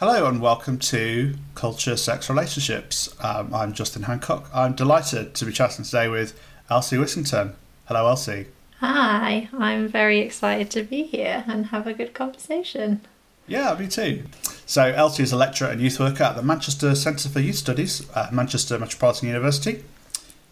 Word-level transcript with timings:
Hello 0.00 0.28
and 0.28 0.40
welcome 0.40 0.78
to 0.78 1.34
Culture, 1.56 1.96
Sex, 1.96 2.30
Relationships. 2.30 3.12
Um, 3.20 3.52
I'm 3.52 3.72
Justin 3.72 4.04
Hancock. 4.04 4.48
I'm 4.54 4.76
delighted 4.76 5.34
to 5.34 5.44
be 5.44 5.50
chatting 5.50 5.84
today 5.84 6.06
with 6.06 6.38
Elsie 6.70 6.96
Whittington. 6.96 7.56
Hello, 7.86 8.06
Elsie. 8.06 8.46
Hi, 8.78 9.48
I'm 9.52 9.88
very 9.88 10.20
excited 10.20 10.70
to 10.70 10.84
be 10.84 11.02
here 11.02 11.42
and 11.48 11.66
have 11.66 11.88
a 11.88 11.92
good 11.92 12.14
conversation. 12.14 13.00
Yeah, 13.48 13.74
me 13.76 13.88
too. 13.88 14.22
So, 14.66 14.84
Elsie 14.84 15.24
is 15.24 15.32
a 15.32 15.36
lecturer 15.36 15.70
and 15.70 15.80
youth 15.80 15.98
worker 15.98 16.22
at 16.22 16.36
the 16.36 16.44
Manchester 16.44 16.94
Centre 16.94 17.28
for 17.28 17.40
Youth 17.40 17.56
Studies 17.56 18.08
at 18.14 18.32
Manchester 18.32 18.78
Metropolitan 18.78 19.26
University. 19.26 19.82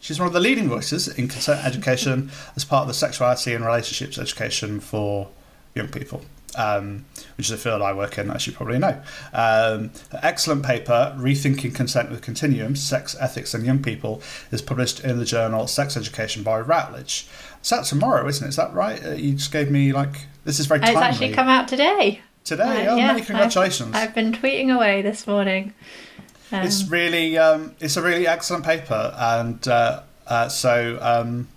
She's 0.01 0.19
one 0.19 0.27
of 0.27 0.35
the 0.35 0.41
leading 0.41 0.69
voices 0.69 1.07
in 1.07 1.29
consent 1.29 1.65
education 1.65 2.33
as 2.57 2.65
part 2.65 2.83
of 2.83 2.89
the 2.89 2.95
sexuality 2.95 3.55
and 3.55 3.65
relationships 3.65 4.19
education 4.19 4.81
for 4.81 5.29
young 5.73 5.87
people 5.87 6.23
um, 6.57 7.05
which 7.37 7.47
is 7.47 7.53
a 7.53 7.57
field 7.57 7.83
I 7.83 7.93
work 7.93 8.19
in, 8.19 8.31
as 8.31 8.47
you 8.47 8.53
probably 8.53 8.79
know. 8.79 9.01
Um, 9.33 9.91
excellent 10.23 10.65
paper, 10.65 11.15
Rethinking 11.19 11.75
Consent 11.75 12.11
with 12.11 12.23
Continuum 12.23 12.77
Sex, 12.77 13.15
Ethics 13.21 13.55
and 13.55 13.65
Young 13.65 13.83
People, 13.83 14.23
is 14.51 14.63
published 14.63 15.01
in 15.01 15.19
the 15.19 15.25
journal 15.25 15.67
Sex 15.67 15.97
Education 15.97 16.43
by 16.43 16.61
Routledge. 16.61 17.29
It's 17.59 17.73
out 17.73 17.85
tomorrow, 17.85 18.27
isn't 18.29 18.45
it? 18.45 18.49
Is 18.49 18.57
that 18.57 18.73
right? 18.73 19.05
Uh, 19.05 19.11
you 19.13 19.35
just 19.35 19.53
gave 19.53 19.71
me, 19.71 19.93
like, 19.93 20.27
this 20.45 20.59
is 20.59 20.67
very 20.67 20.81
timely. 20.81 20.95
It's 20.95 21.03
actually 21.03 21.33
come 21.33 21.49
out 21.49 21.69
today. 21.69 22.21
Today? 22.45 22.87
Uh, 22.87 22.93
oh, 22.93 22.97
yeah, 22.97 23.07
many 23.09 23.23
congratulations. 23.23 23.95
I've, 23.95 24.11
I've, 24.11 24.15
been 24.15 24.33
tweeting 24.33 24.75
away 24.75 25.03
this 25.03 25.27
morning. 25.27 25.75
Um, 26.53 26.65
it's 26.65 26.89
really, 26.89 27.37
um, 27.37 27.75
it's 27.81 27.97
a 27.97 28.03
really 28.03 28.27
excellent 28.27 28.65
paper, 28.65 29.13
and 29.19 29.67
uh, 29.67 30.03
uh 30.29 30.49
so, 30.49 30.99
um, 31.03 31.49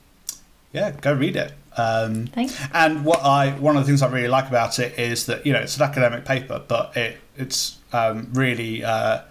yeah, 0.74 0.92
go 0.92 1.14
read 1.14 1.36
it. 1.36 1.54
Um, 1.78 2.30
and 2.74 3.06
what 3.06 3.24
I 3.24 3.52
one 3.52 3.78
of 3.78 3.84
the 3.84 3.88
things 3.88 4.02
I 4.02 4.10
really 4.10 4.28
like 4.28 4.48
about 4.48 4.80
it 4.80 4.98
is 5.00 5.26
that 5.28 5.46
you 5.46 5.54
know 5.54 5.60
it's 5.60 5.78
an 5.78 5.84
academic 5.84 6.26
paper, 6.26 6.62
but 6.68 6.96
it 6.98 7.18
it's 7.38 7.78
um, 7.94 8.30
really 8.34 8.84
uh, 8.84 9.22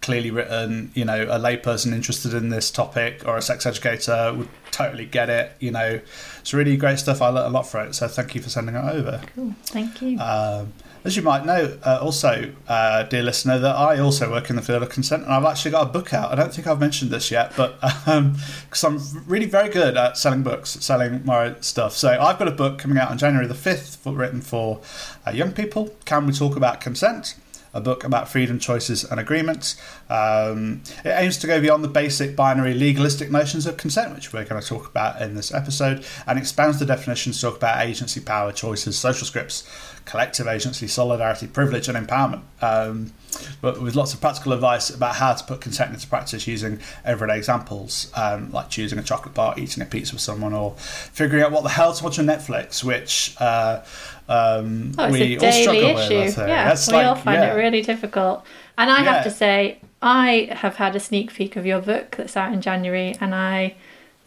clearly 0.00 0.30
written. 0.30 0.90
You 0.94 1.04
know, 1.04 1.22
a 1.24 1.38
layperson 1.38 1.92
interested 1.92 2.34
in 2.34 2.50
this 2.50 2.70
topic 2.70 3.26
or 3.26 3.36
a 3.36 3.42
sex 3.42 3.66
educator 3.66 4.32
would 4.36 4.48
totally 4.70 5.06
get 5.06 5.30
it. 5.30 5.52
You 5.60 5.70
know, 5.70 6.00
it's 6.40 6.54
really 6.54 6.76
great 6.76 6.98
stuff. 6.98 7.22
I 7.22 7.28
learned 7.28 7.46
a 7.46 7.50
lot 7.50 7.66
from 7.66 7.88
it, 7.88 7.94
so 7.94 8.06
thank 8.06 8.34
you 8.34 8.42
for 8.42 8.50
sending 8.50 8.74
it 8.74 8.84
over. 8.84 9.20
Cool, 9.34 9.54
thank 9.64 10.00
you. 10.02 10.18
Um, 10.18 10.72
as 11.04 11.16
you 11.16 11.22
might 11.22 11.44
know, 11.44 11.78
uh, 11.84 11.98
also, 12.00 12.52
uh, 12.68 13.04
dear 13.04 13.22
listener, 13.22 13.58
that 13.58 13.76
I 13.76 13.98
also 13.98 14.30
work 14.30 14.50
in 14.50 14.56
the 14.56 14.62
field 14.62 14.82
of 14.82 14.90
consent, 14.90 15.24
and 15.24 15.32
I've 15.32 15.44
actually 15.44 15.70
got 15.70 15.88
a 15.88 15.90
book 15.90 16.12
out. 16.12 16.32
I 16.32 16.34
don't 16.34 16.52
think 16.52 16.66
I've 16.66 16.80
mentioned 16.80 17.10
this 17.10 17.30
yet, 17.30 17.52
but 17.56 17.80
because 17.80 18.84
um, 18.84 18.96
I'm 18.96 19.24
really 19.26 19.46
very 19.46 19.68
good 19.68 19.96
at 19.96 20.18
selling 20.18 20.42
books, 20.42 20.70
selling 20.70 21.24
my 21.24 21.54
stuff. 21.60 21.92
So 21.92 22.10
I've 22.20 22.38
got 22.38 22.48
a 22.48 22.52
book 22.52 22.78
coming 22.78 22.98
out 22.98 23.10
on 23.10 23.18
January 23.18 23.46
the 23.46 23.54
fifth, 23.54 24.04
written 24.06 24.40
for 24.40 24.80
uh, 25.26 25.30
young 25.30 25.52
people. 25.52 25.94
Can 26.04 26.26
we 26.26 26.32
talk 26.32 26.56
about 26.56 26.80
consent? 26.80 27.34
A 27.78 27.80
book 27.80 28.04
about 28.04 28.28
freedom, 28.28 28.58
choices, 28.58 29.04
and 29.04 29.18
agreements. 29.18 29.80
Um, 30.10 30.82
it 31.04 31.10
aims 31.10 31.38
to 31.38 31.46
go 31.46 31.60
beyond 31.60 31.82
the 31.82 31.88
basic 31.88 32.36
binary 32.36 32.74
legalistic 32.74 33.30
notions 33.30 33.66
of 33.66 33.78
consent, 33.78 34.14
which 34.14 34.32
we're 34.32 34.44
going 34.44 34.60
to 34.60 34.66
talk 34.66 34.86
about 34.88 35.22
in 35.22 35.34
this 35.34 35.54
episode, 35.54 36.04
and 36.26 36.38
expands 36.38 36.78
the 36.78 36.84
definitions 36.84 37.36
to 37.36 37.46
talk 37.46 37.56
about 37.56 37.80
agency, 37.86 38.20
power, 38.20 38.52
choices, 38.52 38.98
social 38.98 39.26
scripts, 39.26 39.66
collective 40.04 40.46
agency, 40.46 40.86
solidarity, 40.86 41.46
privilege, 41.46 41.88
and 41.88 41.96
empowerment. 41.96 42.42
Um, 42.60 43.12
but 43.60 43.80
with 43.80 43.94
lots 43.94 44.14
of 44.14 44.20
practical 44.20 44.52
advice 44.52 44.90
about 44.90 45.16
how 45.16 45.34
to 45.34 45.44
put 45.44 45.60
consent 45.60 45.92
into 45.92 46.06
practice 46.06 46.46
using 46.46 46.80
everyday 47.04 47.36
examples, 47.36 48.10
um, 48.16 48.50
like 48.50 48.70
choosing 48.70 48.98
a 48.98 49.02
chocolate 49.02 49.34
bar, 49.34 49.54
eating 49.58 49.82
a 49.82 49.86
pizza 49.86 50.14
with 50.14 50.22
someone, 50.22 50.52
or 50.54 50.74
figuring 50.78 51.42
out 51.44 51.52
what 51.52 51.62
the 51.62 51.68
hell 51.68 51.92
to 51.92 52.02
watch 52.02 52.18
on 52.18 52.26
Netflix, 52.26 52.82
which 52.82 53.36
uh, 53.38 53.82
um, 54.28 54.92
oh, 54.98 55.10
we 55.10 55.38
all 55.38 55.52
struggle 55.52 55.98
issue. 55.98 56.18
with. 56.18 56.38
Yeah, 56.38 56.68
That's 56.68 56.86
we 56.88 56.94
like, 56.94 57.06
all 57.06 57.14
find 57.14 57.42
yeah. 57.42 57.54
it 57.54 57.56
really 57.56 57.82
difficult. 57.82 58.44
And 58.76 58.90
I 58.90 59.02
yeah. 59.02 59.12
have 59.12 59.24
to 59.24 59.30
say, 59.30 59.80
I 60.02 60.50
have 60.52 60.76
had 60.76 60.94
a 60.94 61.00
sneak 61.00 61.32
peek 61.32 61.56
of 61.56 61.66
your 61.66 61.80
book 61.80 62.16
that's 62.16 62.36
out 62.36 62.52
in 62.52 62.60
January, 62.60 63.16
and 63.20 63.34
I 63.34 63.74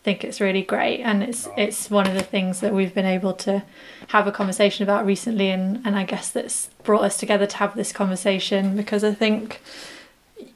think 0.03 0.23
it's 0.23 0.41
really 0.41 0.63
great 0.63 0.99
and 1.02 1.22
it's 1.22 1.47
it's 1.56 1.91
one 1.91 2.07
of 2.07 2.16
the 2.16 2.23
things 2.23 2.59
that 2.59 2.73
we've 2.73 2.94
been 2.94 3.06
able 3.06 3.34
to 3.34 3.63
have 4.07 4.25
a 4.25 4.31
conversation 4.31 4.84
about 4.84 5.06
recently 5.06 5.50
and 5.51 5.79
and 5.85 5.95
I 5.95 6.06
guess 6.06 6.31
that's 6.31 6.69
brought 6.83 7.03
us 7.03 7.18
together 7.18 7.45
to 7.45 7.57
have 7.57 7.75
this 7.75 7.91
conversation 7.91 8.75
because 8.75 9.03
I 9.03 9.13
think 9.13 9.62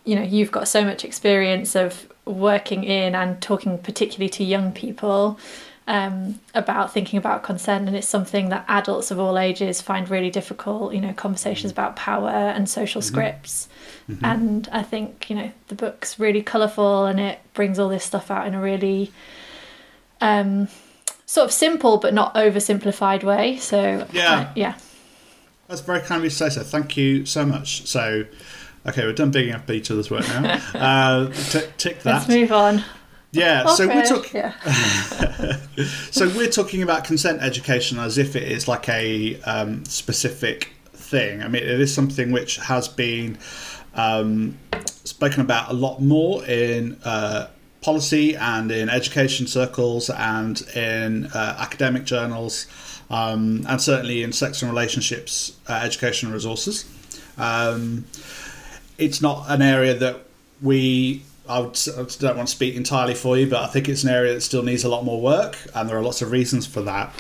you 0.03 0.16
know 0.16 0.23
you've 0.23 0.51
got 0.51 0.67
so 0.67 0.83
much 0.83 1.06
experience 1.06 1.75
of 1.75 2.07
working 2.25 2.83
in 2.83 3.13
and 3.13 3.39
talking 3.39 3.77
particularly 3.77 4.29
to 4.29 4.44
young 4.44 4.72
people 4.72 5.39
um, 5.88 6.40
about 6.53 6.91
thinking 6.91 7.18
about 7.18 7.44
consent 7.44 7.88
and 7.88 7.96
it's 7.96 8.07
something 8.07 8.50
that 8.50 8.66
adults 8.68 9.12
of 9.12 9.19
all 9.19 9.38
ages 9.38 9.81
find 9.81 10.09
really 10.09 10.31
difficult 10.31 10.94
you 10.94 11.01
know 11.01 11.13
conversations 11.13 11.72
about 11.72 11.96
power 11.96 12.29
and 12.29 12.68
social 12.68 13.01
mm-hmm. 13.01 13.13
scripts 13.13 13.69
mm-hmm. 14.09 14.25
and 14.25 14.68
i 14.72 14.81
think 14.81 15.29
you 15.29 15.35
know 15.35 15.51
the 15.68 15.75
book's 15.75 16.19
really 16.19 16.41
colourful 16.41 17.06
and 17.06 17.19
it 17.19 17.40
brings 17.53 17.78
all 17.78 17.90
this 17.90 18.03
stuff 18.03 18.31
out 18.31 18.47
in 18.47 18.56
a 18.56 18.62
really 18.62 19.12
um, 20.22 20.68
sort 21.25 21.45
of 21.45 21.51
simple 21.51 21.97
but 21.97 22.13
not 22.13 22.34
oversimplified 22.35 23.24
way. 23.24 23.57
So 23.57 24.07
yeah, 24.12 24.31
uh, 24.31 24.51
yeah, 24.56 24.78
that's 25.68 25.81
very 25.81 26.01
kind 26.01 26.19
of 26.19 26.24
you 26.24 26.29
to 26.29 26.35
say 26.35 26.50
so. 26.50 26.63
Thank 26.63 26.97
you 26.97 27.25
so 27.25 27.45
much. 27.45 27.88
So, 27.88 28.25
okay, 28.88 29.06
we're 29.06 29.13
done 29.13 29.31
bigging 29.31 29.53
up 29.53 29.69
each 29.69 29.91
other's 29.91 30.09
work 30.09 30.28
now. 30.28 30.59
uh, 30.74 31.31
t- 31.31 31.68
tick 31.78 32.03
that. 32.03 32.13
Let's 32.13 32.28
move 32.28 32.51
on. 32.51 32.84
Yeah, 33.35 33.66
so 33.68 33.88
we're 33.88 34.06
talking. 34.06 34.41
Yeah. 34.41 35.57
so 36.12 36.29
we're 36.29 36.50
talking 36.50 36.84
about 36.84 37.03
consent 37.03 37.41
education 37.41 38.00
as 38.00 38.18
if 38.18 38.35
it 38.35 38.44
is 38.44 38.68
like 38.68 38.88
a 38.90 39.40
um, 39.41 39.85
specific 39.85 40.72
thing. 40.94 41.41
I 41.41 41.47
mean, 41.47 41.63
it 41.63 41.79
is 41.79 41.94
something 41.94 42.31
which 42.31 42.57
has 42.57 42.88
been 42.88 43.38
um, 43.94 44.57
spoken 44.85 45.41
about 45.41 45.69
a 45.69 45.74
lot 45.74 46.01
more 46.01 46.45
in 46.45 46.97
uh, 47.03 47.47
policy 47.81 48.35
and 48.35 48.72
in 48.72 48.90
education 48.90 49.47
circles 49.47 50.09
and 50.09 50.62
in 50.75 51.28
uh, 51.28 51.57
academic 51.59 52.03
journals 52.03 52.68
um, 53.09 53.63
and 53.68 53.79
certainly 53.81 54.24
in 54.24 54.31
sex 54.31 54.62
and 54.62 54.72
relationships 54.72 55.57
uh, 55.69 55.81
education 55.84 56.31
resources. 56.31 56.85
Um, 57.38 58.06
it's 58.97 59.22
not 59.22 59.45
an 59.50 59.62
area 59.62 59.94
that 59.94 60.22
we 60.62 61.24
I, 61.47 61.59
would, 61.59 61.79
I 61.97 62.03
don't 62.19 62.38
want 62.38 62.47
to 62.50 62.56
speak 62.56 62.75
entirely 62.75 63.16
for 63.16 63.38
you, 63.38 63.50
but 63.50 63.63
I 63.63 63.67
think 63.67 63.89
it's 63.89 64.03
an 64.03 64.09
area 64.09 64.33
that 64.33 64.41
still 64.41 64.63
needs 64.63 64.83
a 64.83 64.89
lot 64.89 65.03
more 65.03 65.22
work, 65.22 65.57
and 65.73 65.89
there 65.89 65.97
are 65.97 66.01
lots 66.01 66.22
of 66.22 66.31
reasons 66.31 66.66
for 66.66 66.81
that. 66.81 67.13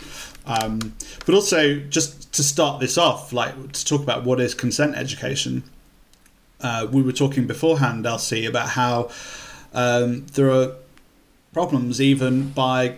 Um, 0.45 0.95
but 1.25 1.35
also, 1.35 1.79
just 1.79 2.31
to 2.33 2.43
start 2.43 2.79
this 2.79 2.97
off, 2.97 3.33
like 3.33 3.71
to 3.71 3.85
talk 3.85 4.01
about 4.01 4.23
what 4.23 4.39
is 4.39 4.53
consent 4.53 4.95
education. 4.95 5.63
Uh, 6.61 6.87
we 6.91 7.01
were 7.01 7.11
talking 7.11 7.47
beforehand, 7.47 8.05
Elsie, 8.05 8.45
about 8.45 8.69
how 8.69 9.09
um, 9.73 10.25
there 10.33 10.51
are 10.51 10.75
problems 11.53 12.01
even 12.01 12.49
by 12.49 12.95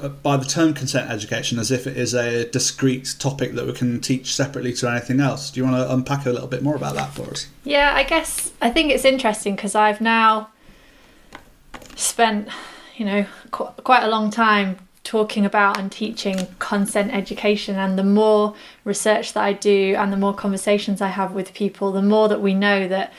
uh, 0.00 0.08
by 0.08 0.36
the 0.36 0.44
term 0.44 0.74
consent 0.74 1.10
education 1.10 1.58
as 1.58 1.70
if 1.70 1.86
it 1.86 1.96
is 1.96 2.14
a 2.14 2.48
discrete 2.50 3.16
topic 3.18 3.52
that 3.54 3.66
we 3.66 3.72
can 3.72 4.00
teach 4.00 4.34
separately 4.34 4.72
to 4.72 4.90
anything 4.90 5.20
else. 5.20 5.50
Do 5.50 5.60
you 5.60 5.64
want 5.64 5.76
to 5.76 5.92
unpack 5.92 6.26
a 6.26 6.30
little 6.30 6.48
bit 6.48 6.62
more 6.62 6.76
about 6.76 6.94
that 6.94 7.12
for 7.12 7.30
us? 7.30 7.48
Yeah, 7.64 7.92
I 7.94 8.02
guess 8.02 8.52
I 8.60 8.70
think 8.70 8.92
it's 8.92 9.04
interesting 9.04 9.56
because 9.56 9.74
I've 9.74 10.00
now 10.00 10.50
spent, 11.96 12.48
you 12.96 13.04
know, 13.04 13.26
qu- 13.50 13.82
quite 13.82 14.04
a 14.04 14.08
long 14.08 14.30
time 14.30 14.78
talking 15.02 15.46
about 15.46 15.78
and 15.78 15.90
teaching 15.92 16.48
consent 16.58 17.14
education 17.14 17.76
and 17.76 17.96
the 17.96 18.02
more 18.04 18.54
research 18.84 19.32
that 19.34 19.44
I 19.44 19.52
do 19.52 19.94
and 19.96 20.12
the 20.12 20.16
more 20.16 20.34
conversations 20.34 21.00
I 21.00 21.08
have 21.08 21.30
with 21.30 21.54
people 21.54 21.92
the 21.92 22.02
more 22.02 22.28
that 22.28 22.40
we 22.40 22.54
know 22.54 22.88
that 22.88 23.12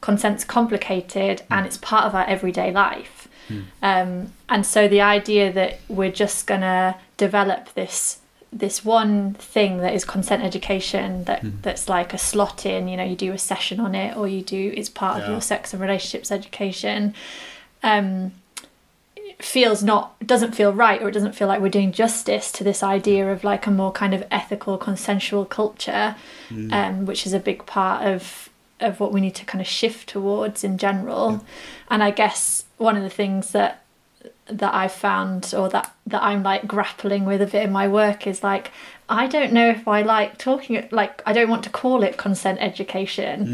consent's 0.00 0.42
complicated 0.42 1.42
and 1.50 1.66
it's 1.66 1.76
part 1.76 2.04
of 2.06 2.14
our 2.14 2.24
everyday 2.24 2.70
life. 2.70 3.28
Mm. 3.48 3.64
Um, 3.82 4.32
and 4.48 4.64
so 4.64 4.88
the 4.88 5.02
idea 5.02 5.52
that 5.52 5.80
we're 5.88 6.12
just 6.12 6.46
gonna 6.46 6.96
develop 7.18 7.72
this 7.74 8.20
this 8.50 8.84
one 8.84 9.34
thing 9.34 9.78
that 9.78 9.92
is 9.92 10.04
consent 10.04 10.42
education 10.42 11.24
that 11.24 11.42
mm. 11.42 11.60
that's 11.62 11.88
like 11.88 12.14
a 12.14 12.18
slot 12.18 12.64
in, 12.64 12.86
you 12.88 12.96
know, 12.96 13.04
you 13.04 13.16
do 13.16 13.32
a 13.32 13.38
session 13.38 13.80
on 13.80 13.94
it 13.94 14.16
or 14.16 14.28
you 14.28 14.42
do 14.42 14.72
it's 14.76 14.88
part 14.88 15.18
yeah. 15.18 15.24
of 15.24 15.30
your 15.30 15.40
sex 15.40 15.72
and 15.72 15.82
relationships 15.82 16.30
education. 16.30 17.14
Um, 17.84 18.32
feels 19.40 19.82
not 19.82 20.14
doesn't 20.24 20.54
feel 20.54 20.72
right 20.72 21.02
or 21.02 21.08
it 21.08 21.12
doesn't 21.12 21.34
feel 21.34 21.48
like 21.48 21.60
we're 21.60 21.68
doing 21.68 21.92
justice 21.92 22.50
to 22.52 22.64
this 22.64 22.82
idea 22.82 23.30
of 23.30 23.44
like 23.44 23.66
a 23.66 23.70
more 23.70 23.92
kind 23.92 24.14
of 24.14 24.24
ethical 24.30 24.78
consensual 24.78 25.44
culture 25.44 26.14
mm. 26.48 26.72
um, 26.72 27.04
which 27.04 27.26
is 27.26 27.32
a 27.32 27.40
big 27.40 27.66
part 27.66 28.06
of 28.06 28.48
of 28.80 29.00
what 29.00 29.12
we 29.12 29.20
need 29.20 29.34
to 29.36 29.44
kind 29.44 29.60
of 29.60 29.66
shift 29.66 30.08
towards 30.08 30.64
in 30.64 30.78
general. 30.78 31.32
Yeah. 31.32 31.38
And 31.90 32.02
I 32.02 32.10
guess 32.10 32.64
one 32.76 32.96
of 32.96 33.02
the 33.02 33.10
things 33.10 33.52
that 33.52 33.82
that 34.46 34.74
I've 34.74 34.92
found 34.92 35.54
or 35.56 35.68
that 35.70 35.94
that 36.06 36.22
I'm 36.22 36.42
like 36.42 36.66
grappling 36.66 37.24
with 37.24 37.40
a 37.40 37.46
bit 37.46 37.64
in 37.64 37.72
my 37.72 37.88
work 37.88 38.26
is 38.26 38.42
like 38.42 38.70
I 39.08 39.26
don't 39.26 39.52
know 39.52 39.70
if 39.70 39.86
I 39.88 40.02
like 40.02 40.38
talking 40.38 40.86
like 40.90 41.22
I 41.24 41.32
don't 41.32 41.48
want 41.48 41.64
to 41.64 41.70
call 41.70 42.02
it 42.02 42.16
consent 42.16 42.58
education. 42.60 43.46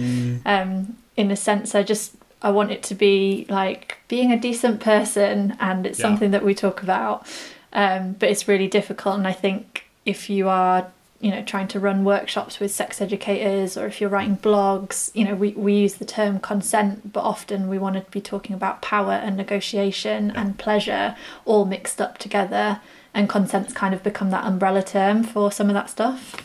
Mm. 0.44 0.46
Um 0.46 0.96
in 1.16 1.30
a 1.30 1.36
sense 1.36 1.74
I 1.74 1.82
just 1.82 2.14
I 2.42 2.50
want 2.50 2.70
it 2.70 2.82
to 2.84 2.94
be 2.94 3.46
like 3.48 3.98
being 4.08 4.32
a 4.32 4.38
decent 4.38 4.80
person 4.80 5.56
and 5.60 5.86
it's 5.86 5.98
yeah. 5.98 6.06
something 6.06 6.30
that 6.30 6.44
we 6.44 6.54
talk 6.54 6.82
about. 6.82 7.26
Um 7.72 8.12
but 8.18 8.28
it's 8.30 8.48
really 8.48 8.68
difficult 8.68 9.16
and 9.16 9.26
I 9.26 9.32
think 9.32 9.84
if 10.04 10.30
you 10.30 10.48
are 10.48 10.90
you 11.20 11.30
know 11.30 11.42
trying 11.42 11.68
to 11.68 11.78
run 11.78 12.04
workshops 12.04 12.58
with 12.58 12.70
sex 12.70 13.00
educators 13.00 13.76
or 13.76 13.86
if 13.86 14.00
you're 14.00 14.10
writing 14.10 14.36
blogs 14.38 15.10
you 15.14 15.24
know 15.24 15.34
we, 15.34 15.50
we 15.50 15.74
use 15.74 15.94
the 15.94 16.04
term 16.04 16.40
consent 16.40 17.12
but 17.12 17.22
often 17.22 17.68
we 17.68 17.78
want 17.78 17.94
to 17.94 18.10
be 18.10 18.20
talking 18.20 18.54
about 18.54 18.80
power 18.80 19.12
and 19.12 19.36
negotiation 19.36 20.30
and 20.30 20.58
pleasure 20.58 21.16
all 21.44 21.64
mixed 21.64 22.00
up 22.00 22.16
together 22.18 22.80
and 23.12 23.28
consent's 23.28 23.72
kind 23.72 23.92
of 23.94 24.02
become 24.02 24.30
that 24.30 24.44
umbrella 24.44 24.82
term 24.82 25.22
for 25.22 25.52
some 25.52 25.68
of 25.68 25.74
that 25.74 25.90
stuff 25.90 26.36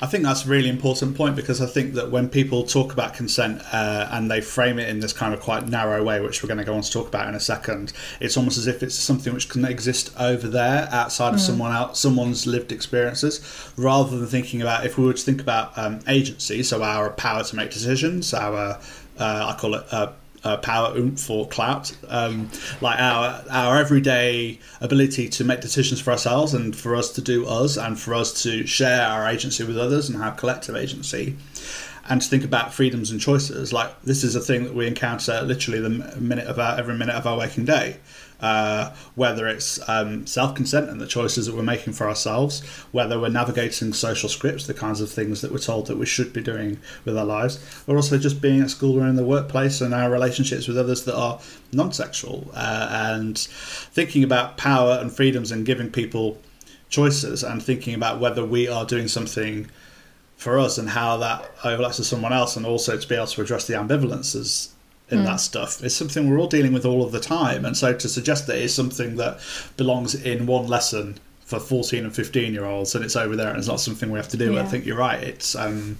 I 0.00 0.06
think 0.06 0.22
that's 0.22 0.44
a 0.44 0.48
really 0.48 0.68
important 0.68 1.16
point 1.16 1.34
because 1.34 1.60
I 1.60 1.66
think 1.66 1.94
that 1.94 2.12
when 2.12 2.28
people 2.28 2.62
talk 2.62 2.92
about 2.92 3.14
consent 3.14 3.62
uh, 3.72 4.08
and 4.12 4.30
they 4.30 4.40
frame 4.40 4.78
it 4.78 4.88
in 4.88 5.00
this 5.00 5.12
kind 5.12 5.34
of 5.34 5.40
quite 5.40 5.66
narrow 5.66 6.04
way, 6.04 6.20
which 6.20 6.40
we're 6.40 6.46
going 6.46 6.58
to 6.58 6.64
go 6.64 6.74
on 6.74 6.82
to 6.82 6.90
talk 6.90 7.08
about 7.08 7.28
in 7.28 7.34
a 7.34 7.40
second, 7.40 7.92
it's 8.20 8.36
almost 8.36 8.58
as 8.58 8.68
if 8.68 8.84
it's 8.84 8.94
something 8.94 9.34
which 9.34 9.48
can 9.48 9.64
exist 9.64 10.12
over 10.18 10.46
there 10.46 10.88
outside 10.92 11.34
of 11.34 11.40
mm. 11.40 11.46
someone 11.46 11.72
else, 11.72 11.98
someone's 11.98 12.46
lived 12.46 12.70
experiences, 12.70 13.72
rather 13.76 14.16
than 14.16 14.28
thinking 14.28 14.62
about 14.62 14.86
if 14.86 14.98
we 14.98 15.04
were 15.04 15.14
to 15.14 15.22
think 15.22 15.40
about 15.40 15.76
um, 15.76 15.98
agency, 16.06 16.62
so 16.62 16.80
our 16.80 17.10
power 17.10 17.42
to 17.42 17.56
make 17.56 17.70
decisions, 17.70 18.32
our 18.32 18.78
uh, 19.18 19.52
I 19.52 19.56
call 19.58 19.74
it. 19.74 19.84
Uh, 19.90 20.12
uh, 20.44 20.56
power 20.58 20.96
oomph 20.96 21.28
clout. 21.50 21.96
Um, 22.08 22.50
like 22.80 22.98
our 22.98 23.44
our 23.50 23.76
everyday 23.76 24.58
ability 24.80 25.28
to 25.30 25.44
make 25.44 25.60
decisions 25.60 26.00
for 26.00 26.10
ourselves 26.10 26.54
and 26.54 26.74
for 26.74 26.94
us 26.96 27.12
to 27.12 27.20
do 27.20 27.46
us 27.46 27.76
and 27.76 27.98
for 27.98 28.14
us 28.14 28.42
to 28.42 28.66
share 28.66 29.02
our 29.02 29.26
agency 29.26 29.64
with 29.64 29.78
others 29.78 30.08
and 30.08 30.22
have 30.22 30.36
collective 30.36 30.76
agency 30.76 31.36
and 32.08 32.22
to 32.22 32.28
think 32.28 32.44
about 32.44 32.72
freedoms 32.72 33.10
and 33.10 33.20
choices. 33.20 33.72
Like 33.72 34.00
this 34.02 34.24
is 34.24 34.34
a 34.34 34.40
thing 34.40 34.64
that 34.64 34.74
we 34.74 34.86
encounter 34.86 35.42
literally 35.42 35.80
the 35.80 35.90
minute 36.18 36.46
of 36.46 36.58
our 36.58 36.78
every 36.78 36.96
minute 36.96 37.14
of 37.14 37.26
our 37.26 37.38
waking 37.38 37.66
day 37.66 37.98
uh, 38.40 38.94
whether 39.14 39.48
it's 39.48 39.80
um, 39.88 40.26
self 40.26 40.54
consent 40.54 40.88
and 40.88 41.00
the 41.00 41.06
choices 41.06 41.46
that 41.46 41.54
we're 41.54 41.62
making 41.62 41.92
for 41.92 42.08
ourselves, 42.08 42.64
whether 42.92 43.18
we're 43.18 43.28
navigating 43.28 43.92
social 43.92 44.28
scripts, 44.28 44.66
the 44.66 44.74
kinds 44.74 45.00
of 45.00 45.10
things 45.10 45.40
that 45.40 45.50
we're 45.50 45.58
told 45.58 45.86
that 45.86 45.98
we 45.98 46.06
should 46.06 46.32
be 46.32 46.40
doing 46.40 46.78
with 47.04 47.18
our 47.18 47.24
lives, 47.24 47.58
or 47.86 47.96
also 47.96 48.18
just 48.18 48.40
being 48.40 48.60
at 48.60 48.70
school 48.70 49.00
or 49.00 49.06
in 49.06 49.16
the 49.16 49.24
workplace 49.24 49.80
and 49.80 49.92
our 49.92 50.10
relationships 50.10 50.68
with 50.68 50.78
others 50.78 51.04
that 51.04 51.16
are 51.16 51.40
non 51.72 51.92
sexual, 51.92 52.50
uh, 52.54 52.88
and 52.90 53.38
thinking 53.38 54.22
about 54.22 54.56
power 54.56 54.98
and 55.00 55.12
freedoms 55.12 55.50
and 55.50 55.66
giving 55.66 55.90
people 55.90 56.40
choices 56.88 57.42
and 57.42 57.62
thinking 57.62 57.94
about 57.94 58.20
whether 58.20 58.44
we 58.44 58.68
are 58.68 58.84
doing 58.84 59.08
something 59.08 59.68
for 60.36 60.58
us 60.58 60.78
and 60.78 60.88
how 60.88 61.16
that 61.16 61.50
overlaps 61.64 61.98
with 61.98 62.06
someone 62.06 62.32
else, 62.32 62.56
and 62.56 62.64
also 62.64 62.96
to 62.96 63.08
be 63.08 63.16
able 63.16 63.26
to 63.26 63.42
address 63.42 63.66
the 63.66 63.74
ambivalences 63.74 64.70
in 65.10 65.20
mm. 65.20 65.24
that 65.24 65.36
stuff. 65.36 65.82
It's 65.82 65.94
something 65.94 66.28
we're 66.28 66.38
all 66.38 66.48
dealing 66.48 66.72
with 66.72 66.84
all 66.84 67.04
of 67.04 67.12
the 67.12 67.20
time. 67.20 67.64
And 67.64 67.76
so 67.76 67.94
to 67.94 68.08
suggest 68.08 68.46
that 68.46 68.58
it's 68.58 68.74
something 68.74 69.16
that 69.16 69.40
belongs 69.76 70.14
in 70.14 70.46
one 70.46 70.66
lesson 70.66 71.18
for 71.40 71.58
14 71.58 72.04
and 72.04 72.14
15 72.14 72.52
year 72.52 72.66
olds 72.66 72.94
and 72.94 73.02
it's 73.04 73.16
over 73.16 73.34
there 73.34 73.48
and 73.48 73.58
it's 73.58 73.68
not 73.68 73.80
something 73.80 74.10
we 74.10 74.18
have 74.18 74.28
to 74.28 74.36
do, 74.36 74.54
yeah. 74.54 74.62
I 74.62 74.64
think 74.64 74.84
you're 74.84 74.98
right. 74.98 75.22
It's, 75.22 75.54
um, 75.54 75.98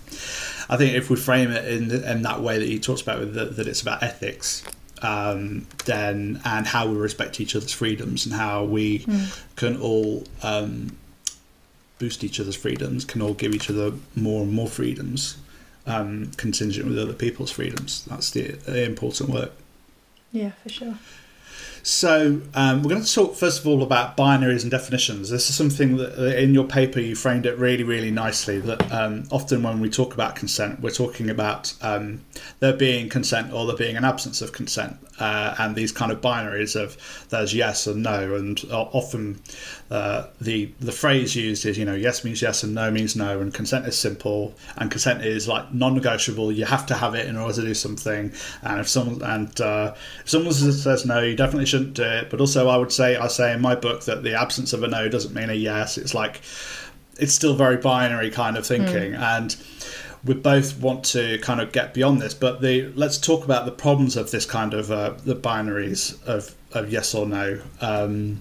I 0.68 0.76
think 0.76 0.94
if 0.94 1.08
we 1.08 1.16
frame 1.16 1.50
it 1.50 1.66
in, 1.66 1.90
in 1.90 2.22
that 2.22 2.42
way 2.42 2.58
that 2.58 2.68
you 2.68 2.78
talked 2.78 3.02
about, 3.02 3.32
that, 3.32 3.56
that 3.56 3.66
it's 3.66 3.80
about 3.80 4.02
ethics, 4.02 4.62
um, 5.00 5.66
then 5.86 6.40
and 6.44 6.66
how 6.66 6.88
we 6.88 6.96
respect 6.96 7.40
each 7.40 7.56
other's 7.56 7.72
freedoms 7.72 8.26
and 8.26 8.34
how 8.34 8.64
we 8.64 8.98
mm. 9.00 9.40
can 9.56 9.80
all 9.80 10.24
um, 10.42 10.96
boost 11.98 12.24
each 12.24 12.40
other's 12.40 12.56
freedoms, 12.56 13.04
can 13.04 13.22
all 13.22 13.32
give 13.32 13.54
each 13.54 13.70
other 13.70 13.92
more 14.16 14.42
and 14.42 14.52
more 14.52 14.68
freedoms 14.68 15.38
um, 15.88 16.30
contingent 16.36 16.86
with 16.86 16.98
other 16.98 17.14
people's 17.14 17.50
freedoms. 17.50 18.04
That's 18.04 18.30
the, 18.30 18.52
the 18.52 18.84
important 18.84 19.30
work. 19.30 19.52
Yeah, 20.30 20.50
for 20.62 20.68
sure. 20.68 20.94
So 21.88 22.42
um, 22.52 22.82
we're 22.82 22.90
going 22.90 23.02
to 23.02 23.14
talk 23.14 23.34
first 23.34 23.60
of 23.60 23.66
all 23.66 23.82
about 23.82 24.14
binaries 24.14 24.60
and 24.60 24.70
definitions. 24.70 25.30
This 25.30 25.48
is 25.48 25.56
something 25.56 25.96
that 25.96 26.18
uh, 26.18 26.36
in 26.36 26.52
your 26.52 26.64
paper 26.64 27.00
you 27.00 27.16
framed 27.16 27.46
it 27.46 27.56
really, 27.56 27.82
really 27.82 28.10
nicely. 28.10 28.60
That 28.60 28.92
um, 28.92 29.26
often 29.30 29.62
when 29.62 29.80
we 29.80 29.88
talk 29.88 30.12
about 30.12 30.36
consent, 30.36 30.80
we're 30.80 30.90
talking 30.90 31.30
about 31.30 31.72
um, 31.80 32.22
there 32.60 32.74
being 32.74 33.08
consent 33.08 33.54
or 33.54 33.66
there 33.66 33.74
being 33.74 33.96
an 33.96 34.04
absence 34.04 34.42
of 34.42 34.52
consent, 34.52 34.98
uh, 35.18 35.54
and 35.58 35.74
these 35.74 35.90
kind 35.90 36.12
of 36.12 36.20
binaries 36.20 36.78
of 36.78 36.98
there's 37.30 37.54
yes 37.54 37.86
and 37.86 38.02
no, 38.02 38.34
and 38.34 38.62
often 38.70 39.40
uh, 39.90 40.26
the 40.42 40.70
the 40.80 40.92
phrase 40.92 41.34
used 41.34 41.64
is 41.64 41.78
you 41.78 41.86
know 41.86 41.94
yes 41.94 42.22
means 42.22 42.42
yes 42.42 42.62
and 42.62 42.74
no 42.74 42.90
means 42.90 43.16
no, 43.16 43.40
and 43.40 43.54
consent 43.54 43.86
is 43.86 43.96
simple, 43.96 44.54
and 44.76 44.90
consent 44.90 45.24
is 45.24 45.48
like 45.48 45.72
non-negotiable. 45.72 46.52
You 46.52 46.66
have 46.66 46.84
to 46.84 46.94
have 46.94 47.14
it 47.14 47.26
in 47.26 47.38
order 47.38 47.54
to 47.54 47.62
do 47.62 47.72
something, 47.72 48.30
and 48.60 48.78
if 48.78 48.88
someone 48.88 49.22
and 49.22 49.58
uh, 49.58 49.94
if 50.20 50.28
someone 50.28 50.52
says 50.52 51.06
no, 51.06 51.20
you 51.20 51.34
definitely 51.34 51.64
shouldn't 51.78 51.94
do 51.94 52.02
it. 52.02 52.30
But 52.30 52.40
also, 52.40 52.68
I 52.68 52.76
would 52.76 52.92
say 52.92 53.16
I 53.16 53.28
say 53.28 53.52
in 53.52 53.60
my 53.60 53.74
book 53.74 54.04
that 54.04 54.22
the 54.22 54.34
absence 54.34 54.72
of 54.72 54.82
a 54.82 54.88
no 54.88 55.08
doesn't 55.08 55.34
mean 55.34 55.50
a 55.50 55.54
yes. 55.54 55.98
It's 55.98 56.14
like 56.14 56.40
it's 57.18 57.32
still 57.32 57.54
very 57.54 57.76
binary 57.76 58.30
kind 58.30 58.56
of 58.56 58.66
thinking, 58.66 59.12
mm. 59.12 59.18
and 59.18 59.56
we 60.24 60.34
both 60.34 60.78
want 60.80 61.04
to 61.04 61.38
kind 61.38 61.60
of 61.60 61.72
get 61.72 61.94
beyond 61.94 62.20
this. 62.20 62.34
But 62.34 62.60
the 62.60 62.92
let's 62.94 63.18
talk 63.18 63.44
about 63.44 63.64
the 63.64 63.72
problems 63.72 64.16
of 64.16 64.30
this 64.30 64.46
kind 64.46 64.74
of 64.74 64.90
uh, 64.90 65.14
the 65.24 65.36
binaries 65.36 66.22
of, 66.24 66.54
of 66.72 66.90
yes 66.90 67.14
or 67.14 67.26
no. 67.26 67.60
Um, 67.80 68.40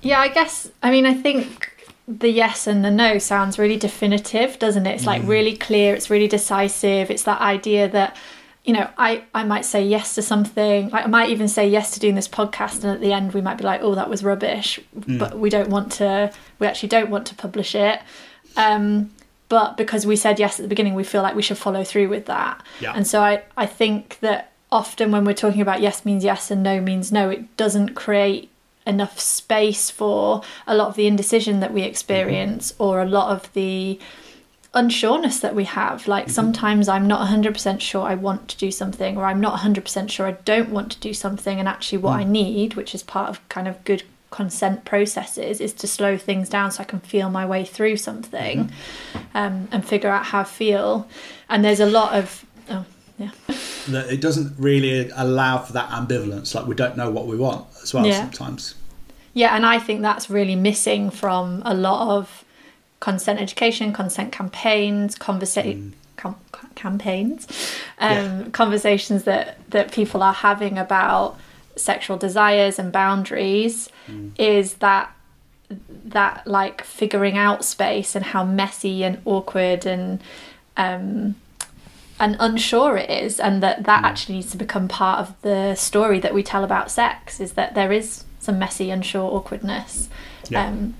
yeah, 0.00 0.20
I 0.20 0.28
guess. 0.28 0.70
I 0.82 0.90
mean, 0.90 1.06
I 1.06 1.14
think 1.14 1.70
the 2.08 2.30
yes 2.30 2.66
and 2.66 2.84
the 2.84 2.90
no 2.90 3.18
sounds 3.18 3.58
really 3.58 3.76
definitive, 3.76 4.58
doesn't 4.58 4.86
it? 4.86 4.94
It's 4.94 5.06
like 5.06 5.22
mm. 5.22 5.28
really 5.28 5.56
clear. 5.56 5.94
It's 5.94 6.10
really 6.10 6.28
decisive. 6.28 7.10
It's 7.10 7.24
that 7.24 7.40
idea 7.40 7.88
that 7.88 8.16
you 8.64 8.72
know, 8.72 8.88
I, 8.96 9.24
I 9.34 9.42
might 9.44 9.64
say 9.64 9.84
yes 9.84 10.14
to 10.14 10.22
something. 10.22 10.90
Like 10.90 11.04
I 11.04 11.08
might 11.08 11.30
even 11.30 11.48
say 11.48 11.68
yes 11.68 11.90
to 11.92 12.00
doing 12.00 12.14
this 12.14 12.28
podcast, 12.28 12.84
and 12.84 12.92
at 12.92 13.00
the 13.00 13.12
end 13.12 13.32
we 13.32 13.40
might 13.40 13.58
be 13.58 13.64
like, 13.64 13.82
"Oh, 13.82 13.94
that 13.94 14.08
was 14.08 14.22
rubbish," 14.22 14.78
mm. 14.96 15.18
but 15.18 15.38
we 15.38 15.50
don't 15.50 15.68
want 15.68 15.92
to. 15.92 16.32
We 16.58 16.66
actually 16.66 16.90
don't 16.90 17.10
want 17.10 17.26
to 17.26 17.34
publish 17.34 17.74
it. 17.74 18.00
Um, 18.56 19.10
but 19.48 19.76
because 19.76 20.06
we 20.06 20.16
said 20.16 20.38
yes 20.38 20.58
at 20.58 20.62
the 20.62 20.68
beginning, 20.68 20.94
we 20.94 21.04
feel 21.04 21.22
like 21.22 21.34
we 21.34 21.42
should 21.42 21.58
follow 21.58 21.84
through 21.84 22.08
with 22.08 22.26
that. 22.26 22.62
Yeah. 22.80 22.92
And 22.94 23.06
so 23.06 23.20
I, 23.20 23.42
I 23.56 23.66
think 23.66 24.18
that 24.20 24.52
often 24.70 25.10
when 25.12 25.24
we're 25.24 25.34
talking 25.34 25.60
about 25.60 25.82
yes 25.82 26.06
means 26.06 26.24
yes 26.24 26.50
and 26.50 26.62
no 26.62 26.80
means 26.80 27.12
no, 27.12 27.28
it 27.28 27.54
doesn't 27.56 27.94
create 27.94 28.50
enough 28.86 29.20
space 29.20 29.90
for 29.90 30.42
a 30.66 30.74
lot 30.74 30.88
of 30.88 30.96
the 30.96 31.06
indecision 31.06 31.60
that 31.60 31.72
we 31.72 31.82
experience 31.82 32.72
mm-hmm. 32.72 32.82
or 32.82 33.02
a 33.02 33.06
lot 33.06 33.30
of 33.30 33.52
the 33.52 33.98
unsureness 34.74 35.40
that 35.40 35.54
we 35.54 35.64
have. 35.64 36.08
Like 36.08 36.24
mm-hmm. 36.24 36.32
sometimes 36.32 36.88
I'm 36.88 37.06
not 37.06 37.28
100% 37.28 37.80
sure 37.80 38.02
I 38.02 38.14
want 38.14 38.48
to 38.48 38.56
do 38.56 38.70
something, 38.70 39.16
or 39.16 39.24
I'm 39.24 39.40
not 39.40 39.60
100% 39.60 40.10
sure 40.10 40.26
I 40.26 40.32
don't 40.32 40.70
want 40.70 40.92
to 40.92 41.00
do 41.00 41.14
something. 41.14 41.58
And 41.58 41.68
actually, 41.68 41.98
what 41.98 42.16
mm. 42.16 42.20
I 42.20 42.24
need, 42.24 42.74
which 42.74 42.94
is 42.94 43.02
part 43.02 43.28
of 43.28 43.46
kind 43.48 43.68
of 43.68 43.82
good 43.84 44.02
consent 44.30 44.84
processes, 44.84 45.60
is 45.60 45.74
to 45.74 45.86
slow 45.86 46.16
things 46.16 46.48
down 46.48 46.70
so 46.70 46.82
I 46.82 46.84
can 46.84 47.00
feel 47.00 47.28
my 47.28 47.44
way 47.44 47.64
through 47.64 47.98
something 47.98 48.64
mm-hmm. 48.64 49.18
um, 49.36 49.68
and 49.70 49.84
figure 49.84 50.10
out 50.10 50.26
how 50.26 50.40
I 50.40 50.44
feel. 50.44 51.08
And 51.48 51.64
there's 51.64 51.80
a 51.80 51.86
lot 51.86 52.14
of, 52.14 52.46
oh, 52.70 52.86
yeah. 53.18 53.30
It 53.88 54.20
doesn't 54.20 54.54
really 54.58 55.10
allow 55.14 55.58
for 55.58 55.74
that 55.74 55.90
ambivalence. 55.90 56.54
Like 56.54 56.66
we 56.66 56.74
don't 56.74 56.96
know 56.96 57.10
what 57.10 57.26
we 57.26 57.36
want 57.36 57.66
as 57.82 57.92
well 57.92 58.06
yeah. 58.06 58.22
sometimes. 58.22 58.74
Yeah, 59.34 59.54
and 59.56 59.64
I 59.64 59.78
think 59.78 60.02
that's 60.02 60.28
really 60.28 60.56
missing 60.56 61.10
from 61.10 61.62
a 61.64 61.74
lot 61.74 62.16
of 62.16 62.44
consent 63.02 63.40
education, 63.40 63.92
consent 63.92 64.30
campaigns, 64.32 65.16
conversation. 65.16 65.92
Mm. 65.92 65.98
Com- 66.14 66.36
campaigns, 66.76 67.48
um, 67.98 68.16
yeah. 68.16 68.44
conversations 68.52 69.24
that 69.24 69.58
that 69.70 69.90
people 69.90 70.22
are 70.22 70.34
having 70.34 70.78
about 70.78 71.36
sexual 71.74 72.16
desires 72.16 72.78
and 72.78 72.92
boundaries 72.92 73.88
mm. 74.06 74.30
is 74.38 74.74
that 74.74 75.10
that 76.04 76.46
like 76.46 76.84
figuring 76.84 77.36
out 77.36 77.64
space 77.64 78.14
and 78.14 78.26
how 78.26 78.44
messy 78.44 79.02
and 79.02 79.20
awkward 79.24 79.84
and 79.84 80.20
um, 80.76 81.34
and 82.20 82.36
unsure 82.38 82.96
it 82.96 83.10
is 83.10 83.40
and 83.40 83.62
that 83.64 83.82
that 83.82 84.04
mm. 84.04 84.06
actually 84.06 84.36
needs 84.36 84.52
to 84.52 84.56
become 84.56 84.86
part 84.86 85.18
of 85.18 85.34
the 85.42 85.74
story 85.74 86.20
that 86.20 86.32
we 86.32 86.42
tell 86.42 86.62
about 86.62 86.88
sex 86.88 87.40
is 87.40 87.54
that 87.54 87.74
there 87.74 87.90
is 87.90 88.24
some 88.38 88.60
messy 88.60 88.90
unsure 88.90 89.28
awkwardness 89.32 90.08
yeah. 90.50 90.66
um, 90.68 90.94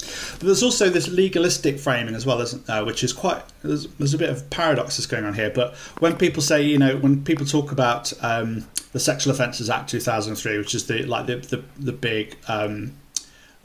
but 0.00 0.40
there's 0.40 0.62
also 0.62 0.88
this 0.88 1.08
legalistic 1.08 1.78
framing 1.78 2.14
as 2.14 2.24
well, 2.24 2.40
isn't 2.40 2.66
there? 2.66 2.84
Which 2.84 3.04
is 3.04 3.12
quite 3.12 3.42
there's, 3.62 3.86
there's 3.94 4.14
a 4.14 4.18
bit 4.18 4.30
of 4.30 4.48
paradoxes 4.50 5.06
going 5.06 5.24
on 5.24 5.34
here. 5.34 5.50
But 5.50 5.74
when 5.98 6.16
people 6.16 6.42
say, 6.42 6.62
you 6.62 6.78
know, 6.78 6.96
when 6.96 7.24
people 7.24 7.46
talk 7.46 7.72
about 7.72 8.12
um, 8.22 8.66
the 8.92 9.00
Sexual 9.00 9.32
Offences 9.32 9.68
Act 9.68 9.90
2003, 9.90 10.58
which 10.58 10.74
is 10.74 10.86
the 10.86 11.02
like 11.04 11.26
the 11.26 11.36
the, 11.36 11.62
the 11.78 11.92
big 11.92 12.36
um, 12.48 12.92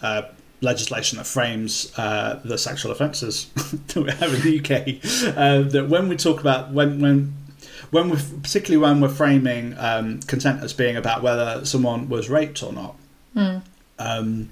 uh, 0.02 0.24
legislation 0.62 1.18
that 1.18 1.26
frames 1.26 1.92
uh, 1.98 2.40
the 2.44 2.58
sexual 2.58 2.92
offences 2.92 3.46
that 3.88 3.96
we 3.96 4.12
have 4.12 4.34
in 4.34 4.42
the 4.42 4.60
UK, 4.60 5.38
uh, 5.38 5.62
that 5.70 5.88
when 5.90 6.10
we 6.10 6.16
talk 6.16 6.42
about 6.42 6.72
when 6.72 7.02
when 7.02 7.34
when 7.92 8.10
we 8.10 8.18
particularly 8.42 8.78
when 8.78 9.00
we're 9.00 9.10
framing 9.10 9.76
um, 9.78 10.20
consent 10.22 10.62
as 10.64 10.74
being 10.74 10.98
about 10.98 11.22
whether 11.22 11.64
someone 11.66 12.10
was 12.10 12.30
raped 12.30 12.62
or 12.62 12.74
not, 12.74 12.96
mm. 13.36 13.62
um, 14.00 14.50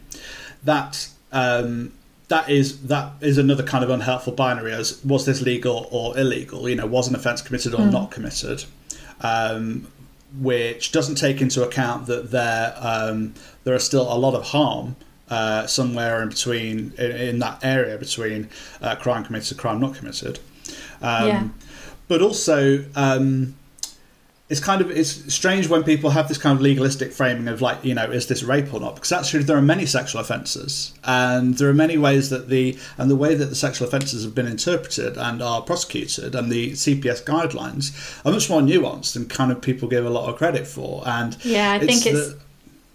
that 0.64 1.10
um, 1.34 1.92
that 2.30 2.50
is 2.50 2.88
that 2.88 3.12
is 3.22 3.38
another 3.38 3.64
kind 3.64 3.84
of 3.84 3.90
unhelpful 3.90 4.34
binary 4.34 4.72
as 4.72 5.04
was 5.04 5.26
this 5.26 5.42
legal 5.42 5.88
or 5.92 6.18
illegal 6.18 6.70
you 6.70 6.76
know 6.76 6.86
was 6.86 7.08
an 7.08 7.16
offence 7.16 7.42
committed 7.42 7.74
or 7.74 7.80
mm. 7.80 7.92
not 7.92 8.12
committed 8.12 8.64
um, 9.22 9.88
which 10.40 10.92
doesn't 10.92 11.16
take 11.16 11.42
into 11.42 11.64
account 11.64 12.06
that 12.08 12.32
there 12.32 12.74
um, 12.80 13.34
there 13.66 13.76
are 13.76 13.80
still 13.80 14.12
a 14.12 14.18
lot 14.18 14.34
of 14.34 14.44
harm 14.48 14.96
uh, 15.30 15.66
somewhere 15.68 16.22
in 16.22 16.30
between 16.30 16.94
in, 16.98 17.12
in 17.12 17.40
that 17.40 17.64
area 17.64 17.98
between 17.98 18.50
uh, 18.82 18.96
crime 18.96 19.24
committed 19.24 19.52
and 19.52 19.60
crime 19.60 19.80
not 19.80 19.96
committed. 19.96 20.40
Um, 21.02 21.28
Yeah. 21.28 21.48
But 22.08 22.22
also, 22.22 22.86
um, 22.96 23.56
it's 24.50 24.60
kind 24.60 24.82
of 24.82 24.92
it's 24.92 25.34
strange 25.34 25.68
when 25.70 25.84
people 25.84 26.10
have 26.12 26.28
this 26.28 26.38
kind 26.38 26.56
of 26.56 26.62
legalistic 26.62 27.12
framing 27.14 27.48
of 27.48 27.62
like 27.62 27.84
you 27.84 27.94
know 27.96 28.04
is 28.04 28.28
this 28.28 28.44
rape 28.44 28.74
or 28.74 28.80
not 28.80 28.94
because 28.96 29.12
actually 29.12 29.42
there 29.44 29.58
are 29.58 29.62
many 29.62 29.86
sexual 29.86 30.20
offences 30.22 30.94
and 31.06 31.58
there 31.58 31.70
are 31.70 31.74
many 31.74 31.98
ways 31.98 32.30
that 32.30 32.50
the 32.50 32.78
and 32.98 33.10
the 33.10 33.16
way 33.16 33.34
that 33.36 33.46
the 33.46 33.56
sexual 33.56 33.88
offences 33.88 34.24
have 34.24 34.36
been 34.36 34.46
interpreted 34.46 35.18
and 35.18 35.42
are 35.42 35.62
prosecuted 35.62 36.36
and 36.36 36.52
the 36.52 36.72
CPS 36.74 37.24
guidelines 37.24 37.94
are 38.26 38.32
much 38.34 38.50
more 38.50 38.62
nuanced 38.62 39.14
than 39.14 39.26
kind 39.28 39.52
of 39.52 39.62
people 39.62 39.88
give 39.88 40.06
a 40.06 40.10
lot 40.10 40.30
of 40.30 40.38
credit 40.38 40.68
for 40.68 41.02
and 41.08 41.38
Yeah, 41.44 41.72
I 41.72 41.80
think 41.80 42.06
it's 42.06 42.28
the- 42.34 42.38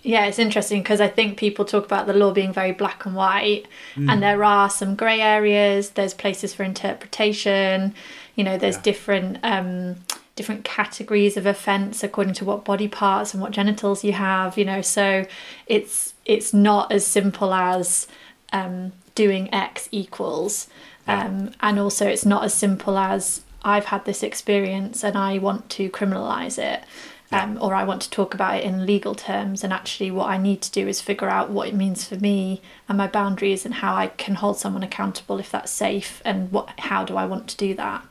yeah, 0.02 0.26
it's 0.26 0.38
interesting 0.38 0.81
because 0.83 1.00
I 1.00 1.09
think 1.09 1.38
people 1.38 1.64
talk 1.64 1.85
about 1.85 2.07
the 2.07 2.12
law 2.14 2.31
being 2.33 2.52
very 2.52 2.71
black 2.73 3.05
and 3.05 3.17
white, 3.17 3.67
Mm. 3.97 4.11
and 4.11 4.23
there 4.23 4.45
are 4.45 4.71
some 4.71 4.95
grey 4.95 5.21
areas. 5.21 5.90
There's 5.90 6.14
places 6.14 6.55
for 6.55 6.62
interpretation. 6.62 7.95
You 8.37 8.45
know, 8.45 8.57
there's 8.57 8.76
Yeah. 8.76 8.83
different 8.83 9.38
um, 9.43 9.97
different 10.38 10.64
categories 10.64 11.37
of 11.37 11.45
offence 11.45 12.02
according 12.02 12.33
to 12.35 12.45
what 12.45 12.64
body 12.64 12.88
parts 12.88 13.35
and 13.35 13.42
what 13.42 13.50
genitals 13.50 14.02
you 14.04 14.12
have. 14.12 14.57
You 14.57 14.64
know, 14.64 14.80
so 14.80 15.26
it's 15.66 16.14
it's 16.25 16.54
not 16.54 16.90
as 16.90 17.07
simple 17.07 17.52
as 17.52 18.07
um, 18.52 18.92
doing 19.14 19.52
X 19.52 19.88
equals, 19.90 20.68
um, 21.07 21.50
and 21.61 21.78
also 21.78 22.07
it's 22.07 22.25
not 22.25 22.45
as 22.45 22.54
simple 22.54 22.97
as 22.97 23.42
I've 23.62 23.87
had 23.87 24.04
this 24.07 24.23
experience 24.23 25.04
and 25.04 25.18
I 25.18 25.38
want 25.38 25.68
to 25.71 25.90
criminalise 25.90 26.59
it 26.59 26.85
um, 27.30 27.59
or 27.61 27.75
I 27.75 27.85
want 27.85 28.02
to 28.02 28.11
talk 28.11 28.35
about 28.35 28.57
it 28.57 28.64
in 28.64 28.87
legal 28.87 29.14
terms. 29.14 29.62
And 29.62 29.73
actually, 29.73 30.11
what 30.11 30.28
I 30.28 30.38
need 30.38 30.62
to 30.62 30.71
do 30.71 30.88
is 30.88 31.00
figure 31.00 31.28
out 31.28 31.50
what 31.50 31.68
it 31.68 31.75
means 31.75 32.07
for 32.07 32.16
me 32.16 32.62
and 32.88 32.97
my 32.97 33.07
boundaries 33.07 33.64
and 33.64 33.75
how 33.75 33.95
I 33.95 34.09
can 34.09 34.37
hold 34.37 34.59
someone 34.59 34.83
accountable 34.83 35.38
if 35.38 35.50
that's 35.50 35.71
safe 35.71 36.23
and 36.25 36.50
what 36.50 36.71
how 36.78 37.04
do 37.04 37.16
I 37.16 37.26
want 37.26 37.49
to 37.49 37.57
do 37.57 37.75
that. 37.75 38.04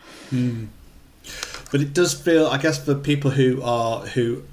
But 1.72 1.82
it 1.82 1.94
does 1.94 2.14
feel 2.14 2.48
I 2.48 2.58
guess 2.58 2.84
for 2.84 2.96
people 2.96 3.32
who 3.32 3.62
are 3.62 4.02
who 4.02 4.44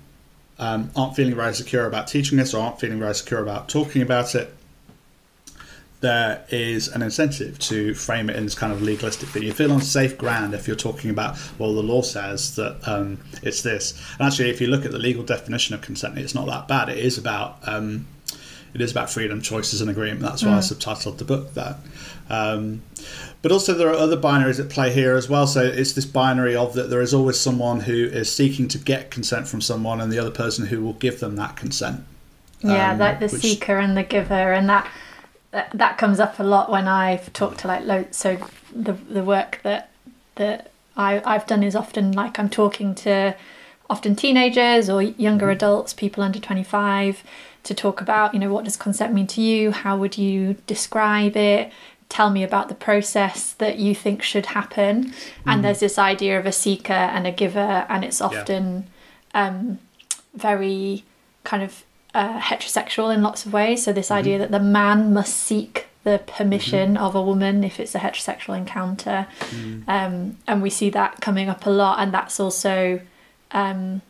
um, 0.59 0.91
aren't 0.95 1.17
feeling 1.17 1.35
very 1.35 1.55
secure 1.55 1.87
about 1.87 2.07
teaching 2.07 2.39
this 2.39 2.55
or 2.55 2.63
aren't 2.63 2.81
feeling 2.81 2.99
very 2.99 3.15
secure 3.15 3.43
about 3.43 3.69
talking 3.69 4.03
about 4.03 4.35
it 4.35 4.55
there 6.05 6.45
is 6.51 6.89
an 6.89 7.01
incentive 7.01 7.59
to 7.59 7.95
frame 7.95 8.29
it 8.29 8.37
in 8.37 8.45
this 8.45 8.55
kind 8.55 8.71
of 8.75 8.83
legalistic 8.83 9.27
thing. 9.31 9.43
You 9.43 9.55
feel 9.55 9.73
on 9.73 9.81
safe 9.81 10.19
ground 10.19 10.53
if 10.53 10.67
you're 10.67 10.77
talking 10.77 11.09
about, 11.09 11.39
well, 11.59 11.73
the 11.75 11.83
law 11.83 12.03
says 12.03 12.57
that 12.57 12.87
um, 12.87 13.19
it's 13.43 13.63
this. 13.63 13.99
And 14.19 14.29
actually, 14.29 14.51
if 14.51 14.61
you 14.61 14.67
look 14.67 14.85
at 14.85 14.93
the 14.93 14.99
legal 14.99 15.23
definition 15.23 15.75
of 15.75 15.81
consent, 15.81 16.19
it's 16.19 16.35
not 16.35 16.47
that 16.47 16.69
bad. 16.69 16.91
It 16.91 16.99
is 16.99 17.17
about 17.17 17.57
um, 17.67 18.07
it 18.75 18.81
is 18.81 18.91
about 18.91 19.09
freedom, 19.11 19.41
choices, 19.41 19.81
and 19.81 19.89
agreement. 19.89 20.21
That's 20.21 20.43
why 20.45 20.53
I 20.57 20.59
subtitled 20.59 21.19
the 21.19 21.25
book 21.25 21.55
that. 21.55 21.77
Um, 22.29 22.83
but 23.43 23.53
also, 23.53 23.75
there 23.75 23.89
are 23.89 23.95
other 23.95 24.17
binaries 24.17 24.59
at 24.59 24.69
play 24.71 24.93
here 24.93 25.15
as 25.17 25.29
well. 25.29 25.47
So 25.47 25.63
it's 25.65 25.93
this 25.93 26.07
binary 26.07 26.57
of 26.57 26.75
that 26.75 26.91
there 26.91 27.01
is 27.03 27.13
always 27.15 27.39
someone 27.39 27.81
who 27.81 27.93
is 28.07 28.33
seeking 28.33 28.67
to 28.69 28.79
get 28.79 29.11
consent 29.11 29.47
from 29.47 29.61
someone, 29.61 30.01
and 30.01 30.11
the 30.13 30.19
other 30.19 30.31
person 30.31 30.67
who 30.67 30.83
will 30.83 30.95
give 30.95 31.21
them 31.21 31.37
that 31.37 31.57
consent. 31.57 32.03
Yeah, 32.61 32.93
Um, 32.93 32.99
like 32.99 33.21
the 33.21 33.29
which- 33.29 33.43
seeker 33.43 33.77
and 33.79 33.97
the 33.97 34.03
giver, 34.03 34.53
and 34.53 34.69
that 34.69 34.89
that, 35.53 35.71
that 35.75 35.99
comes 35.99 36.19
up 36.19 36.41
a 36.41 36.43
lot 36.43 36.69
when 36.71 36.89
I've 36.89 37.33
talked 37.33 37.61
to 37.61 37.69
like 37.69 37.85
lo- 37.85 38.07
so 38.11 38.39
the 38.75 38.95
the 38.95 39.23
work 39.23 39.61
that 39.63 39.91
that 40.37 40.71
I 40.97 41.23
I've 41.25 41.47
done 41.47 41.63
is 41.63 41.77
often 41.77 42.11
like 42.13 42.39
I'm 42.41 42.49
talking 42.49 42.95
to 42.97 43.37
often 43.91 44.17
teenagers 44.17 44.89
or 44.89 45.03
younger 45.03 45.51
adults, 45.51 45.93
people 45.93 46.23
under 46.25 46.39
25 46.41 47.23
to 47.65 47.75
talk 47.75 48.01
about, 48.01 48.35
you 48.35 48.41
know, 48.41 48.53
what 48.53 48.65
does 48.65 48.77
consent 48.77 49.13
mean 49.13 49.27
to 49.29 49.41
you? 49.41 49.73
How 49.73 49.97
would 49.97 50.17
you 50.17 50.57
describe 50.67 51.37
it? 51.37 51.73
Tell 52.09 52.31
me 52.31 52.45
about 52.45 52.69
the 52.69 52.75
process 52.75 53.53
that 53.55 53.79
you 53.79 53.95
think 53.95 54.23
should 54.23 54.47
happen. 54.47 55.13
And 55.47 55.65
there's 55.65 55.81
this 55.81 55.99
idea 55.99 56.39
of 56.39 56.47
a 56.47 56.53
seeker 56.53 56.93
and 56.93 57.27
a 57.27 57.33
giver, 57.33 57.87
and 57.89 58.05
it's 58.05 58.21
often 58.21 58.87
um, 59.35 59.79
very 60.35 61.05
kind 61.43 61.63
of 61.63 61.83
uh, 62.15 62.39
heterosexual 62.39 63.13
in 63.13 63.23
lots 63.23 63.45
of 63.47 63.53
ways. 63.53 63.83
So 63.85 63.93
this 63.93 64.11
idea 64.11 64.39
that 64.39 64.51
the 64.51 64.61
man 64.61 65.13
must 65.13 65.37
seek 65.37 65.87
the 66.05 66.21
permission 66.27 66.97
of 66.99 67.15
a 67.15 67.23
woman 67.23 67.65
if 67.65 67.81
it's 67.81 67.95
a 67.95 67.99
heterosexual 67.99 68.57
encounter, 68.57 69.27
um, 69.89 70.37
and 70.47 70.63
we 70.63 70.69
see 70.71 70.91
that 70.91 71.21
coming 71.23 71.49
up 71.49 71.65
a 71.67 71.71
lot, 71.71 71.99
and 71.99 72.13
that's 72.13 72.39
also, 72.39 73.01
um, 73.53 74.03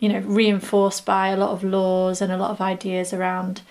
you 0.00 0.08
know, 0.08 0.18
reinforced 0.20 1.04
by 1.04 1.28
a 1.28 1.36
lot 1.36 1.50
of 1.50 1.62
laws 1.62 2.20
and 2.20 2.32
a 2.32 2.36
lot 2.36 2.50
of 2.50 2.60
ideas 2.60 3.12
around. 3.12 3.62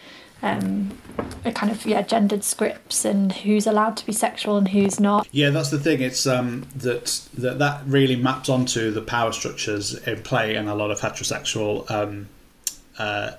Um, 0.41 0.98
a 1.43 1.51
kind 1.51 1.69
of 1.69 1.86
yeah 1.86 2.01
gendered 2.01 2.45
scripts 2.45 3.03
and 3.03 3.33
who's 3.33 3.67
allowed 3.67 3.98
to 3.98 4.05
be 4.05 4.13
sexual 4.13 4.55
and 4.55 4.69
who's 4.69 4.98
not 4.98 5.27
Yeah, 5.33 5.50
that's 5.50 5.69
the 5.69 5.79
thing. 5.79 6.01
It's 6.01 6.25
um, 6.25 6.65
that 6.77 7.27
that 7.33 7.59
that 7.59 7.81
really 7.86 8.15
maps 8.15 8.48
onto 8.48 8.89
the 8.89 9.01
power 9.01 9.33
structures 9.33 9.95
in 10.07 10.24
play 10.24 10.55
in 10.55 10.69
a 10.69 10.75
lot 10.75 10.91
of 10.91 11.01
heterosexual 11.01 11.91
um, 11.91 12.29
uh, 12.98 13.31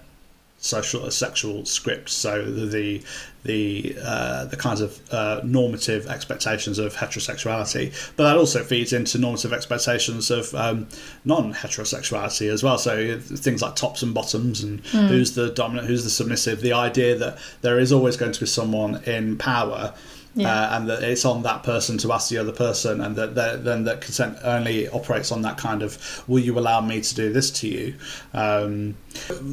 social 0.59 1.11
sexual 1.11 1.65
scripts. 1.65 2.13
So 2.13 2.45
the 2.45 2.67
the 2.67 3.03
the, 3.45 3.97
uh, 4.03 4.45
the 4.47 4.57
kinds 4.57 4.81
of 4.81 5.01
uh, 5.13 5.41
normative 5.45 6.07
expectations 6.07 6.79
of 6.79 6.95
heterosexuality, 6.95 7.93
but 8.17 8.25
that 8.25 8.37
also 8.37 8.63
feeds 8.63 8.93
into 8.93 9.19
normative 9.19 9.53
expectations 9.53 10.31
of 10.31 10.55
um, 10.55 10.87
non-heterosexuality 11.25 12.51
as 12.51 12.63
well. 12.63 12.79
So 12.79 13.19
things 13.19 13.63
like 13.63 13.77
tops 13.77 14.03
and 14.03 14.13
bottoms, 14.13 14.63
and 14.63 14.81
who's 14.87 15.35
the 15.35 15.51
dominant, 15.51 15.89
who's 15.89 16.05
the 16.05 16.11
submissive. 16.11 16.61
The 16.61 16.73
idea 16.75 17.17
that 17.17 17.39
there 17.63 17.79
is 17.79 17.93
always 17.93 18.17
going 18.17 18.33
to 18.33 18.41
be 18.41 18.47
someone 18.47 19.03
in 19.05 19.39
power 19.39 19.95
Yeah. 20.35 20.49
uh, 20.49 20.77
and 20.77 20.89
that 20.89 21.03
it's 21.03 21.25
on 21.25 21.43
that 21.43 21.65
person 21.65 21.99
to 21.99 22.13
ask 22.13 22.31
the 22.31 22.39
other 22.39 22.53
person, 22.53 23.01
and 23.01 23.17
that, 23.17 23.35
that 23.35 23.65
then 23.65 23.85
that 23.85 24.01
consent 24.01 24.39
only 24.45 24.89
operates 24.89 25.33
on 25.33 25.43
that 25.43 25.59
kind 25.59 25.83
of 25.83 26.23
"Will 26.29 26.39
you 26.39 26.57
allow 26.59 26.81
me 26.81 27.01
to 27.01 27.15
do 27.15 27.33
this 27.33 27.51
to 27.53 27.69
you?" 27.69 27.95
Um, 28.33 28.95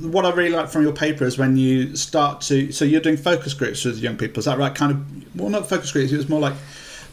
what 0.02 0.26
I 0.26 0.32
really 0.32 0.56
like 0.56 0.70
from 0.70 0.84
your 0.84 0.94
paper 0.94 1.26
is 1.26 1.38
when 1.38 1.58
you 1.58 1.96
start 1.96 2.42
to 2.42 2.72
so 2.72 2.86
you're 2.86 3.02
doing 3.02 3.18
focus 3.18 3.56
groups 3.56 3.86
with 3.86 3.98
young 3.98 4.18
people. 4.18 4.40
Is 4.40 4.46
that 4.46 4.60
right? 4.60 4.74
Kind 4.74 4.92
of 4.92 5.40
well, 5.40 5.50
not 5.50 5.68
focus 5.68 5.92
groups. 5.92 6.12
It 6.12 6.18
was 6.18 6.30
more 6.30 6.40
like 6.40 6.54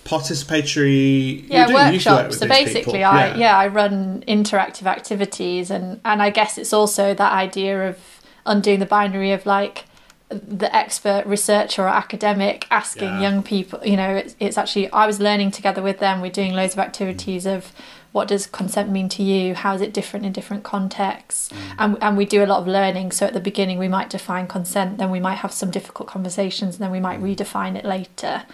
participatory. 0.04 1.48
yeah 1.48 1.66
youth 1.66 1.74
work 1.74 1.92
workshops 1.92 2.38
so 2.38 2.46
basically 2.46 2.82
people. 2.82 3.04
i 3.04 3.34
yeah. 3.36 3.56
i 3.56 3.66
run 3.66 4.22
interactive 4.28 4.84
activities 4.84 5.70
and 5.70 5.98
and 6.04 6.22
i 6.22 6.28
guess 6.28 6.58
it's 6.58 6.74
also 6.74 7.14
that 7.14 7.32
idea 7.32 7.88
of 7.88 7.98
undoing 8.44 8.80
the 8.80 8.86
binary 8.86 9.32
of 9.32 9.46
like 9.46 9.86
the 10.34 10.74
expert 10.74 11.24
researcher 11.26 11.82
or 11.82 11.88
academic 11.88 12.66
asking 12.70 13.04
Yeah. 13.08 13.20
young 13.20 13.42
people 13.42 13.80
you 13.84 13.96
know 13.96 14.10
it's, 14.16 14.34
it's 14.40 14.58
actually 14.58 14.90
i 14.92 15.06
was 15.06 15.20
learning 15.20 15.50
together 15.50 15.82
with 15.82 15.98
them. 15.98 16.20
We're 16.20 16.30
doing 16.30 16.52
loads 16.54 16.74
of 16.74 16.78
activities 16.80 17.46
of 17.46 17.72
what 18.12 18.28
does 18.28 18.46
consent 18.46 18.90
mean 18.90 19.08
to 19.08 19.24
you? 19.24 19.54
How 19.56 19.74
is 19.74 19.80
it 19.80 19.92
different 19.92 20.24
in 20.24 20.32
different 20.32 20.62
contexts? 20.62 21.50
And, 21.80 21.98
and 22.00 22.16
we 22.16 22.24
do 22.24 22.44
a 22.44 22.46
lot 22.46 22.60
of 22.60 22.68
learning. 22.68 23.10
So 23.10 23.26
at 23.26 23.32
the 23.32 23.40
beginning 23.40 23.76
we 23.78 23.88
might 23.88 24.08
define 24.08 24.46
consent 24.46 24.98
then 24.98 25.10
we 25.10 25.18
might 25.20 25.38
have 25.38 25.52
some 25.52 25.70
difficult 25.70 26.08
conversations 26.08 26.76
and 26.76 26.82
then 26.84 26.90
we 26.92 27.00
might 27.00 27.20
redefine 27.20 27.74
it 27.76 27.84
later. 27.84 28.44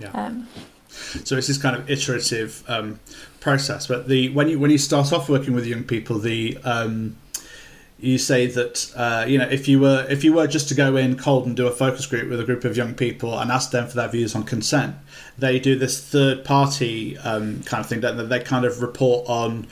Yeah. 0.00 0.10
um, 0.12 0.48
So 0.88 1.36
it's 1.36 1.46
this 1.48 1.58
kind 1.58 1.76
of 1.76 1.88
iterative 1.90 2.64
um, 2.68 2.98
process. 3.40 3.86
But 3.86 4.08
the 4.08 4.30
when 4.30 4.48
you 4.48 4.58
when 4.58 4.70
you 4.70 4.78
start 4.78 5.12
off 5.12 5.28
working 5.28 5.54
with 5.54 5.66
young 5.66 5.84
people, 5.84 6.18
the 6.18 6.56
um, 6.64 7.16
you 8.02 8.18
say 8.18 8.46
that 8.46 8.92
uh, 8.96 9.24
you 9.28 9.38
know 9.38 9.48
if 9.48 9.68
you 9.68 9.80
were 9.80 10.06
if 10.08 10.24
you 10.24 10.32
were 10.32 10.46
just 10.46 10.68
to 10.68 10.74
go 10.74 10.96
in 10.96 11.16
cold 11.16 11.46
and 11.46 11.56
do 11.56 11.66
a 11.66 11.70
focus 11.70 12.06
group 12.06 12.28
with 12.30 12.40
a 12.40 12.44
group 12.44 12.64
of 12.64 12.76
young 12.76 12.94
people 12.94 13.38
and 13.38 13.50
ask 13.50 13.70
them 13.70 13.86
for 13.88 13.96
their 13.96 14.08
views 14.08 14.34
on 14.34 14.42
consent, 14.44 14.96
they 15.38 15.58
do 15.58 15.76
this 15.78 16.00
third 16.02 16.44
party 16.44 17.16
um, 17.18 17.62
kind 17.64 17.80
of 17.82 17.88
thing. 17.88 18.00
Don't 18.00 18.16
they? 18.16 18.24
They 18.24 18.40
kind 18.40 18.64
of 18.64 18.80
report 18.82 19.28
on 19.28 19.66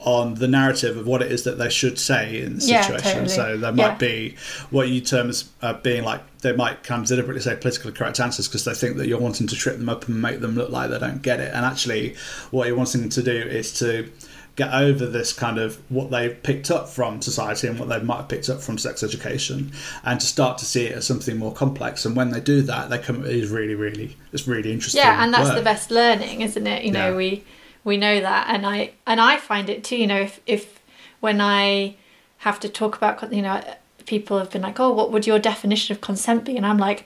on 0.00 0.34
the 0.34 0.46
narrative 0.48 0.98
of 0.98 1.06
what 1.06 1.22
it 1.22 1.32
is 1.32 1.44
that 1.44 1.56
they 1.56 1.70
should 1.70 1.98
say 1.98 2.42
in 2.42 2.58
the 2.58 2.64
Yeah, 2.66 2.82
situation. 2.82 3.20
totally. 3.26 3.28
So 3.30 3.56
there 3.56 3.72
might 3.72 3.92
Yeah. 3.92 3.96
be 3.96 4.34
what 4.68 4.88
you 4.88 5.00
term 5.00 5.30
as 5.30 5.44
uh, 5.62 5.72
being 5.74 6.04
like 6.04 6.20
they 6.42 6.52
might 6.52 6.82
kind 6.82 7.00
of 7.00 7.08
deliberately 7.08 7.40
say 7.40 7.56
politically 7.56 7.90
correct 7.92 8.20
answers 8.20 8.46
because 8.46 8.64
they 8.66 8.74
think 8.74 8.98
that 8.98 9.08
you're 9.08 9.18
wanting 9.18 9.46
to 9.46 9.56
trip 9.56 9.78
them 9.78 9.88
up 9.88 10.06
and 10.06 10.20
make 10.20 10.40
them 10.40 10.54
look 10.56 10.68
like 10.68 10.90
they 10.90 10.98
don't 10.98 11.22
get 11.22 11.40
it. 11.40 11.50
And 11.54 11.64
actually, 11.64 12.16
what 12.50 12.66
you're 12.68 12.76
wanting 12.76 13.08
to 13.08 13.22
do 13.22 13.32
is 13.32 13.72
to 13.78 14.10
get 14.56 14.72
over 14.72 15.06
this 15.06 15.32
kind 15.32 15.58
of 15.58 15.76
what 15.90 16.10
they've 16.10 16.40
picked 16.42 16.70
up 16.70 16.88
from 16.88 17.20
society 17.20 17.66
and 17.66 17.78
what 17.78 17.88
they 17.88 17.98
might 18.00 18.18
have 18.18 18.28
picked 18.28 18.48
up 18.48 18.60
from 18.60 18.78
sex 18.78 19.02
education 19.02 19.72
and 20.04 20.20
to 20.20 20.26
start 20.26 20.58
to 20.58 20.64
see 20.64 20.84
it 20.86 20.92
as 20.92 21.04
something 21.06 21.36
more 21.36 21.52
complex 21.52 22.04
and 22.04 22.14
when 22.14 22.30
they 22.30 22.40
do 22.40 22.62
that 22.62 22.88
they 22.88 22.98
come 22.98 23.24
is 23.24 23.50
really 23.50 23.74
really 23.74 24.16
it's 24.32 24.46
really 24.46 24.72
interesting 24.72 25.00
yeah 25.00 25.22
and 25.24 25.34
that's 25.34 25.48
work. 25.48 25.56
the 25.58 25.62
best 25.62 25.90
learning 25.90 26.40
isn't 26.40 26.66
it 26.66 26.84
you 26.84 26.92
know 26.92 27.10
Yeah. 27.10 27.16
we 27.16 27.44
we 27.82 27.96
know 27.96 28.20
that 28.20 28.46
and 28.48 28.64
i 28.64 28.92
and 29.06 29.20
i 29.20 29.38
find 29.38 29.68
it 29.68 29.82
too 29.82 29.96
you 29.96 30.06
know 30.06 30.20
if 30.20 30.40
if 30.46 30.80
when 31.20 31.40
i 31.40 31.96
have 32.38 32.60
to 32.60 32.68
talk 32.68 32.96
about 32.96 33.32
you 33.32 33.42
know 33.42 33.60
people 34.06 34.38
have 34.38 34.50
been 34.50 34.62
like 34.62 34.78
oh 34.78 34.92
what 34.92 35.10
would 35.10 35.26
your 35.26 35.38
definition 35.40 35.94
of 35.94 36.00
consent 36.00 36.44
be 36.44 36.56
and 36.56 36.64
i'm 36.64 36.78
like 36.78 37.04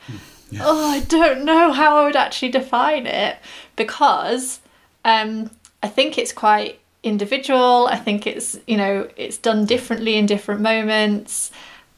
yeah. 0.50 0.60
oh 0.62 0.90
i 0.90 1.00
don't 1.00 1.44
know 1.44 1.72
how 1.72 1.96
i 1.96 2.04
would 2.04 2.16
actually 2.16 2.50
define 2.50 3.06
it 3.06 3.38
because 3.76 4.60
um 5.06 5.50
i 5.82 5.88
think 5.88 6.18
it's 6.18 6.32
quite 6.32 6.78
individual 7.02 7.86
i 7.90 7.96
think 7.96 8.26
it's 8.26 8.58
you 8.66 8.76
know 8.76 9.08
it's 9.16 9.38
done 9.38 9.64
differently 9.64 10.16
in 10.16 10.26
different 10.26 10.60
moments 10.60 11.50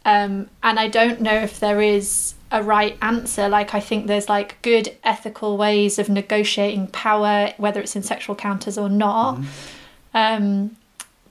um 0.04 0.49
and 0.62 0.78
i 0.78 0.87
don't 0.88 1.21
know 1.21 1.35
if 1.35 1.59
there 1.61 1.80
is 1.80 2.35
a 2.50 2.62
right 2.62 2.97
answer. 3.02 3.49
Like 3.49 3.75
I 3.75 3.80
think 3.80 4.07
there's 4.07 4.28
like 4.28 4.61
good 4.62 4.97
ethical 5.04 5.57
ways 5.57 5.99
of 5.99 6.09
negotiating 6.09 6.88
power, 6.88 7.52
whether 7.57 7.80
it's 7.80 7.97
in 7.97 8.02
sexual 8.02 8.35
counters 8.35 8.76
or 8.76 8.88
not. 8.88 9.37
Mm-hmm. 9.37 10.16
Um, 10.16 10.76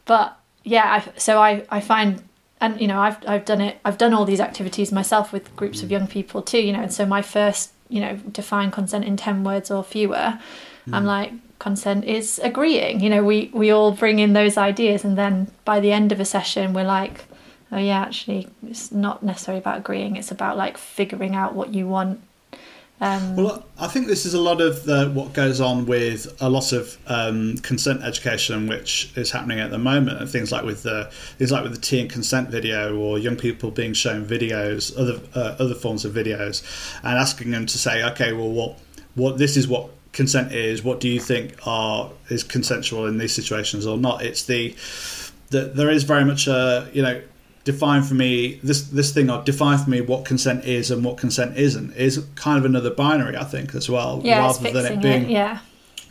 but 0.06 0.38
yeah, 0.64 1.02
I, 1.02 1.20
so 1.20 1.42
I 1.42 1.66
I 1.70 1.80
find 1.82 2.24
and 2.62 2.80
you 2.80 2.88
know 2.88 3.00
I've 3.00 3.18
I've 3.28 3.46
done 3.46 3.62
it 3.62 3.80
I've 3.84 3.98
done 3.98 4.14
all 4.14 4.26
these 4.26 4.40
activities 4.40 4.92
myself 4.92 5.34
with 5.34 5.54
groups 5.56 5.82
of 5.82 5.90
mm. 5.90 5.94
young 5.94 6.08
people 6.08 6.42
too. 6.42 6.60
You 6.60 6.74
know, 6.74 6.82
and 6.82 6.94
so 6.94 7.06
my 7.06 7.22
first 7.22 7.72
you 7.90 8.00
know 8.00 8.16
define 8.32 8.72
consent 8.72 9.06
in 9.06 9.18
ten 9.18 9.44
words 9.44 9.70
or 9.70 9.84
fewer. 9.84 10.40
Mm. 10.88 10.94
I'm 10.94 11.06
like 11.06 11.34
consent 11.60 12.06
is 12.06 12.40
agreeing. 12.44 13.02
You 13.02 13.10
know, 13.10 13.24
we 13.24 13.52
we 13.54 13.72
all 13.72 13.92
bring 13.92 14.20
in 14.20 14.34
those 14.34 14.58
ideas, 14.58 15.04
and 15.04 15.18
then 15.18 15.52
by 15.66 15.80
the 15.80 15.92
end 15.92 16.12
of 16.12 16.20
a 16.20 16.26
session, 16.26 16.74
we're 16.74 16.84
like 16.84 17.26
oh 17.72 17.78
yeah 17.78 18.02
actually 18.02 18.48
it's 18.68 18.92
not 18.92 19.22
necessarily 19.22 19.60
about 19.60 19.78
agreeing 19.78 20.16
it's 20.16 20.32
about 20.32 20.58
like 20.58 20.76
figuring 20.76 21.36
out 21.36 21.54
what 21.54 21.74
you 21.74 21.88
want 21.88 22.20
um, 23.02 23.38
well, 23.38 23.66
I 23.78 23.88
think 23.88 24.08
this 24.08 24.26
is 24.26 24.34
a 24.34 24.42
lot 24.42 24.60
of 24.60 24.84
the, 24.84 25.10
what 25.12 25.32
goes 25.32 25.62
on 25.62 25.86
with 25.86 26.36
a 26.42 26.50
lot 26.50 26.74
of 26.74 26.98
um, 27.08 27.56
consent 27.60 28.04
education, 28.04 28.68
which 28.68 29.14
is 29.16 29.32
happening 29.32 29.60
at 29.60 29.72
the 29.72 29.78
moment, 29.78 30.20
and 30.20 30.30
things 30.30 30.52
like 30.52 30.66
with 30.66 30.84
the 30.84 31.08
things 31.38 31.50
like 31.50 31.64
with 31.64 31.74
the 31.74 31.80
tea 31.80 32.02
and 32.02 32.10
consent 32.10 32.50
video, 32.50 32.98
or 32.98 33.18
young 33.18 33.38
people 33.38 33.72
being 33.72 33.94
shown 33.94 34.26
videos, 34.26 34.92
other 35.00 35.22
uh, 35.34 35.56
other 35.60 35.76
forms 35.76 36.04
of 36.04 36.14
videos, 36.14 36.62
and 37.02 37.18
asking 37.18 37.52
them 37.52 37.66
to 37.68 37.78
say, 37.78 38.04
okay, 38.04 38.34
well, 38.34 38.50
what 38.50 38.78
what 39.16 39.38
this 39.38 39.56
is 39.56 39.66
what 39.66 39.90
consent 40.12 40.54
is. 40.54 40.84
What 40.84 41.00
do 41.00 41.08
you 41.08 41.20
think 41.20 41.56
are 41.66 42.12
is 42.30 42.44
consensual 42.44 43.06
in 43.06 43.18
these 43.18 43.34
situations 43.34 43.86
or 43.86 43.98
not? 43.98 44.24
It's 44.24 44.44
the 44.44 44.76
that 45.50 45.76
there 45.76 45.90
is 45.90 46.04
very 46.04 46.26
much 46.26 46.48
a 46.48 46.90
you 46.94 47.02
know 47.02 47.22
define 47.64 48.04
for 48.04 48.14
me 48.14 48.60
this 48.64 48.84
this 48.84 49.14
thing 49.14 49.30
or 49.30 49.44
define 49.44 49.78
for 49.78 49.90
me 49.90 50.02
what 50.02 50.26
consent 50.26 50.66
is 50.66 50.92
and 50.92 51.04
what 51.04 51.18
consent 51.18 51.58
isn't 51.58 51.94
is 51.96 52.24
kind 52.36 52.58
of 52.58 52.66
another 52.66 52.90
binary 52.90 53.36
I 53.36 53.44
think 53.44 53.76
as 53.76 53.90
well 53.90 54.22
yeah, 54.24 54.40
rather 54.40 54.72
than 54.72 54.94
it 54.94 55.02
being 55.02 55.24
it, 55.24 55.30
yeah 55.30 55.60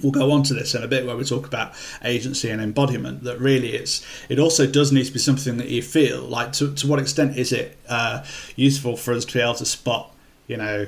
we'll 0.02 0.12
go 0.12 0.30
on 0.30 0.42
to 0.44 0.54
this 0.54 0.74
in 0.74 0.82
a 0.82 0.86
bit 0.86 1.06
where 1.06 1.16
we 1.16 1.24
talk 1.24 1.46
about 1.46 1.72
agency 2.04 2.50
and 2.50 2.62
embodiment 2.62 3.24
that 3.24 3.40
really 3.40 3.72
it's 3.72 4.06
it 4.28 4.38
also 4.38 4.66
does 4.66 4.92
need 4.92 5.04
to 5.06 5.12
be 5.12 5.18
something 5.18 5.56
that 5.56 5.68
you 5.68 5.82
feel 5.82 6.20
like 6.20 6.52
to, 6.52 6.72
to 6.74 6.86
what 6.86 6.98
extent 6.98 7.36
is 7.36 7.52
it 7.52 7.76
uh, 7.88 8.24
useful 8.54 8.96
for 8.96 9.12
us 9.12 9.24
to 9.24 9.34
be 9.34 9.40
able 9.40 9.54
to 9.54 9.66
spot 9.66 10.14
you 10.46 10.56
know 10.56 10.86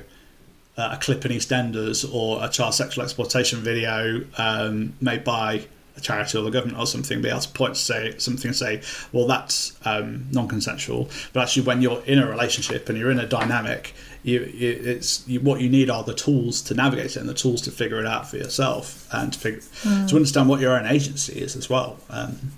uh, 0.80 0.94
a 0.94 0.96
clip 0.96 1.24
in 1.26 1.32
EastEnders 1.32 2.08
or 2.12 2.42
a 2.42 2.48
child 2.48 2.74
sexual 2.74 3.04
exploitation 3.04 3.60
video 3.60 4.24
um, 4.38 4.94
made 5.00 5.24
by 5.24 5.66
a 5.96 6.00
charity 6.00 6.38
or 6.38 6.42
the 6.42 6.50
government 6.50 6.78
or 6.78 6.86
something 6.86 7.20
be 7.20 7.28
able 7.28 7.40
to 7.40 7.48
point 7.50 7.74
to 7.74 7.80
say 7.80 8.16
something 8.18 8.48
and 8.48 8.56
say, 8.56 8.80
well, 9.12 9.26
that's 9.26 9.76
um, 9.84 10.26
non-consensual. 10.30 11.10
But 11.32 11.42
actually, 11.42 11.66
when 11.66 11.82
you're 11.82 12.02
in 12.04 12.18
a 12.18 12.26
relationship 12.26 12.88
and 12.88 12.96
you're 12.96 13.10
in 13.10 13.18
a 13.18 13.26
dynamic, 13.26 13.92
you, 14.22 14.40
you 14.40 14.70
it's 14.70 15.26
you, 15.28 15.40
what 15.40 15.60
you 15.60 15.68
need 15.68 15.90
are 15.90 16.02
the 16.02 16.14
tools 16.14 16.62
to 16.62 16.74
navigate 16.74 17.16
it 17.16 17.16
and 17.16 17.28
the 17.28 17.34
tools 17.34 17.60
to 17.62 17.70
figure 17.70 18.00
it 18.00 18.06
out 18.06 18.28
for 18.30 18.38
yourself 18.38 19.06
and 19.12 19.32
to 19.34 19.38
figure, 19.38 19.60
mm. 19.60 20.08
to 20.08 20.16
understand 20.16 20.48
what 20.48 20.60
your 20.60 20.78
own 20.78 20.86
agency 20.86 21.40
is 21.40 21.56
as 21.56 21.68
well. 21.68 21.98
Um, 22.08 22.52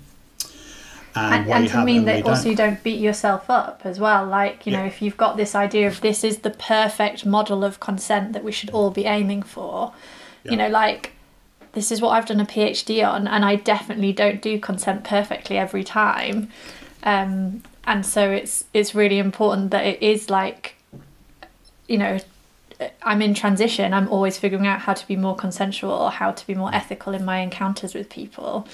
and, 1.15 1.43
and, 1.43 1.51
and 1.51 1.67
to 1.69 1.83
mean 1.83 2.05
that 2.05 2.25
also 2.25 2.49
you 2.49 2.55
don't 2.55 2.81
beat 2.83 2.99
yourself 2.99 3.49
up 3.49 3.81
as 3.83 3.99
well 3.99 4.25
like 4.25 4.65
you 4.65 4.71
yeah. 4.71 4.79
know 4.79 4.85
if 4.85 5.01
you've 5.01 5.17
got 5.17 5.37
this 5.37 5.53
idea 5.53 5.87
of 5.87 6.01
this 6.01 6.23
is 6.23 6.39
the 6.39 6.49
perfect 6.49 7.25
model 7.25 7.63
of 7.63 7.79
consent 7.79 8.33
that 8.33 8.43
we 8.43 8.51
should 8.51 8.69
all 8.71 8.89
be 8.89 9.05
aiming 9.05 9.43
for 9.43 9.93
yeah. 10.43 10.51
you 10.51 10.57
know 10.57 10.67
like 10.67 11.13
this 11.73 11.91
is 11.91 12.01
what 12.01 12.11
I've 12.11 12.25
done 12.25 12.39
a 12.39 12.45
PhD 12.45 13.05
on, 13.07 13.27
and 13.27 13.43
I 13.43 13.55
definitely 13.55 14.13
don't 14.13 14.41
do 14.41 14.59
consent 14.59 15.03
perfectly 15.03 15.57
every 15.57 15.83
time. 15.83 16.49
Um, 17.03 17.63
and 17.83 18.05
so 18.05 18.31
it's 18.31 18.65
it's 18.73 18.95
really 18.95 19.19
important 19.19 19.71
that 19.71 19.85
it 19.85 20.01
is 20.01 20.29
like, 20.29 20.75
you 21.87 21.97
know, 21.97 22.19
I'm 23.01 23.21
in 23.21 23.33
transition. 23.33 23.93
I'm 23.93 24.07
always 24.07 24.37
figuring 24.37 24.67
out 24.67 24.81
how 24.81 24.93
to 24.93 25.05
be 25.07 25.15
more 25.15 25.35
consensual 25.35 25.91
or 25.91 26.11
how 26.11 26.31
to 26.31 26.47
be 26.47 26.53
more 26.53 26.73
ethical 26.73 27.13
in 27.13 27.25
my 27.25 27.39
encounters 27.39 27.93
with 27.93 28.09
people. 28.09 28.67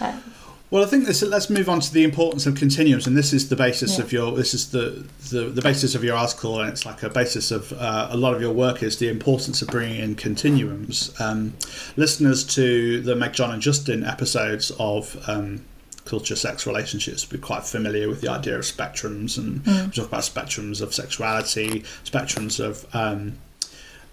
Um, 0.00 0.22
well, 0.70 0.82
I 0.82 0.86
think 0.86 1.06
this, 1.06 1.22
let's 1.22 1.48
move 1.48 1.68
on 1.68 1.80
to 1.80 1.92
the 1.92 2.04
importance 2.04 2.46
of 2.46 2.54
continuums, 2.54 3.06
and 3.06 3.16
this 3.16 3.32
is 3.32 3.48
the 3.48 3.56
basis 3.56 3.96
yeah. 3.96 4.04
of 4.04 4.12
your 4.12 4.32
this 4.32 4.52
is 4.52 4.70
the, 4.70 5.06
the, 5.30 5.44
the 5.44 5.62
basis 5.62 5.94
of 5.94 6.04
your 6.04 6.14
article, 6.16 6.60
and 6.60 6.68
it's 6.68 6.84
like 6.84 7.02
a 7.02 7.08
basis 7.08 7.50
of 7.50 7.72
uh, 7.72 8.08
a 8.10 8.16
lot 8.16 8.34
of 8.34 8.42
your 8.42 8.52
work 8.52 8.82
is 8.82 8.98
the 8.98 9.08
importance 9.08 9.62
of 9.62 9.68
bringing 9.68 10.00
in 10.00 10.14
continuums. 10.14 11.18
Um, 11.20 11.54
listeners 11.96 12.44
to 12.54 13.00
the 13.00 13.16
Meg, 13.16 13.32
John, 13.32 13.50
and 13.50 13.62
Justin 13.62 14.04
episodes 14.04 14.70
of 14.78 15.16
um, 15.26 15.64
culture, 16.04 16.36
sex, 16.36 16.66
relationships 16.66 17.24
be 17.24 17.38
quite 17.38 17.64
familiar 17.64 18.06
with 18.06 18.20
the 18.20 18.30
idea 18.30 18.56
of 18.56 18.62
spectrums, 18.62 19.38
and 19.38 19.64
mm. 19.64 19.86
we 19.86 19.92
talk 19.92 20.08
about 20.08 20.20
spectrums 20.20 20.82
of 20.82 20.92
sexuality, 20.92 21.80
spectrums 22.04 22.62
of 22.62 22.86
um, 22.94 23.38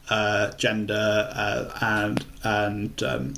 uh, 0.10 0.54
gender, 0.54 1.30
uh, 1.34 1.70
and 1.82 2.26
and 2.46 3.04
um, 3.04 3.34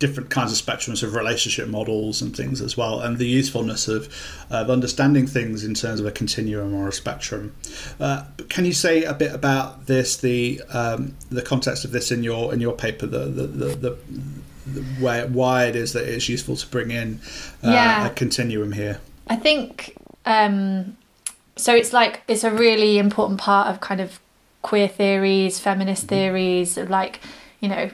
different 0.00 0.30
kinds 0.30 0.50
of 0.50 0.66
spectrums 0.66 1.02
of 1.02 1.14
relationship 1.14 1.68
models 1.68 2.20
and 2.22 2.34
things 2.34 2.60
as 2.60 2.76
well, 2.76 3.00
and 3.00 3.18
the 3.18 3.28
usefulness 3.28 3.86
of, 3.86 4.08
of 4.50 4.68
understanding 4.68 5.26
things 5.26 5.62
in 5.62 5.74
terms 5.74 6.00
of 6.00 6.06
a 6.06 6.10
continuum 6.10 6.74
or 6.74 6.88
a 6.88 6.92
spectrum. 6.92 7.54
Uh, 8.00 8.24
can 8.48 8.64
you 8.64 8.72
say 8.72 9.04
a 9.04 9.14
bit 9.14 9.32
about 9.32 9.86
this, 9.86 10.16
the 10.16 10.60
um, 10.70 11.14
the 11.30 11.42
context 11.42 11.84
of 11.84 11.92
this 11.92 12.10
in 12.10 12.24
your 12.24 12.52
in 12.52 12.60
your 12.60 12.72
paper, 12.72 13.06
the 13.06 13.26
the, 13.26 13.46
the, 13.46 13.66
the, 13.76 13.98
the 14.66 14.80
why, 14.98 15.24
why 15.26 15.66
it 15.66 15.76
is 15.76 15.92
that 15.92 16.08
it's 16.08 16.28
useful 16.28 16.56
to 16.56 16.66
bring 16.66 16.90
in 16.90 17.20
uh, 17.62 17.70
yeah. 17.70 18.06
a 18.06 18.10
continuum 18.10 18.72
here? 18.72 19.00
I 19.28 19.36
think 19.36 19.96
um, 20.24 20.96
so. 21.56 21.74
It's 21.74 21.92
like 21.92 22.22
it's 22.26 22.42
a 22.42 22.50
really 22.50 22.98
important 22.98 23.38
part 23.38 23.68
of 23.68 23.80
kind 23.80 24.00
of 24.00 24.18
queer 24.62 24.88
theories, 24.88 25.60
feminist 25.60 26.06
mm-hmm. 26.06 26.14
theories, 26.14 26.78
like 26.78 27.20
you 27.60 27.68
know 27.68 27.90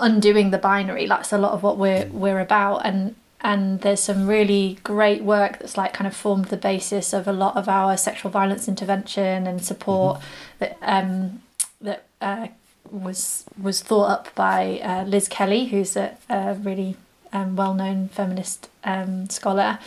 undoing 0.00 0.50
the 0.50 0.58
binary. 0.58 1.06
That's 1.06 1.32
a 1.32 1.38
lot 1.38 1.52
of 1.52 1.62
what 1.62 1.78
we're 1.78 2.06
we're 2.06 2.40
about, 2.40 2.78
and 2.84 3.14
and 3.40 3.80
there's 3.82 4.00
some 4.00 4.26
really 4.26 4.78
great 4.82 5.22
work 5.22 5.60
that's 5.60 5.76
like 5.76 5.92
kind 5.92 6.06
of 6.06 6.16
formed 6.16 6.46
the 6.46 6.56
basis 6.56 7.12
of 7.12 7.28
a 7.28 7.32
lot 7.32 7.56
of 7.56 7.68
our 7.68 7.96
sexual 7.96 8.30
violence 8.30 8.66
intervention 8.66 9.46
and 9.46 9.64
support 9.64 10.18
mm-hmm. 10.18 10.58
that 10.58 10.78
um, 10.82 11.42
that 11.80 12.04
uh, 12.20 12.48
was 12.90 13.44
was 13.60 13.80
thought 13.80 14.10
up 14.10 14.34
by 14.34 14.80
uh, 14.82 15.04
Liz 15.04 15.28
Kelly, 15.28 15.66
who's 15.66 15.96
a, 15.96 16.16
a 16.28 16.54
really 16.54 16.96
um, 17.32 17.56
well 17.56 17.74
known 17.74 18.08
feminist 18.08 18.68
um, 18.84 19.28
scholar, 19.30 19.78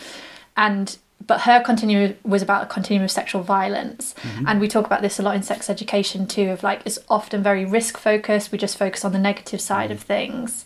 and 0.56 0.96
but 1.26 1.42
her 1.42 1.60
continuum 1.60 2.16
was 2.24 2.42
about 2.42 2.62
a 2.64 2.66
continuum 2.66 3.04
of 3.04 3.10
sexual 3.10 3.42
violence 3.42 4.14
mm-hmm. 4.22 4.46
and 4.46 4.60
we 4.60 4.68
talk 4.68 4.86
about 4.86 5.02
this 5.02 5.18
a 5.18 5.22
lot 5.22 5.34
in 5.34 5.42
sex 5.42 5.68
education 5.68 6.26
too 6.26 6.50
of 6.50 6.62
like 6.62 6.82
it's 6.84 6.98
often 7.08 7.42
very 7.42 7.64
risk 7.64 7.98
focused 7.98 8.52
we 8.52 8.58
just 8.58 8.76
focus 8.76 9.04
on 9.04 9.12
the 9.12 9.18
negative 9.18 9.60
side 9.60 9.90
mm-hmm. 9.90 9.92
of 9.92 10.00
things 10.00 10.64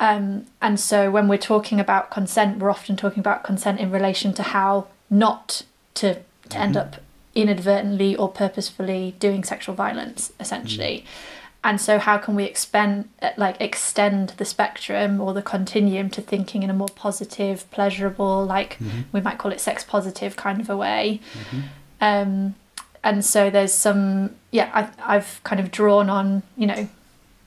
um, 0.00 0.46
and 0.62 0.78
so 0.78 1.10
when 1.10 1.26
we're 1.26 1.36
talking 1.36 1.80
about 1.80 2.10
consent 2.10 2.58
we're 2.58 2.70
often 2.70 2.96
talking 2.96 3.20
about 3.20 3.44
consent 3.44 3.80
in 3.80 3.90
relation 3.90 4.32
to 4.32 4.42
how 4.42 4.86
not 5.10 5.62
to, 5.94 6.14
to 6.14 6.20
mm-hmm. 6.20 6.62
end 6.62 6.76
up 6.76 6.96
inadvertently 7.34 8.16
or 8.16 8.28
purposefully 8.28 9.14
doing 9.18 9.44
sexual 9.44 9.74
violence 9.74 10.32
essentially 10.40 11.04
mm-hmm 11.04 11.34
and 11.64 11.80
so 11.80 11.98
how 11.98 12.16
can 12.18 12.34
we 12.34 12.44
expend 12.44 13.08
like 13.36 13.60
extend 13.60 14.30
the 14.30 14.44
spectrum 14.44 15.20
or 15.20 15.34
the 15.34 15.42
continuum 15.42 16.08
to 16.10 16.20
thinking 16.20 16.62
in 16.62 16.70
a 16.70 16.72
more 16.72 16.88
positive 16.94 17.68
pleasurable 17.70 18.44
like 18.44 18.78
mm-hmm. 18.78 19.00
we 19.12 19.20
might 19.20 19.38
call 19.38 19.52
it 19.52 19.60
sex 19.60 19.84
positive 19.84 20.36
kind 20.36 20.60
of 20.60 20.70
a 20.70 20.76
way 20.76 21.20
mm-hmm. 21.32 21.60
um, 22.00 22.54
and 23.02 23.24
so 23.24 23.50
there's 23.50 23.74
some 23.74 24.34
yeah 24.50 24.70
I, 24.72 25.16
i've 25.16 25.40
kind 25.44 25.60
of 25.60 25.70
drawn 25.70 26.08
on 26.08 26.42
you 26.56 26.66
know 26.66 26.88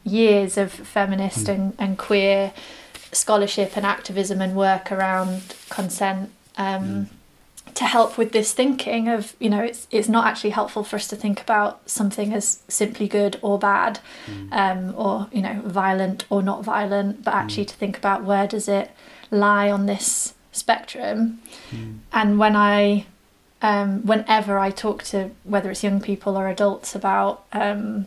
years 0.03 0.57
of 0.57 0.71
feminist 0.71 1.45
mm. 1.45 1.53
and, 1.53 1.75
and 1.77 1.97
queer 1.97 2.53
scholarship 3.11 3.77
and 3.77 3.85
activism 3.85 4.41
and 4.41 4.55
work 4.55 4.91
around 4.91 5.55
consent 5.69 6.31
um, 6.57 6.83
mm 6.83 7.07
to 7.75 7.85
help 7.85 8.17
with 8.17 8.31
this 8.31 8.53
thinking 8.53 9.07
of 9.07 9.35
you 9.39 9.49
know 9.49 9.61
it's 9.61 9.87
it's 9.91 10.09
not 10.09 10.27
actually 10.27 10.49
helpful 10.49 10.83
for 10.83 10.95
us 10.97 11.07
to 11.07 11.15
think 11.15 11.41
about 11.41 11.89
something 11.89 12.33
as 12.33 12.63
simply 12.67 13.07
good 13.07 13.39
or 13.41 13.57
bad 13.57 13.99
mm. 14.25 14.51
um, 14.51 14.93
or 14.97 15.27
you 15.31 15.41
know 15.41 15.61
violent 15.65 16.25
or 16.29 16.41
not 16.41 16.63
violent 16.63 17.23
but 17.23 17.33
actually 17.33 17.65
mm. 17.65 17.69
to 17.69 17.75
think 17.75 17.97
about 17.97 18.23
where 18.23 18.47
does 18.47 18.67
it 18.67 18.91
lie 19.29 19.71
on 19.71 19.85
this 19.85 20.33
spectrum 20.51 21.39
mm. 21.71 21.97
and 22.11 22.37
when 22.39 22.55
i 22.55 23.05
um, 23.61 24.05
whenever 24.05 24.57
i 24.57 24.69
talk 24.69 25.03
to 25.03 25.29
whether 25.43 25.71
it's 25.71 25.83
young 25.83 26.01
people 26.01 26.37
or 26.37 26.47
adults 26.47 26.95
about 26.95 27.45
um, 27.53 28.05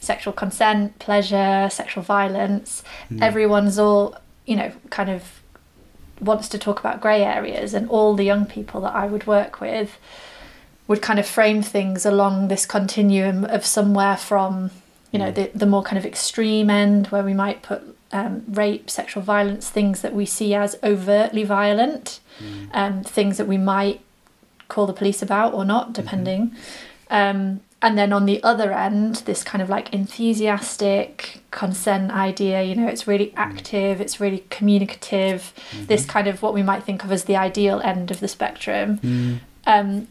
sexual 0.00 0.32
consent 0.32 0.98
pleasure 0.98 1.68
sexual 1.70 2.02
violence 2.02 2.82
mm. 3.10 3.22
everyone's 3.22 3.78
all 3.78 4.16
you 4.44 4.56
know 4.56 4.70
kind 4.90 5.08
of 5.08 5.40
wants 6.20 6.48
to 6.48 6.58
talk 6.58 6.80
about 6.80 7.00
grey 7.00 7.22
areas, 7.22 7.74
and 7.74 7.88
all 7.88 8.14
the 8.14 8.24
young 8.24 8.46
people 8.46 8.80
that 8.82 8.94
I 8.94 9.06
would 9.06 9.26
work 9.26 9.60
with 9.60 9.98
would 10.88 11.02
kind 11.02 11.18
of 11.18 11.26
frame 11.26 11.62
things 11.62 12.06
along 12.06 12.48
this 12.48 12.64
continuum 12.64 13.44
of 13.44 13.66
somewhere 13.66 14.16
from, 14.16 14.70
you 15.10 15.18
know, 15.18 15.32
mm. 15.32 15.34
the, 15.34 15.50
the 15.54 15.66
more 15.66 15.82
kind 15.82 15.98
of 15.98 16.06
extreme 16.06 16.70
end 16.70 17.08
where 17.08 17.24
we 17.24 17.34
might 17.34 17.62
put 17.62 17.82
um, 18.12 18.44
rape, 18.48 18.88
sexual 18.88 19.22
violence, 19.22 19.68
things 19.68 20.02
that 20.02 20.14
we 20.14 20.24
see 20.24 20.54
as 20.54 20.76
overtly 20.82 21.42
violent, 21.42 22.20
mm. 22.38 22.68
um, 22.72 23.02
things 23.02 23.36
that 23.36 23.48
we 23.48 23.58
might 23.58 24.00
call 24.68 24.86
the 24.86 24.92
police 24.92 25.22
about 25.22 25.54
or 25.54 25.64
not, 25.64 25.86
mm-hmm. 25.86 25.92
depending. 25.92 26.50
Mm-hmm. 26.50 26.56
Um, 27.08 27.60
and 27.82 27.98
then 27.98 28.12
on 28.12 28.24
the 28.24 28.42
other 28.42 28.72
end, 28.72 29.16
this 29.26 29.44
kind 29.44 29.60
of 29.60 29.68
like 29.68 29.92
enthusiastic 29.92 31.40
consent 31.50 32.10
idea, 32.10 32.62
you 32.62 32.74
know, 32.74 32.88
it's 32.88 33.06
really 33.06 33.34
active, 33.36 34.00
it's 34.00 34.18
really 34.18 34.44
communicative, 34.48 35.52
mm-hmm. 35.70 35.86
this 35.86 36.06
kind 36.06 36.26
of 36.26 36.40
what 36.40 36.54
we 36.54 36.62
might 36.62 36.84
think 36.84 37.04
of 37.04 37.12
as 37.12 37.24
the 37.24 37.36
ideal 37.36 37.80
end 37.80 38.10
of 38.10 38.20
the 38.20 38.28
spectrum. 38.28 38.98
Mm. 38.98 39.40
Um, 39.66 40.08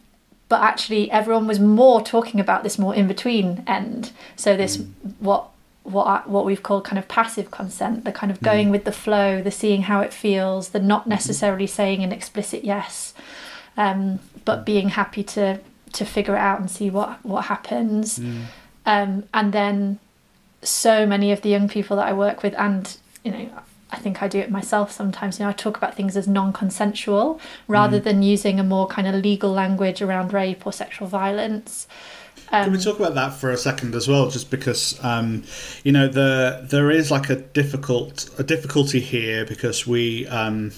but 0.47 0.61
actually, 0.61 1.09
everyone 1.09 1.47
was 1.47 1.59
more 1.59 2.01
talking 2.03 2.39
about 2.39 2.61
this 2.61 2.77
more 2.77 2.93
in 2.93 3.07
between 3.07 3.63
end. 3.65 4.11
So, 4.35 4.55
this 4.55 4.77
mm. 4.77 4.91
what 5.19 5.49
what 5.81 6.29
what 6.29 6.45
we've 6.45 6.61
called 6.61 6.83
kind 6.83 6.99
of 6.99 7.07
passive 7.07 7.49
consent, 7.49 8.05
the 8.05 8.11
kind 8.11 8.31
of 8.31 8.39
going 8.41 8.67
mm. 8.67 8.71
with 8.71 8.85
the 8.85 8.91
flow, 8.91 9.41
the 9.41 9.49
seeing 9.49 9.83
how 9.83 10.01
it 10.01 10.13
feels, 10.13 10.69
the 10.69 10.79
not 10.79 11.01
mm-hmm. 11.01 11.09
necessarily 11.11 11.67
saying 11.67 12.03
an 12.03 12.11
explicit 12.11 12.63
yes, 12.63 13.15
um, 13.75 14.19
but 14.45 14.67
being 14.67 14.89
happy 14.89 15.23
to 15.23 15.59
to 15.95 16.05
figure 16.05 16.35
it 16.35 16.39
out 16.39 16.59
and 16.59 16.69
see 16.69 16.89
what 16.89 17.23
what 17.25 17.45
happens. 17.45 18.19
Mm. 18.19 18.43
Um, 18.85 19.23
and 19.33 19.51
then 19.51 19.99
so 20.61 21.05
many 21.05 21.31
of 21.31 21.41
the 21.41 21.49
young 21.49 21.67
people 21.67 21.97
that 21.97 22.07
I 22.07 22.13
work 22.13 22.43
with, 22.43 22.53
and 22.55 22.95
you 23.23 23.31
know, 23.31 23.49
I 23.91 23.97
think 23.97 24.21
I 24.21 24.27
do 24.27 24.39
it 24.39 24.51
myself 24.51 24.91
sometimes. 24.91 25.39
You 25.39 25.45
know, 25.45 25.49
I 25.49 25.53
talk 25.53 25.77
about 25.77 25.95
things 25.95 26.17
as 26.17 26.27
non-consensual 26.27 27.39
rather 27.67 27.99
mm. 27.99 28.03
than 28.03 28.23
using 28.23 28.59
a 28.59 28.63
more 28.63 28.87
kind 28.87 29.07
of 29.07 29.15
legal 29.15 29.51
language 29.51 30.01
around 30.01 30.33
rape 30.33 30.65
or 30.65 30.73
sexual 30.73 31.07
violence. 31.07 31.87
Um, 32.51 32.65
Can 32.65 32.73
we 32.73 32.79
talk 32.79 32.99
about 32.99 33.15
that 33.15 33.33
for 33.33 33.51
a 33.51 33.57
second 33.57 33.95
as 33.95 34.07
well? 34.07 34.29
Just 34.29 34.51
because 34.51 35.03
um, 35.03 35.43
you 35.83 35.91
know 35.91 36.07
the 36.07 36.65
there 36.69 36.91
is 36.91 37.09
like 37.09 37.29
a 37.29 37.37
difficult 37.37 38.29
a 38.37 38.43
difficulty 38.43 38.99
here 38.99 39.45
because 39.45 39.87
we 39.87 40.27
um, 40.27 40.71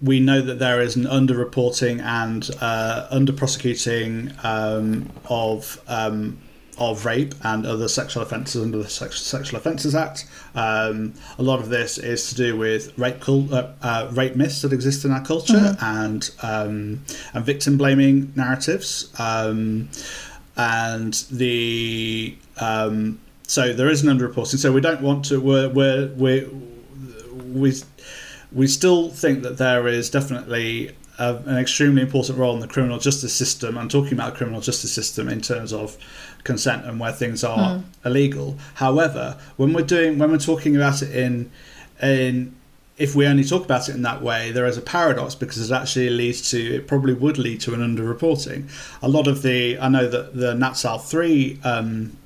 we 0.00 0.20
know 0.20 0.40
that 0.40 0.58
there 0.58 0.80
is 0.80 0.96
an 0.96 1.04
underreporting 1.04 2.00
and 2.00 2.50
uh, 2.60 3.06
under 3.10 3.32
prosecuting 3.32 4.32
um, 4.42 5.10
of 5.28 5.82
um, 5.88 6.38
of 6.78 7.04
rape 7.04 7.34
and 7.42 7.66
other 7.66 7.88
sexual 7.88 8.22
offences 8.22 8.62
under 8.62 8.78
the 8.78 8.88
Sexual 8.88 9.58
Offences 9.58 9.96
Act. 9.96 10.26
Um, 10.54 11.12
a 11.36 11.42
lot 11.42 11.58
of 11.58 11.70
this 11.70 11.98
is 11.98 12.28
to 12.28 12.34
do 12.36 12.56
with 12.56 12.96
rape 12.96 13.20
cult, 13.20 13.52
uh, 13.52 13.70
uh, 13.82 14.08
rape 14.12 14.36
myths 14.36 14.62
that 14.62 14.72
exist 14.72 15.04
in 15.04 15.10
our 15.10 15.24
culture 15.24 15.54
mm-hmm. 15.54 15.84
and 15.84 16.30
um, 16.42 17.04
and 17.34 17.44
victim 17.44 17.76
blaming 17.76 18.32
narratives. 18.36 19.12
Um, 19.18 19.88
and 20.56 21.14
the 21.32 22.36
um, 22.60 23.18
so 23.42 23.72
there 23.72 23.88
is 23.88 24.04
an 24.04 24.16
underreporting. 24.16 24.58
So 24.58 24.72
we 24.72 24.80
don't 24.80 25.00
want 25.02 25.24
to. 25.26 25.40
We're 25.40 25.68
we're, 25.68 26.08
we're 26.14 26.48
we 27.52 27.74
we 28.52 28.66
still 28.66 29.10
think 29.10 29.42
that 29.42 29.58
there 29.58 29.86
is 29.86 30.10
definitely 30.10 30.94
a, 31.18 31.36
an 31.36 31.58
extremely 31.58 32.02
important 32.02 32.38
role 32.38 32.54
in 32.54 32.60
the 32.60 32.68
criminal 32.68 32.98
justice 32.98 33.34
system. 33.34 33.76
I'm 33.76 33.88
talking 33.88 34.12
about 34.12 34.32
the 34.32 34.38
criminal 34.38 34.60
justice 34.60 34.92
system 34.92 35.28
in 35.28 35.40
terms 35.40 35.72
of 35.72 35.98
consent 36.44 36.86
and 36.86 36.98
where 36.98 37.12
things 37.12 37.44
are 37.44 37.76
mm. 37.76 37.82
illegal. 38.04 38.56
However, 38.74 39.36
when 39.56 39.72
we're 39.72 39.82
doing 39.82 40.18
when 40.18 40.30
we're 40.30 40.38
talking 40.38 40.76
about 40.76 41.02
it 41.02 41.14
in 41.14 41.50
in 42.00 42.54
if 42.96 43.14
we 43.14 43.26
only 43.26 43.44
talk 43.44 43.64
about 43.64 43.88
it 43.88 43.94
in 43.94 44.02
that 44.02 44.22
way, 44.22 44.50
there 44.50 44.66
is 44.66 44.76
a 44.76 44.80
paradox 44.80 45.34
because 45.34 45.70
it 45.70 45.74
actually 45.74 46.10
leads 46.10 46.50
to 46.50 46.76
it 46.76 46.88
probably 46.88 47.14
would 47.14 47.38
lead 47.38 47.60
to 47.60 47.74
an 47.74 47.80
underreporting. 47.80 48.68
A 49.02 49.08
lot 49.08 49.26
of 49.26 49.42
the 49.42 49.78
I 49.78 49.88
know 49.88 50.08
that 50.08 50.34
the 50.34 50.54
NatSal 50.54 51.02
three 51.02 51.60
um, 51.64 52.16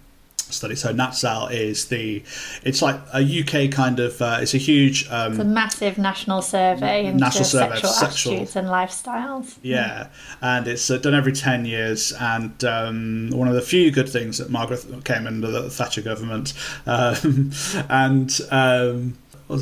study. 0.53 0.75
So 0.75 0.93
NatSal 0.93 1.51
is 1.53 1.87
the 1.87 2.23
it's 2.63 2.83
like 2.83 3.01
a 3.13 3.23
UK 3.23 3.71
kind 3.71 3.99
of 4.01 4.21
uh, 4.21 4.39
it's 4.41 4.55
a 4.55 4.59
huge 4.59 5.09
um, 5.11 5.33
it's 5.33 5.41
a 5.41 5.45
massive 5.45 5.99
national 5.99 6.43
survey 6.43 7.07
into 7.07 7.21
national 7.21 7.45
survey 7.45 7.75
sexual, 7.75 7.91
sexual 7.91 8.33
attitudes 8.33 8.57
and 8.57 8.69
lifestyles. 8.69 9.57
Yeah, 9.63 10.09
and 10.41 10.67
it's 10.67 10.91
uh, 10.91 10.99
done 10.99 11.15
every 11.15 11.33
ten 11.33 11.65
years, 11.65 12.13
and 12.13 12.65
um, 12.65 13.31
one 13.31 13.49
of 13.49 13.55
the 13.55 13.63
few 13.63 13.91
good 13.91 14.09
things 14.09 14.39
that 14.39 14.51
Margaret 14.51 14.85
came 15.05 15.27
under 15.27 15.51
the 15.51 15.71
Thatcher 15.71 16.03
government, 16.03 16.55
um, 16.87 17.53
and 17.89 18.41
um, 18.51 19.17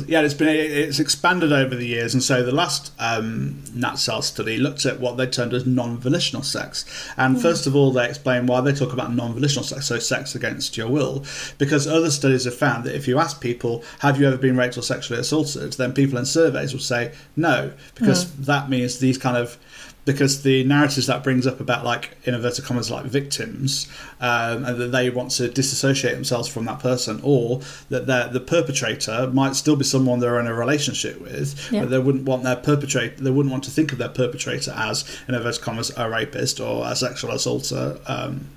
yeah, 0.07 0.21
it's 0.21 0.33
been 0.33 0.47
it's 0.47 0.99
expanded 0.99 1.51
over 1.51 1.75
the 1.75 1.85
years, 1.85 2.13
and 2.13 2.23
so 2.23 2.43
the 2.43 2.51
last 2.51 2.93
um, 2.99 3.61
NatSal 3.69 4.23
study 4.23 4.57
looked 4.57 4.85
at 4.85 4.99
what 4.99 5.17
they 5.17 5.27
termed 5.27 5.53
as 5.53 5.65
non-volitional 5.65 6.43
sex. 6.43 6.85
And 7.17 7.35
mm. 7.35 7.41
first 7.41 7.67
of 7.67 7.75
all, 7.75 7.91
they 7.91 8.07
explain 8.07 8.45
why 8.45 8.61
they 8.61 8.73
talk 8.73 8.93
about 8.93 9.13
non-volitional 9.13 9.65
sex, 9.65 9.87
so 9.87 9.99
sex 9.99 10.33
against 10.33 10.77
your 10.77 10.87
will, 10.87 11.25
because 11.57 11.87
other 11.87 12.09
studies 12.09 12.45
have 12.45 12.55
found 12.55 12.85
that 12.85 12.95
if 12.95 13.07
you 13.07 13.19
ask 13.19 13.41
people, 13.41 13.83
"Have 13.99 14.19
you 14.19 14.27
ever 14.27 14.37
been 14.37 14.55
raped 14.55 14.77
or 14.77 14.81
sexually 14.81 15.19
assaulted?" 15.19 15.73
then 15.73 15.93
people 15.93 16.17
in 16.17 16.25
surveys 16.25 16.73
will 16.73 16.79
say 16.79 17.13
no, 17.35 17.71
because 17.95 18.25
mm. 18.25 18.45
that 18.45 18.69
means 18.69 18.99
these 18.99 19.17
kind 19.17 19.35
of 19.35 19.57
because 20.05 20.41
the 20.43 20.63
narratives 20.63 21.07
that 21.07 21.23
brings 21.23 21.45
up 21.45 21.59
about 21.59 21.85
like 21.85 22.17
in 22.23 22.33
inverted 22.33 22.65
commas 22.65 22.89
like 22.89 23.05
victims 23.05 23.87
um, 24.19 24.65
and 24.65 24.79
that 24.79 24.91
they 24.91 25.09
want 25.09 25.31
to 25.31 25.47
disassociate 25.47 26.15
themselves 26.15 26.47
from 26.47 26.65
that 26.65 26.79
person 26.79 27.19
or 27.23 27.61
that 27.89 28.33
the 28.33 28.39
perpetrator 28.39 29.29
might 29.31 29.55
still 29.55 29.75
be 29.75 29.83
someone 29.83 30.19
they're 30.19 30.39
in 30.39 30.47
a 30.47 30.53
relationship 30.53 31.19
with 31.21 31.71
yeah. 31.71 31.81
but 31.81 31.89
they 31.89 31.99
wouldn't 31.99 32.25
want 32.25 32.43
their 32.43 32.55
perpetrator 32.55 33.15
they 33.23 33.31
wouldn't 33.31 33.51
want 33.51 33.63
to 33.63 33.71
think 33.71 33.91
of 33.91 33.97
their 33.97 34.09
perpetrator 34.09 34.73
as 34.75 35.05
in 35.27 35.35
inverted 35.35 35.61
commas 35.61 35.91
a 35.97 36.09
rapist 36.09 36.59
or 36.59 36.85
a 36.87 36.95
sexual 36.95 37.31
assaulter 37.31 37.99
um, 38.07 38.47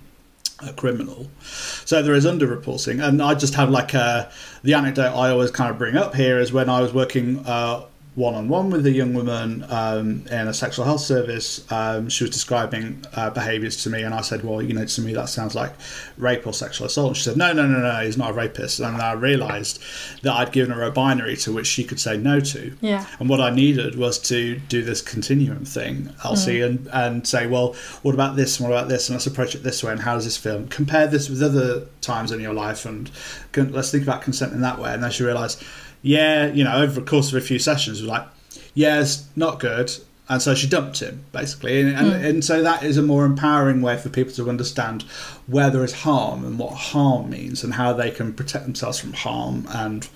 a 0.63 0.73
criminal. 0.73 1.29
So 1.85 2.01
there 2.01 2.15
is 2.15 2.25
underreporting, 2.25 3.05
and 3.07 3.21
I 3.21 3.35
just 3.35 3.55
have 3.55 3.71
like 3.71 3.93
a, 3.93 4.31
the 4.63 4.75
anecdote 4.75 5.13
I 5.15 5.31
always 5.31 5.51
kind 5.51 5.71
of 5.71 5.79
bring 5.79 5.97
up 5.97 6.15
here 6.15 6.39
is 6.39 6.53
when 6.53 6.69
I 6.69 6.81
was 6.81 6.95
working 6.95 7.45
uh, 7.45 7.85
one 8.15 8.35
on 8.35 8.49
one 8.49 8.71
with 8.71 8.87
a 8.87 8.93
young 8.93 9.13
woman 9.13 9.67
um, 9.71 10.25
in 10.31 10.47
a 10.47 10.55
sexual 10.55 10.85
health 10.85 11.01
service. 11.01 11.71
Um, 11.73 12.09
she 12.09 12.23
was 12.23 12.31
describing 12.31 13.05
uh, 13.15 13.31
behaviours 13.31 13.83
to 13.83 13.91
me, 13.91 14.03
and 14.03 14.15
I 14.15 14.21
said, 14.21 14.45
"Well, 14.45 14.63
you 14.63 14.73
know, 14.73 14.85
to 14.85 15.01
me 15.01 15.15
that 15.15 15.29
sounds 15.29 15.55
like 15.57 15.73
rape 16.17 16.47
or 16.47 16.53
sexual 16.53 16.87
assault." 16.87 17.09
And 17.09 17.17
she 17.17 17.25
said, 17.25 17.37
"No, 17.37 17.53
no, 17.53 17.67
no, 17.67 17.81
no, 17.81 18.05
he's 18.05 18.17
not 18.17 18.31
a 18.31 18.33
rapist." 18.33 18.79
And 18.79 19.03
I 19.03 19.13
realised 19.13 19.83
that 20.23 20.33
I'd 20.33 20.53
given 20.53 20.71
her 20.71 20.83
a 20.83 20.93
binary 20.93 21.37
to 21.39 21.53
which 21.53 21.67
she 21.67 21.83
could 21.83 21.99
say 21.99 22.17
no 22.17 22.39
to. 22.39 22.77
Yeah. 22.81 23.05
And 23.19 23.29
what 23.29 23.41
I 23.41 23.51
needed 23.51 23.97
was 23.97 24.21
to 24.21 24.59
do 24.69 24.83
this 24.83 25.03
continuum 25.03 25.65
thing, 25.65 26.11
Elsie, 26.25 26.61
mm. 26.61 26.67
and 26.67 26.89
and 26.93 27.27
say, 27.27 27.49
"Well, 27.49 27.75
what 28.03 28.15
about 28.15 28.37
this? 28.37 28.61
And 28.61 28.69
what 28.69 28.77
about 28.77 28.89
this? 28.89 29.09
And 29.09 29.17
let's 29.17 29.27
approach 29.27 29.57
it 29.57 29.65
this 29.65 29.83
way. 29.83 29.91
And 29.91 30.01
how 30.01 30.15
does 30.15 30.25
this 30.25 30.37
feel? 30.37 30.65
compare 30.71 31.07
this 31.07 31.29
with 31.29 31.43
other 31.43 31.87
times 32.01 32.31
in 32.31 32.41
your 32.41 32.55
life, 32.55 32.87
and 32.87 33.11
let's 33.57 33.91
think 33.91 34.05
about 34.05 34.23
consent 34.23 34.53
in 34.53 34.61
that 34.61 34.79
way." 34.79 34.95
And 34.95 35.03
then 35.03 35.11
she 35.11 35.25
realised 35.25 35.65
yeah, 36.05 36.53
you 36.53 36.63
know, 36.63 36.77
over 36.77 37.01
the 37.01 37.07
course 37.07 37.33
of 37.33 37.39
a 37.39 37.41
few 37.41 37.59
sessions, 37.59 38.03
was 38.03 38.09
like, 38.09 38.27
yeah, 38.75 39.01
it's 39.01 39.27
not 39.35 39.59
good. 39.59 39.91
And 40.29 40.41
so 40.41 40.55
she 40.55 40.69
dumped 40.69 41.01
him, 41.01 41.25
basically. 41.33 41.81
And, 41.81 41.97
and, 41.97 42.13
mm. 42.13 42.25
and, 42.25 42.45
so 42.45 42.63
that 42.63 42.83
is 42.83 42.97
a 42.97 43.03
more 43.03 43.25
empowering 43.25 43.81
way 43.81 43.97
for 43.97 44.11
people 44.11 44.33
to 44.35 44.49
understand 44.49 45.03
where 45.47 45.71
there 45.71 45.83
is 45.83 45.93
harm 45.93 46.45
and 46.45 46.59
what 46.59 46.75
harm 46.75 47.31
means 47.31 47.65
and 47.65 47.75
how 47.75 47.95
they 47.95 48.11
can 48.11 48.33
protect 48.35 48.65
themselves 48.65 48.99
from 48.99 49.13
harm 49.15 49.67
and 49.71 50.09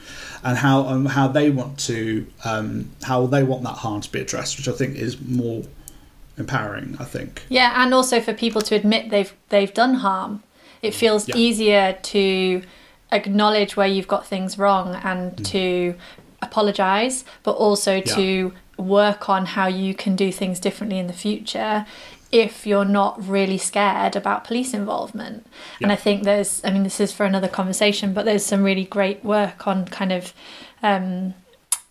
and 0.45 0.57
how 0.59 0.87
um, 0.87 1.07
how 1.07 1.29
they 1.29 1.51
want 1.51 1.79
to 1.81 2.27
um, 2.45 2.91
how 3.03 3.27
they 3.27 3.43
want 3.43 3.65
that 3.65 3.77
harm 3.77 4.01
to 4.01 4.13
be 4.13 4.21
addressed, 4.21 4.57
which 4.57 4.69
I 4.69 4.73
think 4.73 4.97
is 4.97 5.21
more 5.21 5.65
empowering. 6.39 6.97
I 6.99 7.05
think. 7.05 7.45
Yeah, 7.49 7.83
and 7.83 7.93
also 7.93 8.21
for 8.21 8.33
people 8.33 8.63
to 8.63 8.75
admit 8.75 9.11
they've 9.11 9.35
they've 9.49 9.73
done 9.73 9.95
harm. 9.95 10.43
It 10.81 10.95
feels 10.95 11.29
yeah. 11.29 11.37
easier 11.37 11.99
to 12.01 12.63
acknowledge 13.13 13.77
where 13.77 13.87
you've 13.87 14.09
got 14.09 14.27
things 14.27 14.59
wrong 14.59 14.95
and 14.97 15.33
mm. 15.33 15.45
to 15.47 15.95
apologize, 16.43 17.25
but 17.43 17.53
also 17.53 17.97
yeah. 17.97 18.15
to 18.15 18.53
work 18.77 19.29
on 19.29 19.47
how 19.47 19.67
you 19.67 19.95
can 19.95 20.15
do 20.17 20.31
things 20.31 20.61
differently 20.61 20.99
in 20.99 21.07
the 21.07 21.13
future 21.13 21.85
if 22.31 22.67
you're 22.67 22.85
not 22.85 23.27
really 23.27 23.59
scared 23.59 24.15
about 24.15 24.45
police 24.45 24.75
involvement. 24.75 25.47
Yeah. 25.79 25.87
And 25.87 25.93
I 25.93 25.97
think 25.97 26.25
there's, 26.25 26.63
I 26.65 26.71
mean, 26.71 26.83
this 26.83 27.01
is 27.01 27.13
for 27.13 27.25
another 27.25 27.49
conversation, 27.49 28.13
but 28.13 28.25
there's 28.25 28.45
some 28.45 28.63
really 28.63 28.85
great 28.85 29.25
work 29.25 29.67
on 29.67 29.87
kind 29.87 30.13
of, 30.13 30.35
um, 30.83 31.35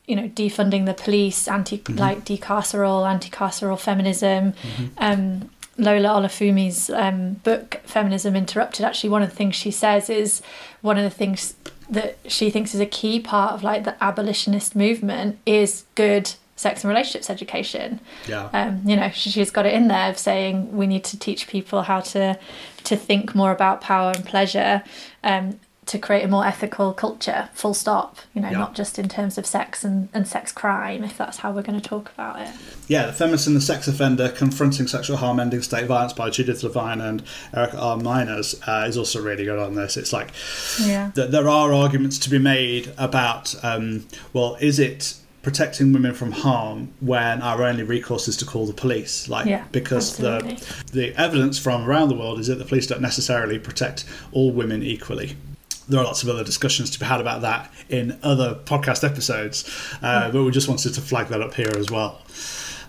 you 0.06 0.15
know, 0.15 0.30
defunding 0.30 0.86
the 0.86 0.93
police, 0.93 1.47
anti, 1.47 1.80
mm-hmm. 1.80 1.97
like 1.97 2.23
decarceral, 2.23 3.10
anti-carceral 3.10 3.80
feminism, 3.80 4.53
mm-hmm. 4.53 4.86
um, 4.99 5.49
Lola 5.78 6.10
Olufemi's 6.10 6.90
um, 6.90 7.34
book 7.36 7.82
Feminism 7.86 8.36
Interrupted, 8.36 8.86
actually 8.86 9.10
one 9.10 9.22
of 9.22 9.30
the 9.30 9.36
things 9.36 9.56
she 9.56 9.72
says 9.72 10.10
is 10.10 10.42
one 10.82 10.98
of 10.98 11.04
the 11.04 11.10
things 11.10 11.56
that 11.90 12.18
she 12.28 12.50
thinks 12.50 12.74
is 12.74 12.82
a 12.82 12.86
key 12.86 13.20
part 13.20 13.54
of 13.54 13.63
like 13.63 13.84
the 13.84 14.02
abolitionist 14.04 14.76
movement 14.76 15.38
is 15.46 15.86
good 15.96 16.34
sex 16.56 16.84
and 16.84 16.90
relationships 16.90 17.30
education. 17.30 18.00
Yeah. 18.28 18.50
Um, 18.52 18.82
you 18.84 18.96
know, 18.96 19.10
she, 19.12 19.40
has 19.40 19.52
got 19.52 19.66
it 19.66 19.74
in 19.74 19.88
there 19.88 20.10
of 20.10 20.18
saying 20.18 20.76
we 20.76 20.88
need 20.88 21.04
to 21.06 21.18
teach 21.18 21.48
people 21.48 21.84
how 21.84 22.02
to 22.02 22.38
to 22.84 22.96
think 22.96 23.36
more 23.36 23.52
about 23.52 23.82
power 23.82 24.12
and 24.16 24.26
pleasure. 24.26 24.84
Um, 25.24 25.60
to 25.88 25.97
create 25.97 26.23
a 26.23 26.28
more 26.28 26.45
ethical 26.45 26.93
culture, 26.93 27.50
full 27.54 27.73
stop, 27.73 28.17
you 28.34 28.41
know, 28.41 28.50
yeah. 28.50 28.58
not 28.58 28.76
just 28.76 29.00
in 29.00 29.08
terms 29.08 29.38
of 29.38 29.45
sex 29.45 29.84
and, 29.84 30.10
and 30.13 30.28
sex 30.28 30.52
crime, 30.52 31.04
if 31.04 31.17
that's 31.17 31.38
how 31.38 31.52
we're 31.52 31.62
going 31.62 31.80
to 31.80 31.89
talk 31.89 32.12
about 32.13 32.39
it. 32.39 32.50
Yeah, 32.88 33.08
The 33.08 33.13
Feminist 33.13 33.47
and 33.47 33.56
the 33.56 33.62
Sex 33.62 33.88
Offender 33.88 34.30
Confronting 34.30 34.88
Sexual 34.88 35.17
Harm, 35.17 35.39
Ending 35.39 35.62
State 35.62 35.86
Violence 35.86 36.13
by 36.13 36.30
Judith 36.30 36.62
Levine 36.62 37.02
and 37.02 37.23
Erica 37.54 37.80
R. 37.80 37.97
Meiners 37.97 38.62
uh, 38.67 38.88
is 38.88 38.97
also 38.97 39.21
really 39.21 39.45
good 39.45 39.60
on 39.60 39.76
this. 39.76 39.97
It's 39.97 40.12
like 40.12 40.32
yeah. 40.82 41.12
th- 41.15 41.32
there 41.32 41.47
are 41.47 41.73
arguments 41.73 42.19
to 42.19 42.30
be 42.30 42.38
made 42.38 42.93
about, 42.97 43.56
um, 43.63 44.06
well, 44.34 44.58
is 44.60 44.80
it 44.80 45.17
protecting 45.47 45.93
women 45.93 46.13
from 46.13 46.34
harm 46.34 46.89
when 47.00 47.41
our 47.41 47.63
only 47.63 47.82
recourse 47.82 48.28
is 48.28 48.36
to 48.36 48.43
call 48.43 48.65
the 48.65 48.73
police. 48.73 49.30
Like 49.30 49.45
Yeah, 49.45 49.63
because 49.71 50.19
absolutely. 50.19 50.56
the 50.91 51.13
the 51.13 51.17
evidence 51.21 51.58
from 51.58 51.86
around 51.86 52.10
the 52.10 52.15
world 52.15 52.38
is 52.39 52.47
that 52.47 52.56
the 52.56 52.65
police 52.65 52.86
don't 52.86 53.02
necessarily 53.02 53.58
protect 53.58 54.04
all 54.34 54.52
women 54.52 54.84
equally. 54.84 55.38
There 55.89 56.00
are 56.00 56.04
lots 56.04 56.23
of 56.23 56.30
other 56.30 56.43
discussions 56.43 56.89
to 56.91 57.00
be 57.00 57.06
had 57.06 57.21
about 57.21 57.41
that 57.41 57.71
in 57.89 58.19
other 58.23 58.56
podcast 58.56 59.04
episodes, 59.04 59.69
uh, 60.02 60.32
but 60.32 60.43
we 60.43 60.52
just 60.52 60.67
wanted 60.67 60.93
to 60.93 61.02
flag 61.02 61.28
that 61.28 61.41
up 61.41 61.54
here 61.54 61.71
as 61.78 61.89
well. 61.89 62.21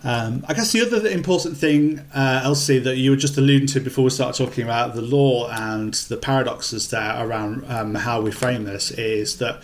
Um, 0.05 0.45
I 0.49 0.55
guess 0.55 0.73
the 0.73 0.83
other 0.83 1.09
important 1.09 1.57
thing, 1.57 2.01
uh, 2.15 2.43
Elsie, 2.45 2.79
that 2.79 2.97
you 2.97 3.11
were 3.11 3.17
just 3.17 3.37
alluding 3.37 3.67
to 3.69 3.81
before 3.81 4.05
we 4.05 4.11
start 4.11 4.37
talking 4.37 4.63
about 4.63 4.95
the 4.95 5.03
law 5.03 5.51
and 5.51 5.93
the 5.95 6.17
paradoxes 6.17 6.89
there 6.91 7.17
around 7.19 7.65
um, 7.69 7.95
how 7.95 8.21
we 8.21 8.31
frame 8.31 8.65
this 8.65 8.93
is 8.93 9.39
that 9.39 9.63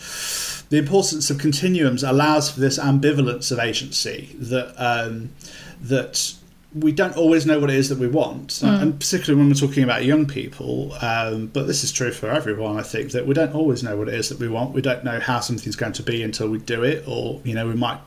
the 0.70 0.78
importance 0.78 1.30
of 1.30 1.38
continuums 1.38 2.02
allows 2.02 2.50
for 2.50 2.58
this 2.58 2.78
ambivalence 2.78 3.52
of 3.52 3.58
agency 3.60 4.34
that 4.38 4.74
um, 4.76 5.30
that 5.80 6.34
we 6.74 6.90
don't 6.90 7.16
always 7.16 7.46
know 7.46 7.60
what 7.60 7.70
it 7.70 7.76
is 7.76 7.88
that 7.88 7.98
we 7.98 8.08
want, 8.08 8.62
and 8.80 8.98
particularly 8.98 9.38
when 9.38 9.48
we're 9.48 9.54
talking 9.54 9.84
about 9.84 10.04
young 10.04 10.26
people. 10.26 10.92
Um, 11.00 11.46
but 11.46 11.66
this 11.66 11.84
is 11.84 11.92
true 11.92 12.10
for 12.10 12.28
everyone. 12.30 12.76
I 12.78 12.82
think 12.82 13.12
that 13.12 13.26
we 13.26 13.34
don't 13.34 13.54
always 13.54 13.82
know 13.82 13.96
what 13.96 14.08
it 14.08 14.14
is 14.14 14.28
that 14.30 14.38
we 14.38 14.48
want. 14.48 14.74
We 14.74 14.82
don't 14.82 15.04
know 15.04 15.20
how 15.20 15.40
something's 15.40 15.76
going 15.76 15.92
to 15.92 16.02
be 16.02 16.22
until 16.22 16.48
we 16.48 16.58
do 16.58 16.82
it, 16.82 17.04
or 17.06 17.40
you 17.44 17.54
know, 17.54 17.68
we 17.68 17.74
might. 17.74 18.00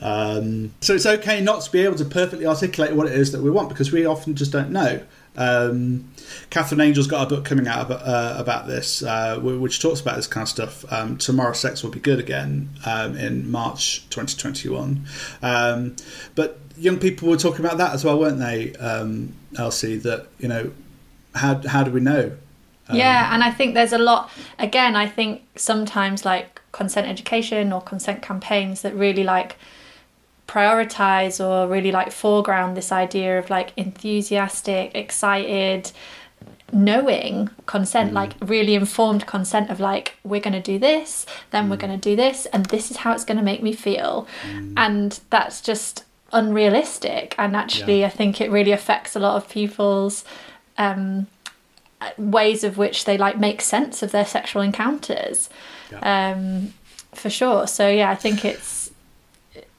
Um, 0.00 0.72
so 0.80 0.94
it's 0.94 1.06
okay 1.06 1.40
not 1.40 1.62
to 1.62 1.70
be 1.70 1.80
able 1.80 1.96
to 1.96 2.04
perfectly 2.04 2.46
articulate 2.46 2.94
what 2.94 3.06
it 3.06 3.12
is 3.12 3.30
that 3.32 3.42
we 3.42 3.50
want 3.50 3.68
because 3.68 3.92
we 3.92 4.04
often 4.04 4.34
just 4.34 4.52
don't 4.52 4.70
know. 4.70 5.00
Um, 5.36 6.12
Katherine 6.50 6.80
Angel's 6.80 7.06
got 7.06 7.26
a 7.26 7.34
book 7.34 7.44
coming 7.44 7.66
out 7.66 7.86
about, 7.86 8.02
uh, 8.02 8.36
about 8.38 8.66
this, 8.66 9.02
uh, 9.02 9.38
which 9.40 9.80
talks 9.80 10.00
about 10.00 10.16
this 10.16 10.26
kind 10.26 10.42
of 10.42 10.48
stuff. 10.48 10.92
Um, 10.92 11.16
Tomorrow, 11.16 11.52
Sex 11.52 11.82
Will 11.82 11.90
Be 11.90 12.00
Good 12.00 12.18
Again 12.18 12.70
um, 12.84 13.16
in 13.16 13.50
March 13.50 14.08
2021. 14.10 15.04
Um, 15.42 15.96
but 16.34 16.58
young 16.76 16.98
people 16.98 17.28
were 17.28 17.36
talking 17.36 17.64
about 17.64 17.78
that 17.78 17.94
as 17.94 18.04
well, 18.04 18.18
weren't 18.18 18.38
they, 18.38 18.74
um, 18.76 19.34
Elsie? 19.56 19.96
That, 19.96 20.26
you 20.38 20.48
know, 20.48 20.72
how, 21.34 21.66
how 21.66 21.82
do 21.82 21.90
we 21.90 22.00
know? 22.00 22.32
Um, 22.88 22.96
yeah, 22.96 23.32
and 23.32 23.42
I 23.42 23.50
think 23.50 23.74
there's 23.74 23.92
a 23.92 23.98
lot. 23.98 24.30
Again, 24.58 24.96
I 24.96 25.06
think 25.06 25.42
sometimes 25.56 26.24
like 26.24 26.60
consent 26.72 27.06
education 27.06 27.72
or 27.72 27.80
consent 27.80 28.22
campaigns 28.22 28.82
that 28.82 28.94
really 28.94 29.24
like 29.24 29.56
prioritize 30.52 31.36
or 31.44 31.66
really 31.66 31.92
like 31.92 32.12
foreground 32.12 32.76
this 32.76 32.92
idea 32.92 33.38
of 33.38 33.48
like 33.48 33.72
enthusiastic, 33.76 34.94
excited, 34.94 35.90
knowing 36.72 37.48
consent, 37.66 38.12
like 38.12 38.32
really 38.40 38.74
informed 38.74 39.26
consent 39.26 39.70
of 39.70 39.80
like, 39.80 40.14
we're 40.24 40.40
going 40.40 40.52
to 40.62 40.72
do 40.72 40.78
this, 40.78 41.26
then 41.50 41.68
we're 41.70 41.76
going 41.84 41.98
to 42.00 42.10
do 42.10 42.16
this, 42.16 42.46
and 42.46 42.66
this 42.66 42.90
is 42.90 42.98
how 42.98 43.12
it's 43.12 43.24
going 43.24 43.38
to 43.38 43.44
make 43.44 43.62
me 43.62 43.72
feel. 43.72 44.26
And 44.76 45.18
that's 45.30 45.60
just 45.60 46.04
unrealistic. 46.32 47.34
And 47.38 47.54
actually, 47.56 48.00
Yeah. 48.00 48.06
I 48.06 48.10
think 48.10 48.40
it 48.40 48.50
really 48.50 48.72
affects 48.72 49.16
a 49.16 49.20
lot 49.20 49.36
of 49.36 49.48
people's. 49.48 50.24
Um, 50.78 51.26
ways 52.18 52.64
of 52.64 52.76
which 52.78 53.04
they 53.04 53.16
like 53.16 53.38
make 53.38 53.60
sense 53.60 54.02
of 54.02 54.10
their 54.10 54.26
sexual 54.26 54.60
encounters 54.60 55.48
um 56.02 56.72
for 57.14 57.30
sure 57.30 57.64
so 57.68 57.88
yeah 57.88 58.10
i 58.10 58.16
think 58.16 58.44
it's 58.44 58.81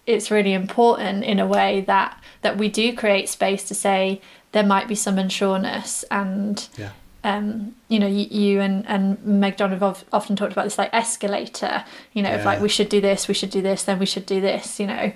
it's 0.06 0.30
really 0.30 0.54
important 0.54 1.24
in 1.24 1.40
a 1.40 1.48
way 1.48 1.82
that 1.82 2.22
that 2.42 2.58
we 2.58 2.68
do 2.70 2.94
create 2.96 3.30
space 3.30 3.64
to 3.64 3.74
say 3.76 4.22
there 4.52 4.64
might 4.64 4.88
be 4.88 4.96
some 4.96 5.16
unsureness 5.16 6.04
and 6.12 6.68
Yeah. 6.78 6.90
um, 7.24 7.74
you 7.88 8.00
know, 8.00 8.08
you, 8.08 8.26
you 8.30 8.60
and 8.62 8.86
and 8.88 9.24
Meg 9.26 9.58
John 9.58 9.72
have 9.72 10.04
often 10.12 10.36
talked 10.36 10.52
about 10.52 10.66
this 10.66 10.78
like 10.78 10.90
escalator, 10.94 11.86
you 12.14 12.22
know, 12.22 12.36
of 12.36 12.44
like 12.46 12.60
we 12.62 12.70
should 12.70 12.90
do 12.90 13.00
this, 13.02 13.28
we 13.28 13.34
should 13.34 13.50
do 13.50 13.62
this, 13.62 13.84
then 13.84 13.98
we 14.00 14.06
should 14.06 14.26
do 14.26 14.42
this, 14.42 14.80
you 14.80 14.88
know, 14.88 15.12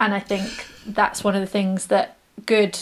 and 0.00 0.14
I 0.14 0.20
think 0.20 0.66
that's 0.86 1.22
one 1.22 1.34
of 1.34 1.40
the 1.42 1.46
things 1.46 1.86
that 1.88 2.16
good 2.46 2.78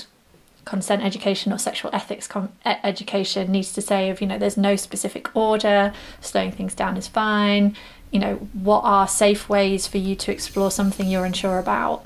consent 0.64 1.02
education 1.02 1.50
or 1.52 1.56
sexual 1.58 1.90
ethics 1.94 2.26
com- 2.28 2.52
education 2.84 3.50
needs 3.50 3.72
to 3.72 3.80
say 3.80 4.10
of 4.10 4.20
you 4.20 4.26
know 4.26 4.36
there's 4.38 4.58
no 4.58 4.76
specific 4.76 5.34
order 5.34 5.94
slowing 6.20 6.52
things 6.52 6.74
down 6.74 6.94
is 6.98 7.08
fine 7.08 7.74
you 8.10 8.18
know 8.18 8.36
what 8.52 8.80
are 8.84 9.06
safe 9.06 9.48
ways 9.48 9.86
for 9.86 9.98
you 9.98 10.14
to 10.16 10.32
explore 10.32 10.70
something 10.70 11.06
you're 11.06 11.24
unsure 11.24 11.58
about 11.58 12.04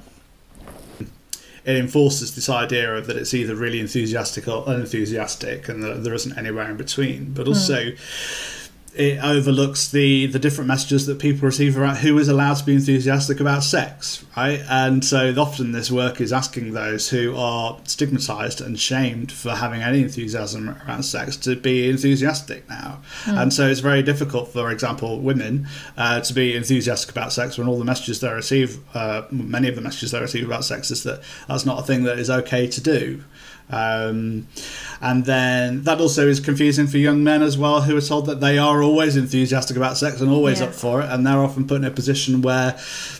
it 1.64 1.76
enforces 1.76 2.34
this 2.34 2.48
idea 2.48 2.94
of 2.94 3.06
that 3.06 3.16
it's 3.16 3.34
either 3.34 3.54
really 3.54 3.78
enthusiastic 3.78 4.48
or 4.48 4.64
unenthusiastic, 4.66 5.68
and 5.68 5.82
that 5.82 6.02
there 6.02 6.14
isn't 6.14 6.36
anywhere 6.36 6.68
in 6.68 6.76
between. 6.76 7.32
But 7.32 7.46
hmm. 7.46 7.52
also, 7.52 7.92
it 8.94 9.24
overlooks 9.24 9.90
the 9.90 10.26
the 10.26 10.38
different 10.38 10.68
messages 10.68 11.07
that 11.07 11.18
people 11.18 11.46
receive 11.46 11.76
about 11.76 11.98
who 11.98 12.18
is 12.18 12.28
allowed 12.28 12.55
to 12.55 12.64
be 12.64 12.74
enthusiastic 12.74 13.40
about 13.40 13.62
sex, 13.62 14.24
right? 14.37 14.61
And 14.68 15.05
so 15.05 15.33
often 15.38 15.72
this 15.72 15.90
work 15.90 16.20
is 16.20 16.33
asking 16.33 16.72
those 16.72 17.09
who 17.09 17.35
are 17.35 17.78
stigmatized 17.85 18.61
and 18.61 18.78
shamed 18.78 19.33
for 19.33 19.52
having 19.52 19.83
any 19.83 20.02
enthusiasm 20.02 20.76
around 20.87 21.05
sex 21.05 21.37
to 21.38 21.57
be 21.57 21.88
enthusiastic 21.88 22.68
now. 22.68 23.00
And 23.26 23.52
so 23.52 23.66
it's 23.66 23.81
very 23.81 24.02
difficult, 24.02 24.48
for 24.48 24.70
example, 24.70 25.20
women 25.20 25.68
uh, 25.96 26.20
to 26.20 26.35
be 26.35 26.55
enthusiastic 26.55 27.11
about 27.11 27.33
sex 27.33 27.57
when 27.57 27.68
all 27.68 27.78
the 27.78 27.85
messages 27.85 28.20
they 28.20 28.33
receive, 28.33 28.78
uh, 28.94 29.22
many 29.31 29.68
of 29.68 29.74
the 29.74 29.81
messages 29.81 30.11
they 30.11 30.20
receive 30.20 30.44
about 30.44 30.64
sex, 30.64 30.90
is 30.90 31.02
that 31.05 31.22
that's 31.48 31.64
not 31.64 31.78
a 31.78 31.83
thing 31.83 32.05
that 32.05 32.18
is 32.18 32.28
okay 32.28 32.66
to 32.66 32.81
do. 32.81 33.24
Um, 33.70 34.46
and 35.01 35.25
then 35.25 35.85
that 35.85 36.01
also 36.01 36.29
is 36.29 36.40
confusing 36.40 36.87
for 36.87 36.98
young 36.98 37.25
men 37.25 37.42
as 37.42 37.57
well, 37.57 37.83
who 37.83 37.96
are 37.96 38.01
told 38.03 38.27
that 38.27 38.40
they 38.40 38.59
are 38.59 38.83
always 38.83 39.16
enthusiastic 39.16 39.77
about 39.77 39.96
sex 39.96 40.20
and 40.20 40.31
always 40.31 40.61
Yeah. 40.61 40.66
up 40.66 40.75
for 40.75 41.01
it, 41.01 41.09
and 41.11 41.27
they're 41.27 41.38
often 41.38 41.66
put 41.66 41.77
in 41.79 41.85
a 41.85 41.90
position 41.90 42.42
where 42.42 42.77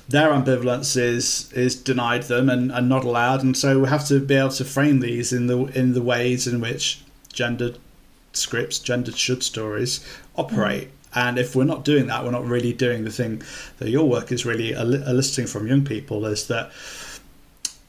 their 0.09 0.29
ambivalence 0.31 0.97
is 0.97 1.51
is 1.55 1.75
denied 1.75 2.25
them 2.25 2.49
and, 2.51 2.71
and 2.71 2.89
not 2.89 3.05
allowed. 3.05 3.43
And 3.43 3.57
so 3.57 3.81
we 3.81 3.89
have 3.89 4.07
to 4.09 4.21
be 4.21 4.35
able 4.35 4.51
to 4.51 4.65
frame 4.65 5.01
these 5.01 5.33
in 5.33 5.47
the 5.47 5.59
in 5.79 5.95
the 5.95 6.03
ways 6.03 6.47
in 6.47 6.61
which 6.61 7.01
gendered 7.33 7.79
scripts, 8.35 8.79
gendered 8.79 9.17
should 9.17 9.43
stories 9.43 10.01
operate. 10.37 10.89
And 11.15 11.39
if 11.39 11.55
we're 11.55 11.65
not 11.65 11.85
doing 11.85 12.07
that, 12.07 12.25
we're 12.25 12.31
not 12.31 12.47
really 12.47 12.73
doing 12.73 13.05
the 13.05 13.11
thing 13.11 13.43
that 13.79 13.91
your 13.91 14.09
work 14.09 14.33
is 14.33 14.47
really 14.47 14.75
el- 14.75 14.95
eliciting 14.95 15.47
from 15.47 15.67
young 15.67 15.85
people 15.85 16.25
is 16.25 16.47
that 16.47 16.71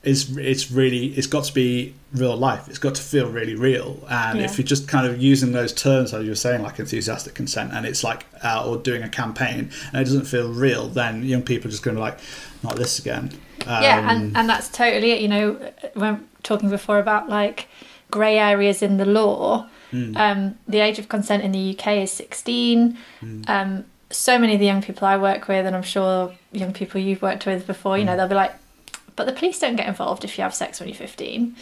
is 0.04 0.38
it's 0.38 0.70
really 0.72 1.08
it's 1.18 1.28
got 1.28 1.46
to 1.46 1.54
be 1.54 1.94
real 2.14 2.36
life. 2.36 2.68
It's 2.68 2.78
got 2.80 2.96
to 2.96 3.02
feel 3.02 3.30
really 3.30 3.56
real. 3.56 4.06
And 4.10 4.40
Yeah. 4.40 4.46
if 4.46 4.58
you're 4.58 4.68
just 4.68 4.88
kind 4.88 5.08
of 5.08 5.22
using 5.22 5.52
those 5.54 5.72
terms 5.74 6.14
as 6.14 6.26
you're 6.26 6.36
saying, 6.36 6.62
like 6.62 6.78
enthusiastic 6.80 7.34
consent, 7.34 7.72
and 7.74 7.86
it's 7.86 8.04
like 8.04 8.26
uh, 8.44 8.66
or 8.68 8.78
doing 8.78 9.02
a 9.04 9.10
campaign, 9.10 9.70
and 9.94 10.02
it 10.02 10.06
doesn't 10.06 10.26
feel 10.26 10.50
real, 10.52 10.88
then 10.88 11.24
young 11.24 11.42
people 11.42 11.68
are 11.68 11.72
just 11.72 11.84
going 11.84 11.96
to 11.96 12.00
be 12.00 12.04
like, 12.04 12.20
not 12.64 12.76
this 12.76 13.00
again. 13.00 13.32
yeah 13.66 14.00
Um, 14.00 14.10
and 14.10 14.38
and 14.38 14.50
that's 14.50 14.68
totally 14.70 15.12
it 15.12 15.22
you 15.22 15.30
know 15.30 15.46
when 15.94 16.28
talking 16.44 16.70
before 16.70 17.00
about 17.00 17.30
like 17.30 17.68
grey 18.12 18.38
areas 18.38 18.82
in 18.82 18.98
the 18.98 19.06
law 19.06 19.68
Hmm. 19.92 20.18
um 20.18 20.40
the 20.68 20.80
age 20.80 20.98
of 21.00 21.08
consent 21.08 21.44
in 21.44 21.52
the 21.52 21.64
uk 21.78 21.88
is 21.88 22.12
16 22.12 22.98
um 23.48 23.86
so 24.10 24.38
many 24.40 24.54
of 24.56 24.60
the 24.60 24.66
young 24.66 24.82
people 24.82 25.08
i 25.08 25.16
work 25.18 25.48
with 25.48 25.66
and 25.68 25.76
i'm 25.76 25.84
sure 25.84 26.34
young 26.52 26.74
people 26.74 27.00
you've 27.00 27.22
worked 27.22 27.46
with 27.46 27.66
before 27.68 27.94
Hmm. 27.96 28.00
you 28.00 28.06
know 28.08 28.18
they'll 28.18 28.28
be 28.28 28.36
like 28.36 28.54
but 29.16 29.26
the 29.26 29.32
police 29.34 29.60
don't 29.60 29.76
get 29.76 29.88
involved 29.88 30.24
if 30.24 30.38
you 30.38 30.44
have 30.44 30.54
sex 30.54 30.80
when 30.80 30.90
you're 30.90 30.98
15 30.98 31.56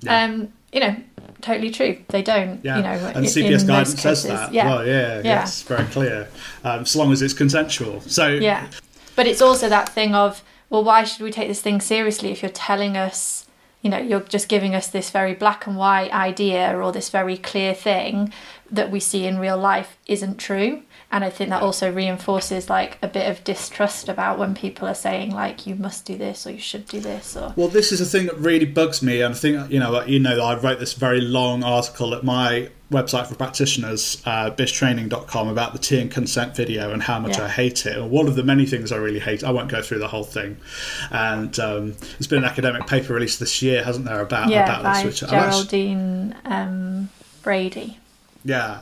Yeah. 0.00 0.24
um 0.24 0.52
you 0.72 0.80
know 0.80 0.96
totally 1.40 1.70
true 1.70 1.98
they 2.08 2.22
don't 2.22 2.64
Yeah, 2.64 2.76
you 2.78 2.82
know 2.82 3.12
and 3.14 3.24
CPS 3.26 3.66
guidance 3.66 3.90
says 4.00 4.22
cases. 4.22 4.30
that. 4.30 4.52
yeah 4.52 4.66
Well, 4.66 4.86
yeah, 4.86 5.16
Yeah. 5.18 5.22
yes, 5.22 5.62
very 5.62 5.84
clear. 5.84 6.28
Um, 6.64 6.84
so 6.86 6.98
long 6.98 7.12
as 7.12 7.22
it's 7.22 7.34
consensual. 7.34 8.00
So 8.02 8.26
yeah 8.28 8.68
but 9.14 9.26
it's 9.26 9.40
also 9.40 9.68
that 9.68 9.88
thing 9.88 10.14
of 10.14 10.42
well 10.70 10.84
why 10.84 11.04
should 11.04 11.22
we 11.22 11.30
take 11.30 11.48
this 11.48 11.60
thing 11.62 11.80
seriously 11.80 12.30
if 12.30 12.42
you're 12.42 12.50
telling 12.70 12.96
us 12.96 13.46
you 13.82 13.88
know 13.90 13.98
you're 13.98 14.20
just 14.20 14.48
giving 14.48 14.74
us 14.74 14.88
this 14.88 15.10
very 15.10 15.32
black 15.34 15.66
and 15.66 15.76
white 15.76 16.12
idea 16.12 16.76
or 16.78 16.90
this 16.92 17.08
very 17.10 17.36
clear 17.36 17.72
thing 17.72 18.32
that 18.70 18.90
we 18.90 18.98
see 19.00 19.26
in 19.26 19.38
real 19.38 19.56
life 19.58 19.96
isn't 20.06 20.36
true 20.38 20.82
and 21.12 21.24
i 21.24 21.30
think 21.30 21.50
that 21.50 21.62
also 21.62 21.92
reinforces 21.92 22.68
like 22.68 22.98
a 23.02 23.08
bit 23.08 23.30
of 23.30 23.42
distrust 23.44 24.08
about 24.08 24.38
when 24.38 24.54
people 24.54 24.86
are 24.88 24.94
saying 24.94 25.30
like 25.30 25.66
you 25.66 25.74
must 25.74 26.04
do 26.04 26.16
this 26.16 26.46
or 26.46 26.50
you 26.50 26.58
should 26.58 26.86
do 26.88 27.00
this 27.00 27.36
or 27.36 27.52
Well, 27.56 27.68
this 27.68 27.92
is 27.92 28.00
a 28.00 28.04
thing 28.04 28.26
that 28.26 28.36
really 28.38 28.64
bugs 28.66 29.02
me, 29.02 29.20
and 29.22 29.34
I 29.34 29.38
think 29.38 29.70
you 29.70 29.78
know, 29.78 30.02
you 30.04 30.18
know, 30.18 30.40
I 30.42 30.56
wrote 30.58 30.78
this 30.80 30.94
very 30.94 31.20
long 31.20 31.62
article 31.62 32.14
at 32.14 32.22
my 32.24 32.70
website 32.90 33.26
for 33.26 33.34
practitioners, 33.34 34.22
uh, 34.26 34.50
bishtraining.com, 34.50 35.48
about 35.48 35.72
the 35.72 35.78
tea 35.78 36.00
and 36.00 36.10
consent 36.10 36.54
video 36.54 36.92
and 36.92 37.02
how 37.02 37.18
much 37.18 37.36
Yeah. 37.38 37.44
I 37.44 37.48
hate 37.48 37.84
it. 37.86 37.96
And 37.96 38.10
one 38.10 38.28
of 38.28 38.36
the 38.36 38.42
many 38.44 38.64
things 38.66 38.92
I 38.92 38.96
really 38.96 39.18
hate, 39.18 39.42
I 39.42 39.50
won't 39.50 39.68
go 39.68 39.82
through 39.82 39.98
the 39.98 40.08
whole 40.08 40.24
thing. 40.24 40.56
And 41.10 41.58
um, 41.58 41.92
there's 42.18 42.28
been 42.28 42.38
an 42.44 42.50
academic 42.50 42.86
paper 42.86 43.14
released 43.14 43.40
this 43.40 43.60
year, 43.62 43.82
hasn't 43.82 44.04
there, 44.06 44.20
about 44.20 44.48
yeah 44.50 44.64
about 44.64 44.82
by 44.84 45.02
this? 45.02 45.20
Which 45.22 45.32
I'm 45.32 45.38
actually- 45.38 45.64
geraldine 45.66 46.34
um, 46.44 47.08
brady 47.42 47.98
Yeah. 48.44 48.80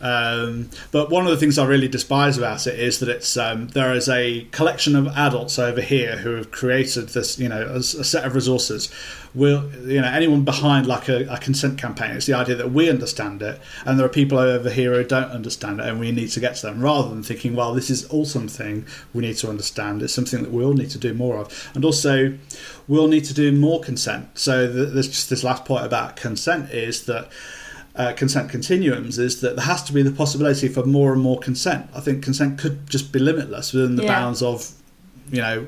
Um, 0.00 0.70
but 0.92 1.10
one 1.10 1.24
of 1.24 1.30
the 1.30 1.36
things 1.36 1.58
I 1.58 1.66
really 1.66 1.88
despise 1.88 2.36
about 2.36 2.66
it 2.66 2.78
is 2.78 3.00
that 3.00 3.08
it's 3.08 3.36
um, 3.36 3.68
there 3.68 3.92
is 3.94 4.08
a 4.08 4.46
collection 4.50 4.94
of 4.94 5.06
adults 5.08 5.58
over 5.58 5.80
here 5.80 6.18
who 6.18 6.34
have 6.34 6.50
created 6.50 7.10
this, 7.10 7.38
you 7.38 7.48
know, 7.48 7.66
a, 7.66 7.76
a 7.76 7.82
set 7.82 8.24
of 8.24 8.34
resources. 8.34 8.92
Will 9.34 9.70
you 9.82 10.00
know 10.00 10.08
anyone 10.08 10.44
behind 10.44 10.86
like 10.86 11.08
a, 11.08 11.26
a, 11.30 11.38
consent 11.38 11.78
campaign? 11.78 12.12
It's 12.12 12.24
the 12.24 12.32
idea 12.32 12.54
that 12.54 12.72
we 12.72 12.88
understand 12.88 13.42
it, 13.42 13.60
and 13.84 13.98
there 13.98 14.06
are 14.06 14.10
people 14.10 14.38
over 14.38 14.70
here 14.70 14.94
who 14.94 15.04
don't 15.04 15.30
understand 15.30 15.80
it, 15.80 15.86
and 15.86 16.00
we 16.00 16.10
need 16.10 16.28
to 16.30 16.40
get 16.40 16.56
to 16.56 16.66
them. 16.66 16.80
Rather 16.80 17.10
than 17.10 17.22
thinking, 17.22 17.54
well, 17.54 17.74
this 17.74 17.90
is 17.90 18.06
all 18.06 18.24
something 18.24 18.86
we 19.12 19.22
need 19.22 19.36
to 19.38 19.50
understand. 19.50 20.02
It's 20.02 20.14
something 20.14 20.42
that 20.42 20.52
we 20.52 20.64
all 20.64 20.72
need 20.72 20.90
to 20.90 20.98
do 20.98 21.12
more 21.12 21.36
of, 21.36 21.70
and 21.74 21.84
also 21.84 22.36
we'll 22.88 23.08
need 23.08 23.24
to 23.24 23.34
do 23.34 23.52
more 23.52 23.80
consent. 23.80 24.38
So 24.38 24.70
there's 24.70 25.08
just 25.08 25.28
this 25.28 25.44
last 25.44 25.64
point 25.66 25.84
about 25.84 26.16
consent 26.16 26.70
is 26.70 27.04
that 27.04 27.30
uh, 27.96 28.12
consent 28.12 28.50
continuums 28.50 29.18
is 29.18 29.40
that 29.40 29.56
there 29.56 29.64
has 29.64 29.82
to 29.84 29.92
be 29.92 30.02
the 30.02 30.10
possibility 30.12 30.68
for 30.68 30.84
more 30.84 31.12
and 31.12 31.22
more 31.22 31.38
consent. 31.38 31.88
I 31.94 32.00
think 32.00 32.22
consent 32.22 32.58
could 32.58 32.88
just 32.88 33.12
be 33.12 33.18
limitless 33.18 33.72
within 33.72 33.96
the 33.96 34.04
yeah. 34.04 34.12
bounds 34.12 34.42
of, 34.42 34.70
you 35.30 35.40
know, 35.40 35.66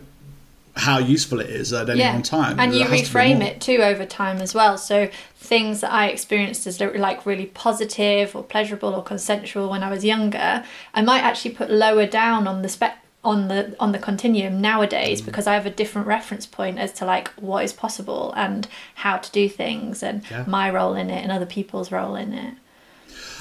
how 0.77 0.99
useful 0.99 1.41
it 1.41 1.51
is 1.51 1.73
at 1.73 1.91
any 1.91 2.01
yeah. 2.01 2.13
one 2.13 2.23
time. 2.23 2.61
And 2.61 2.75
you 2.75 2.85
reframe 2.85 3.43
it 3.43 3.61
too 3.61 3.79
over 3.79 4.07
time 4.07 4.41
as 4.41 4.55
well. 4.55 4.79
So 4.79 5.09
things 5.37 5.81
that 5.81 5.93
I 5.93 6.07
experienced 6.09 6.67
as 6.67 6.81
like 6.81 7.27
really 7.27 7.47
positive 7.47 8.37
or 8.37 8.45
pleasurable 8.45 8.95
or 8.95 9.03
consensual 9.03 9.69
when 9.69 9.83
I 9.83 9.91
was 9.91 10.05
younger, 10.05 10.65
I 10.95 11.03
might 11.03 11.23
actually 11.23 11.55
put 11.55 11.71
lower 11.71 12.07
down 12.07 12.47
on 12.47 12.63
the 12.63 12.69
spec 12.69 13.03
on 13.25 13.49
the 13.49 13.75
on 13.81 13.93
the 13.93 13.99
continuum 13.99 14.61
nowadays 14.61 15.21
mm. 15.21 15.27
because 15.27 15.47
I 15.47 15.55
have 15.55 15.67
a 15.67 15.71
different 15.71 16.07
reference 16.07 16.47
point 16.47 16.79
as 16.79 16.93
to 16.95 17.05
like 17.05 17.29
what 17.35 17.65
is 17.65 17.73
possible 17.73 18.33
and 18.37 18.69
how 18.97 19.17
to 19.19 19.31
do 19.33 19.49
things 19.49 20.03
and 20.03 20.23
yeah. 20.31 20.45
my 20.47 20.71
role 20.71 20.95
in 20.95 21.11
it 21.11 21.23
and 21.23 21.33
other 21.33 21.47
people's 21.47 21.91
role 21.91 22.15
in 22.15 22.33
it. 22.33 22.55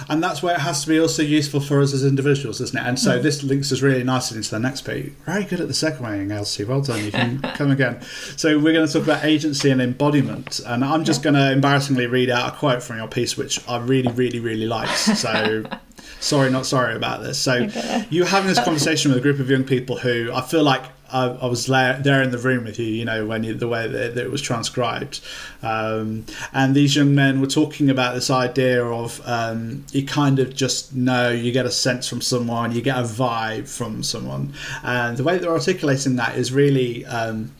And 0.10 0.24
that's 0.24 0.44
where 0.44 0.56
it 0.56 0.60
has 0.60 0.84
to 0.84 0.90
be 0.90 1.00
also 1.00 1.24
useful 1.24 1.60
for 1.60 1.82
us 1.82 1.94
as 1.94 2.06
individuals, 2.06 2.62
isn't 2.62 2.78
it? 2.78 2.86
And 2.86 3.00
so 3.00 3.18
mm. 3.18 3.24
this 3.24 3.44
links 3.44 3.72
us 3.72 3.82
really 3.82 4.04
nicely 4.04 4.38
into 4.38 4.52
the 4.52 4.60
next 4.60 4.82
bit. 4.82 5.14
Very 5.26 5.44
good 5.44 5.60
at 5.60 5.68
the 5.68 5.74
segueing, 5.74 6.32
Elsie. 6.32 6.64
Well 6.64 6.82
done. 6.82 7.04
You 7.04 7.12
can 7.12 7.40
come 7.56 7.72
again. 7.72 8.02
So 8.36 8.60
we're 8.60 8.74
going 8.74 8.86
to 8.86 8.94
talk 8.94 9.04
about 9.04 9.26
agency 9.26 9.72
and 9.72 9.82
embodiment. 9.82 10.60
And 10.66 10.84
I'm 10.84 11.04
just 11.04 11.22
yeah. 11.22 11.32
going 11.32 11.36
to 11.36 11.52
embarrassingly 11.52 12.06
read 12.06 12.30
out 12.30 12.54
a 12.54 12.58
quote 12.58 12.84
from 12.84 12.98
your 12.98 13.08
piece, 13.08 13.38
which 13.38 13.68
I 13.68 13.80
really, 13.80 14.12
really, 14.12 14.40
really 14.40 14.68
liked. 14.68 14.98
So 14.98 15.64
sorry, 16.20 16.50
not 16.50 16.66
sorry 16.66 16.96
about 16.96 17.24
this. 17.24 17.38
So 17.38 17.54
okay. 17.54 18.06
you 18.10 18.24
having 18.24 18.50
this 18.50 18.64
conversation 18.64 19.12
with 19.12 19.20
a 19.20 19.22
group 19.22 19.40
of 19.40 19.50
young 19.50 19.64
people 19.64 19.98
who 19.98 20.32
I 20.34 20.42
feel 20.42 20.64
like 20.64 20.84
I, 21.12 21.28
I 21.28 21.46
was 21.46 21.68
there 21.68 22.22
in 22.22 22.32
the 22.32 22.38
room 22.38 22.66
with 22.66 22.80
you, 22.80 22.86
you 22.86 23.06
know, 23.06 23.26
when 23.26 23.44
you, 23.44 23.54
the 23.54 23.68
way 23.68 23.88
that, 23.88 24.16
that 24.16 24.26
it 24.26 24.32
was 24.32 24.42
transcribed, 24.42 25.22
um, 25.62 26.26
and 26.54 26.76
these 26.76 26.96
young 26.96 27.16
men 27.16 27.40
were 27.40 27.48
talking 27.48 27.90
about 27.90 28.14
this 28.14 28.30
idea 28.30 28.84
of 28.84 29.22
um, 29.26 29.86
you 29.92 30.06
kind 30.06 30.40
of 30.40 30.56
just 30.56 30.94
know, 30.94 31.30
you 31.30 31.52
get 31.52 31.66
a 31.66 31.72
sense 31.72 32.08
from 32.08 32.22
someone, 32.22 32.74
you 32.74 32.82
get 32.82 32.98
a 32.98 33.04
vibe 33.04 33.68
from 33.68 34.04
someone, 34.04 34.54
and 34.84 35.18
the 35.18 35.24
way 35.24 35.38
they're 35.38 35.52
articulating 35.52 36.18
that 36.18 36.38
is 36.38 36.52
really, 36.52 37.06
um, 37.06 37.52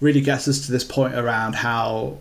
really 0.00 0.20
gets 0.20 0.48
us 0.48 0.66
to 0.66 0.72
this 0.72 0.84
point 0.84 1.14
around 1.14 1.54
how 1.54 2.18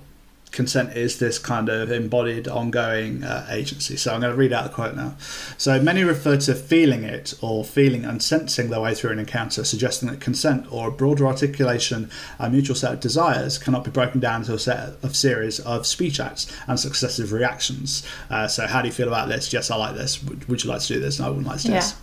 consent 0.52 0.96
is 0.98 1.20
this 1.20 1.40
kind 1.40 1.70
of 1.70 1.92
embodied 1.92 2.48
ongoing 2.48 3.24
uh, 3.24 3.48
agency. 3.50 3.96
So 3.96 4.14
I'm 4.14 4.22
going 4.22 4.34
to 4.34 4.38
read 4.38 4.54
out 4.54 4.64
the 4.64 4.70
quote 4.70 4.96
now. 4.96 5.16
So 5.58 5.82
many 5.82 6.04
refer 6.04 6.38
to 6.38 6.56
feeling 6.56 7.04
it 7.04 7.34
or 7.42 7.64
feeling 7.64 8.06
and 8.06 8.22
sensing 8.22 8.70
their 8.70 8.82
way 8.82 8.94
through 8.94 9.12
an 9.12 9.20
encounter, 9.20 9.64
suggesting 9.64 10.10
that 10.10 10.20
consent 10.20 10.72
or 10.72 10.90
a 10.90 10.92
broader 10.92 11.26
articulation, 11.26 12.10
a 12.40 12.50
mutual 12.50 12.76
set 12.76 12.94
of 12.94 13.00
desires, 13.00 13.58
cannot 13.58 13.84
be 13.84 13.92
broken 13.92 14.20
down 14.20 14.42
into 14.42 14.54
a 14.54 14.60
set 14.60 14.94
of 15.02 15.16
series 15.16 15.60
of 15.62 15.88
speech 15.88 16.20
acts 16.20 16.52
and 16.68 16.80
successive 16.80 17.32
reactions. 17.32 18.06
Uh, 18.30 18.48
so 18.48 18.68
how 18.68 18.82
do 18.82 18.88
you 18.88 18.94
feel 18.94 19.08
about 19.08 19.30
this? 19.30 19.54
Yes, 19.54 19.72
I 19.72 19.76
like 19.78 19.96
this. 19.96 20.22
Would, 20.24 20.48
would 20.50 20.64
you 20.64 20.70
like 20.70 20.82
to 20.82 20.88
do 20.88 21.00
this? 21.00 21.20
No, 21.20 21.28
I 21.28 21.30
wouldn't 21.30 21.48
like 21.48 21.60
to 21.62 21.68
do 21.68 21.74
yeah. 21.74 21.80
this. 21.80 21.96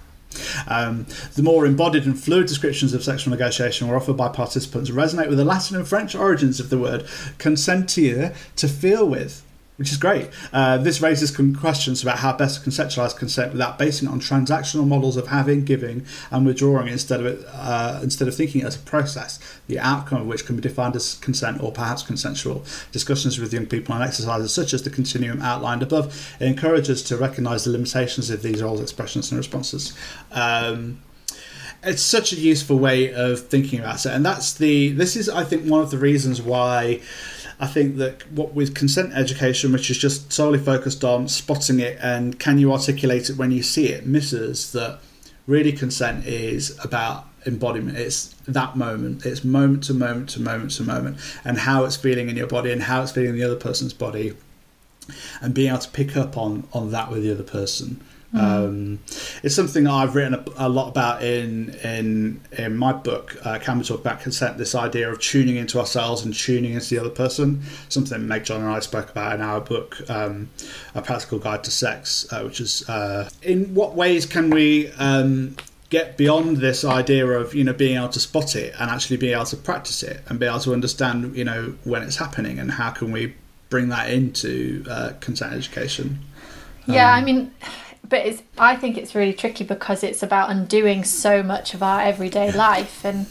Um, 0.66 1.06
the 1.34 1.42
more 1.42 1.66
embodied 1.66 2.04
and 2.04 2.18
fluid 2.18 2.46
descriptions 2.46 2.92
of 2.94 3.02
sexual 3.02 3.30
negotiation 3.30 3.88
were 3.88 3.96
offered 3.96 4.16
by 4.16 4.28
participants 4.28 4.90
resonate 4.90 5.28
with 5.28 5.38
the 5.38 5.44
Latin 5.44 5.76
and 5.76 5.88
French 5.88 6.14
origins 6.14 6.60
of 6.60 6.70
the 6.70 6.78
word 6.78 7.06
consentir, 7.38 8.34
to 8.56 8.68
feel 8.68 9.08
with 9.08 9.42
which 9.78 9.92
is 9.92 9.96
great. 9.96 10.28
Uh, 10.52 10.76
this 10.76 11.00
raises 11.00 11.34
questions 11.56 12.02
about 12.02 12.18
how 12.18 12.36
best 12.36 12.62
to 12.62 12.68
conceptualize 12.68 13.16
consent 13.16 13.52
without 13.52 13.78
basing 13.78 14.08
it 14.08 14.10
on 14.10 14.20
transactional 14.20 14.86
models 14.86 15.16
of 15.16 15.28
having, 15.28 15.64
giving, 15.64 16.04
and 16.32 16.44
withdrawing 16.44 16.88
instead 16.88 17.20
of 17.20 17.26
it, 17.26 17.46
uh, 17.52 18.00
instead 18.02 18.26
of 18.26 18.34
thinking 18.34 18.62
as 18.62 18.74
a 18.74 18.80
process, 18.80 19.38
the 19.68 19.78
outcome 19.78 20.22
of 20.22 20.26
which 20.26 20.44
can 20.44 20.56
be 20.56 20.62
defined 20.62 20.96
as 20.96 21.14
consent 21.18 21.62
or 21.62 21.70
perhaps 21.70 22.02
consensual. 22.02 22.64
Discussions 22.90 23.38
with 23.38 23.54
young 23.54 23.66
people 23.66 23.94
on 23.94 24.02
exercises 24.02 24.52
such 24.52 24.74
as 24.74 24.82
the 24.82 24.90
continuum 24.90 25.40
outlined 25.40 25.82
above 25.82 26.36
encourage 26.40 26.90
us 26.90 27.00
to 27.02 27.16
recognize 27.16 27.64
the 27.64 27.70
limitations 27.70 28.30
of 28.30 28.42
these 28.42 28.60
old 28.60 28.80
expressions 28.80 29.30
and 29.30 29.38
responses. 29.38 29.96
Um, 30.32 31.00
it's 31.84 32.02
such 32.02 32.32
a 32.32 32.36
useful 32.36 32.78
way 32.78 33.14
of 33.14 33.46
thinking 33.46 33.78
about 33.78 34.04
it, 34.04 34.10
and 34.10 34.26
that's 34.26 34.54
the. 34.54 34.90
This 34.90 35.14
is, 35.14 35.28
I 35.28 35.44
think, 35.44 35.64
one 35.64 35.80
of 35.80 35.92
the 35.92 35.98
reasons 35.98 36.42
why 36.42 37.00
I 37.60 37.66
think 37.66 37.96
that 37.96 38.30
what 38.30 38.54
with 38.54 38.74
consent 38.74 39.12
education, 39.14 39.72
which 39.72 39.90
is 39.90 39.98
just 39.98 40.32
solely 40.32 40.58
focused 40.58 41.02
on 41.02 41.28
spotting 41.28 41.80
it 41.80 41.98
and 42.00 42.38
can 42.38 42.58
you 42.58 42.72
articulate 42.72 43.28
it 43.30 43.36
when 43.36 43.50
you 43.50 43.62
see 43.62 43.88
it, 43.88 44.06
misses 44.06 44.72
that 44.72 45.00
really 45.46 45.72
consent 45.72 46.26
is 46.26 46.78
about 46.84 47.26
embodiment. 47.46 47.96
It's 47.96 48.34
that 48.46 48.76
moment. 48.76 49.26
It's 49.26 49.42
moment 49.42 49.84
to 49.84 49.94
moment 49.94 50.28
to 50.30 50.40
moment 50.40 50.72
to 50.72 50.82
moment, 50.82 51.18
and 51.44 51.58
how 51.58 51.84
it's 51.84 51.96
feeling 51.96 52.28
in 52.28 52.36
your 52.36 52.46
body 52.46 52.70
and 52.70 52.82
how 52.82 53.02
it's 53.02 53.12
feeling 53.12 53.30
in 53.30 53.36
the 53.36 53.44
other 53.44 53.56
person's 53.56 53.94
body, 53.94 54.34
and 55.40 55.54
being 55.54 55.68
able 55.68 55.78
to 55.78 55.90
pick 55.90 56.16
up 56.16 56.36
on 56.36 56.68
on 56.72 56.92
that 56.92 57.10
with 57.10 57.22
the 57.22 57.32
other 57.32 57.42
person. 57.42 58.04
Mm. 58.34 58.40
Um, 58.40 58.98
it's 59.42 59.54
something 59.54 59.86
I've 59.86 60.14
written 60.14 60.34
a, 60.34 60.44
a, 60.58 60.68
lot 60.68 60.88
about 60.88 61.22
in 61.22 61.70
in 61.82 62.40
in 62.52 62.76
my 62.76 62.92
book. 62.92 63.36
Uh, 63.42 63.58
Can 63.58 63.78
we 63.78 63.84
talk 63.84 64.00
about 64.00 64.20
consent? 64.20 64.58
This 64.58 64.74
idea 64.74 65.10
of 65.10 65.18
tuning 65.18 65.56
into 65.56 65.78
ourselves 65.78 66.24
and 66.24 66.34
tuning 66.34 66.74
into 66.74 66.90
the 66.90 66.98
other 66.98 67.10
person. 67.10 67.62
Something 67.88 68.28
Meg 68.28 68.44
John 68.44 68.60
and 68.60 68.70
I 68.70 68.80
spoke 68.80 69.10
about 69.10 69.34
in 69.34 69.40
our 69.40 69.62
book, 69.62 69.98
um, 70.10 70.50
A 70.94 71.00
Practical 71.00 71.38
Guide 71.38 71.64
to 71.64 71.70
Sex, 71.70 72.30
uh, 72.30 72.42
which 72.42 72.60
is 72.60 72.86
uh, 72.88 73.30
in 73.42 73.74
what 73.74 73.94
ways 73.94 74.26
can 74.26 74.50
we 74.50 74.90
um, 74.98 75.56
get 75.88 76.18
beyond 76.18 76.58
this 76.58 76.84
idea 76.84 77.26
of 77.26 77.54
you 77.54 77.64
know 77.64 77.72
being 77.72 77.96
able 77.96 78.10
to 78.10 78.20
spot 78.20 78.54
it 78.56 78.74
and 78.78 78.90
actually 78.90 79.16
be 79.16 79.32
able 79.32 79.46
to 79.46 79.56
practice 79.56 80.02
it 80.02 80.20
and 80.28 80.38
be 80.38 80.44
able 80.44 80.60
to 80.60 80.74
understand 80.74 81.34
you 81.34 81.44
know 81.44 81.74
when 81.84 82.02
it's 82.02 82.16
happening 82.16 82.58
and 82.58 82.72
how 82.72 82.90
can 82.90 83.10
we 83.10 83.34
bring 83.70 83.88
that 83.88 84.10
into 84.10 84.84
uh, 84.88 85.12
consent 85.20 85.54
education. 85.54 86.18
Yeah, 86.86 87.12
I 87.12 87.18
um, 87.18 87.24
mean 87.24 87.52
but 88.06 88.26
it's 88.26 88.42
I 88.58 88.76
think 88.76 88.96
it's 88.96 89.14
really 89.14 89.32
tricky 89.32 89.64
because 89.64 90.02
it's 90.02 90.22
about 90.22 90.50
undoing 90.50 91.04
so 91.04 91.42
much 91.42 91.74
of 91.74 91.82
our 91.82 92.00
everyday 92.00 92.52
life. 92.52 93.04
And 93.04 93.26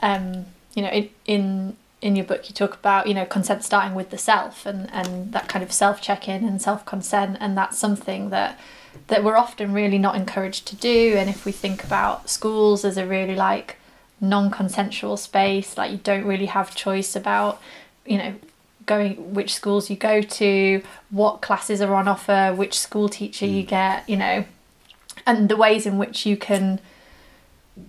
um, 0.00 0.46
you 0.74 0.82
know 0.82 0.90
in, 0.90 1.10
in 1.26 1.76
in 2.00 2.16
your 2.16 2.24
book 2.24 2.48
you 2.48 2.54
talk 2.54 2.74
about 2.74 3.06
you 3.06 3.14
know 3.14 3.24
consent 3.24 3.62
starting 3.62 3.94
with 3.94 4.10
the 4.10 4.18
self 4.18 4.66
and 4.66 4.90
and 4.92 5.32
that 5.32 5.48
kind 5.48 5.62
of 5.62 5.72
self 5.72 6.00
check-in 6.00 6.44
and 6.44 6.60
self 6.60 6.84
consent 6.84 7.36
and 7.40 7.56
that's 7.56 7.78
something 7.78 8.30
that 8.30 8.58
that 9.08 9.24
we're 9.24 9.36
often 9.36 9.72
really 9.72 9.98
not 9.98 10.16
encouraged 10.16 10.66
to 10.66 10.76
do. 10.76 11.14
And 11.16 11.30
if 11.30 11.44
we 11.44 11.52
think 11.52 11.82
about 11.82 12.28
schools 12.28 12.84
as 12.84 12.96
a 12.96 13.06
really 13.06 13.34
like 13.34 13.76
non-consensual 14.20 15.16
space 15.16 15.76
like 15.76 15.90
you 15.90 15.96
don't 15.98 16.24
really 16.24 16.46
have 16.46 16.76
choice 16.76 17.16
about 17.16 17.60
you 18.06 18.16
know 18.16 18.32
going 18.86 19.34
which 19.34 19.54
schools 19.54 19.90
you 19.90 19.96
go 19.96 20.22
to, 20.22 20.82
what 21.10 21.40
classes 21.40 21.80
are 21.80 21.94
on 21.94 22.08
offer, 22.08 22.54
which 22.54 22.78
school 22.78 23.08
teacher 23.08 23.46
mm. 23.46 23.54
you 23.56 23.62
get, 23.62 24.08
you 24.08 24.16
know, 24.16 24.44
and 25.26 25.48
the 25.48 25.56
ways 25.56 25.86
in 25.86 25.98
which 25.98 26.26
you 26.26 26.36
can 26.36 26.80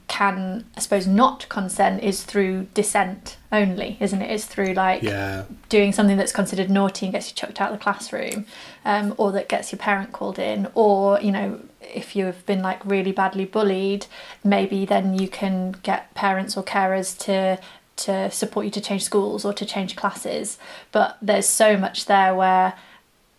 can 0.08 0.64
I 0.78 0.80
suppose 0.80 1.06
not 1.06 1.48
consent 1.50 2.04
is 2.04 2.24
through 2.24 2.68
dissent 2.74 3.38
only, 3.52 3.98
isn't 4.00 4.22
it? 4.22 4.32
It's 4.32 4.46
through 4.46 4.74
like 4.74 5.04
yeah. 5.04 5.44
doing 5.68 5.92
something 5.92 6.16
that's 6.16 6.32
considered 6.32 6.70
naughty 6.70 7.06
and 7.06 7.14
gets 7.14 7.30
you 7.30 7.36
chucked 7.36 7.60
out 7.60 7.74
of 7.74 7.80
the 7.80 7.84
classroom, 7.84 8.46
um, 8.86 9.14
or 9.18 9.32
that 9.34 9.50
gets 9.50 9.72
your 9.72 9.80
parent 9.80 10.14
called 10.14 10.40
in, 10.40 10.70
or 10.74 11.20
you 11.20 11.32
know 11.32 11.60
if 11.82 12.16
you've 12.16 12.46
been 12.46 12.62
like 12.62 12.84
really 12.86 13.12
badly 13.12 13.46
bullied, 13.46 14.06
maybe 14.44 14.86
then 14.86 15.18
you 15.18 15.28
can 15.28 15.76
get 15.84 16.14
parents 16.14 16.56
or 16.56 16.64
carers 16.64 17.18
to 17.20 17.60
to 17.96 18.30
support 18.32 18.66
you 18.66 18.72
to 18.72 18.82
change 18.82 19.04
schools 19.04 19.46
or 19.46 19.54
to 19.54 19.66
change 19.66 19.96
classes. 19.96 20.58
But 20.92 21.18
there's 21.22 21.48
so 21.48 21.78
much 21.78 22.06
there 22.06 22.34
where, 22.34 22.74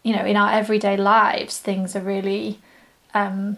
you 0.02 0.14
know, 0.14 0.24
in 0.24 0.36
our 0.36 0.52
everyday 0.52 0.96
lives, 0.96 1.58
things 1.58 1.96
are 1.96 2.00
really 2.00 2.60
um, 3.14 3.56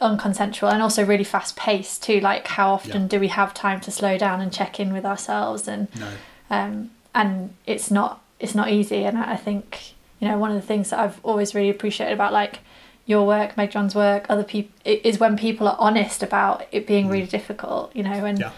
unconsensual 0.00 0.72
and 0.72 0.82
also 0.82 1.04
really 1.04 1.24
fast 1.24 1.56
paced 1.56 2.02
too. 2.02 2.20
Like, 2.20 2.46
how 2.46 2.72
often 2.72 3.02
yeah. 3.02 3.08
do 3.08 3.20
we 3.20 3.28
have 3.28 3.52
time 3.52 3.80
to 3.82 3.90
slow 3.90 4.16
down 4.16 4.40
and 4.40 4.52
check 4.52 4.80
in 4.80 4.92
with 4.92 5.04
ourselves? 5.04 5.68
And 5.68 5.88
no. 5.96 6.08
um, 6.50 6.90
and 7.14 7.54
it's 7.66 7.90
not 7.90 8.22
it's 8.38 8.54
not 8.54 8.70
easy. 8.70 9.04
And 9.04 9.18
I 9.18 9.36
think 9.36 9.94
you 10.18 10.28
know 10.28 10.38
one 10.38 10.50
of 10.50 10.60
the 10.60 10.66
things 10.66 10.90
that 10.90 10.98
I've 10.98 11.22
always 11.24 11.54
really 11.54 11.70
appreciated 11.70 12.14
about 12.14 12.32
like 12.32 12.60
your 13.06 13.26
work, 13.26 13.56
Meg 13.56 13.70
John's 13.70 13.94
work, 13.94 14.26
other 14.28 14.44
people 14.44 14.72
is 14.84 15.18
when 15.18 15.36
people 15.36 15.68
are 15.68 15.76
honest 15.78 16.22
about 16.22 16.66
it 16.70 16.86
being 16.86 17.08
mm. 17.08 17.12
really 17.12 17.26
difficult. 17.26 17.94
You 17.94 18.04
know, 18.04 18.24
and 18.24 18.38
yeah. 18.38 18.52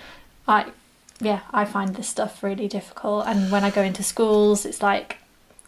I 0.47 0.67
yeah, 1.23 1.41
I 1.53 1.65
find 1.65 1.95
this 1.95 2.09
stuff 2.09 2.43
really 2.43 2.67
difficult. 2.67 3.27
And 3.27 3.51
when 3.53 3.63
I 3.65 3.71
go 3.71 3.83
into 3.83 4.03
schools, 4.03 4.67
it's 4.67 4.83
like 4.83 5.19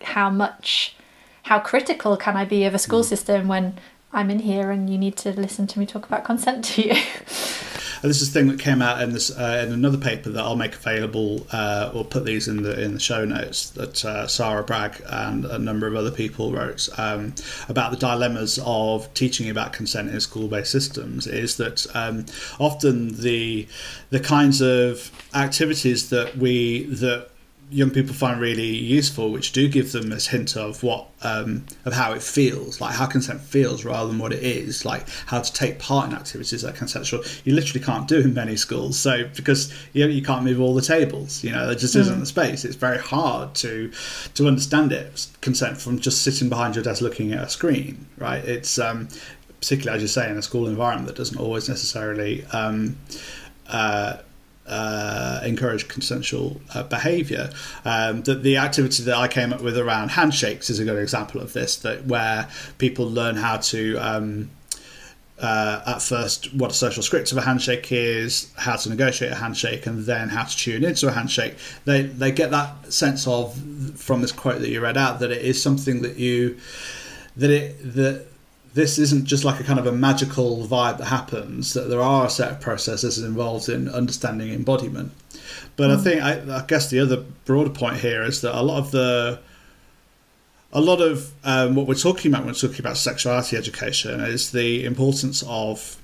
how 0.02 0.28
much, 0.28 0.96
how 1.44 1.60
critical 1.60 2.16
can 2.16 2.36
I 2.36 2.44
be 2.44 2.64
of 2.64 2.74
a 2.74 2.78
school 2.78 3.02
mm. 3.02 3.06
system 3.06 3.46
when 3.46 3.78
I'm 4.12 4.30
in 4.30 4.40
here 4.40 4.70
and 4.70 4.90
you 4.90 4.98
need 4.98 5.16
to 5.18 5.30
listen 5.32 5.66
to 5.68 5.78
me 5.78 5.86
talk 5.86 6.06
about 6.06 6.24
consent 6.24 6.64
to 6.66 6.88
you. 6.88 6.94
And 8.04 8.10
this 8.10 8.20
is 8.20 8.28
a 8.28 8.32
thing 8.32 8.48
that 8.48 8.58
came 8.58 8.82
out 8.82 9.00
in 9.00 9.14
this 9.14 9.30
uh, 9.30 9.64
in 9.66 9.72
another 9.72 9.96
paper 9.96 10.28
that 10.28 10.44
I'll 10.44 10.56
make 10.56 10.74
available 10.74 11.46
uh, 11.50 11.90
or 11.94 12.04
put 12.04 12.26
these 12.26 12.48
in 12.48 12.62
the 12.62 12.78
in 12.78 12.92
the 12.92 13.00
show 13.00 13.24
notes 13.24 13.70
that 13.70 14.04
uh, 14.04 14.26
Sara 14.26 14.62
Bragg 14.62 15.00
and 15.08 15.46
a 15.46 15.58
number 15.58 15.86
of 15.86 15.96
other 15.96 16.10
people 16.10 16.52
wrote 16.52 16.86
um, 16.98 17.34
about 17.66 17.92
the 17.92 17.96
dilemmas 17.96 18.60
of 18.62 19.12
teaching 19.14 19.48
about 19.48 19.72
consent 19.72 20.10
in 20.10 20.20
school-based 20.20 20.70
systems. 20.70 21.26
Is 21.26 21.56
that 21.56 21.86
um, 21.96 22.26
often 22.60 23.22
the 23.22 23.66
the 24.10 24.20
kinds 24.20 24.60
of 24.60 25.10
activities 25.32 26.10
that 26.10 26.36
we 26.36 26.84
that 26.84 27.30
young 27.70 27.90
people 27.90 28.14
find 28.14 28.40
really 28.40 28.76
useful, 28.76 29.30
which 29.30 29.52
do 29.52 29.68
give 29.68 29.92
them 29.92 30.08
this 30.08 30.28
hint 30.28 30.56
of 30.56 30.82
what 30.82 31.08
um, 31.22 31.64
of 31.84 31.92
how 31.92 32.12
it 32.12 32.22
feels, 32.22 32.80
like 32.80 32.94
how 32.94 33.06
consent 33.06 33.40
feels 33.40 33.84
rather 33.84 34.08
than 34.08 34.18
what 34.18 34.32
it 34.32 34.42
is, 34.42 34.84
like 34.84 35.08
how 35.26 35.40
to 35.40 35.52
take 35.52 35.78
part 35.78 36.08
in 36.08 36.14
activities 36.14 36.62
that 36.62 36.74
are 36.74 36.76
consensual. 36.76 37.22
You 37.44 37.54
literally 37.54 37.84
can't 37.84 38.06
do 38.06 38.20
in 38.20 38.34
many 38.34 38.56
schools, 38.56 38.98
so 38.98 39.28
because 39.34 39.72
you 39.92 40.04
know, 40.04 40.10
you 40.10 40.22
can't 40.22 40.44
move 40.44 40.60
all 40.60 40.74
the 40.74 40.82
tables, 40.82 41.42
you 41.42 41.50
know 41.50 41.66
there 41.66 41.74
just 41.74 41.96
isn't 41.96 42.16
mm. 42.16 42.20
the 42.20 42.26
space. 42.26 42.64
It's 42.64 42.76
very 42.76 42.98
hard 42.98 43.54
to 43.56 43.90
to 44.34 44.46
understand 44.46 44.92
it 44.92 45.26
consent 45.40 45.78
from 45.78 45.98
just 45.98 46.22
sitting 46.22 46.48
behind 46.48 46.74
your 46.76 46.84
desk 46.84 47.00
looking 47.00 47.32
at 47.32 47.44
a 47.44 47.48
screen, 47.48 48.06
right? 48.18 48.44
It's 48.44 48.78
um, 48.78 49.08
particularly 49.60 49.96
as 49.96 50.02
you 50.02 50.08
say 50.08 50.30
in 50.30 50.36
a 50.36 50.42
school 50.42 50.68
environment 50.68 51.08
that 51.08 51.16
doesn't 51.16 51.38
always 51.38 51.68
necessarily. 51.68 52.44
Um, 52.46 52.96
uh, 53.66 54.18
uh, 54.66 55.40
encourage 55.44 55.88
consensual 55.88 56.60
uh, 56.74 56.82
behaviour. 56.84 57.50
Um, 57.84 58.22
that 58.22 58.42
the 58.42 58.56
activity 58.56 59.02
that 59.04 59.14
I 59.14 59.28
came 59.28 59.52
up 59.52 59.60
with 59.60 59.76
around 59.76 60.10
handshakes 60.10 60.70
is 60.70 60.78
a 60.78 60.84
good 60.84 60.98
example 60.98 61.40
of 61.40 61.52
this. 61.52 61.76
That 61.76 62.06
where 62.06 62.48
people 62.78 63.08
learn 63.08 63.36
how 63.36 63.58
to 63.58 63.96
um, 63.96 64.50
uh, 65.38 65.82
at 65.86 66.02
first 66.02 66.54
what 66.54 66.70
a 66.70 66.74
social 66.74 67.02
script 67.02 67.32
of 67.32 67.38
a 67.38 67.42
handshake 67.42 67.90
is, 67.90 68.52
how 68.56 68.76
to 68.76 68.88
negotiate 68.88 69.32
a 69.32 69.36
handshake, 69.36 69.86
and 69.86 70.04
then 70.04 70.28
how 70.28 70.44
to 70.44 70.56
tune 70.56 70.84
into 70.84 71.08
a 71.08 71.12
handshake. 71.12 71.56
They 71.84 72.02
they 72.02 72.32
get 72.32 72.50
that 72.50 72.92
sense 72.92 73.26
of 73.26 73.54
from 73.96 74.22
this 74.22 74.32
quote 74.32 74.60
that 74.60 74.70
you 74.70 74.80
read 74.80 74.96
out 74.96 75.20
that 75.20 75.30
it 75.30 75.42
is 75.42 75.62
something 75.62 76.02
that 76.02 76.16
you 76.16 76.58
that 77.36 77.50
it 77.50 77.94
that 77.94 78.26
this 78.74 78.98
isn't 78.98 79.24
just 79.24 79.44
like 79.44 79.60
a 79.60 79.64
kind 79.64 79.78
of 79.78 79.86
a 79.86 79.92
magical 79.92 80.66
vibe 80.66 80.98
that 80.98 81.06
happens, 81.06 81.74
that 81.74 81.88
there 81.88 82.02
are 82.02 82.26
a 82.26 82.30
set 82.30 82.50
of 82.50 82.60
processes 82.60 83.18
involved 83.18 83.68
in 83.68 83.88
understanding 83.88 84.52
embodiment. 84.52 85.12
But 85.76 85.90
mm. 85.90 85.96
I 85.96 86.02
think, 86.02 86.22
I, 86.22 86.58
I, 86.58 86.64
guess 86.66 86.90
the 86.90 86.98
other 86.98 87.24
broader 87.44 87.70
point 87.70 87.98
here 87.98 88.22
is 88.22 88.40
that 88.40 88.58
a 88.58 88.62
lot 88.62 88.78
of 88.78 88.90
the, 88.90 89.38
a 90.72 90.80
lot 90.80 91.00
of 91.00 91.32
um, 91.44 91.76
what 91.76 91.86
we're 91.86 91.94
talking 91.94 92.32
about 92.32 92.44
when 92.44 92.52
we're 92.52 92.58
talking 92.58 92.80
about 92.80 92.96
sexuality 92.96 93.56
education 93.56 94.20
is 94.20 94.50
the 94.50 94.84
importance 94.84 95.44
of 95.46 95.96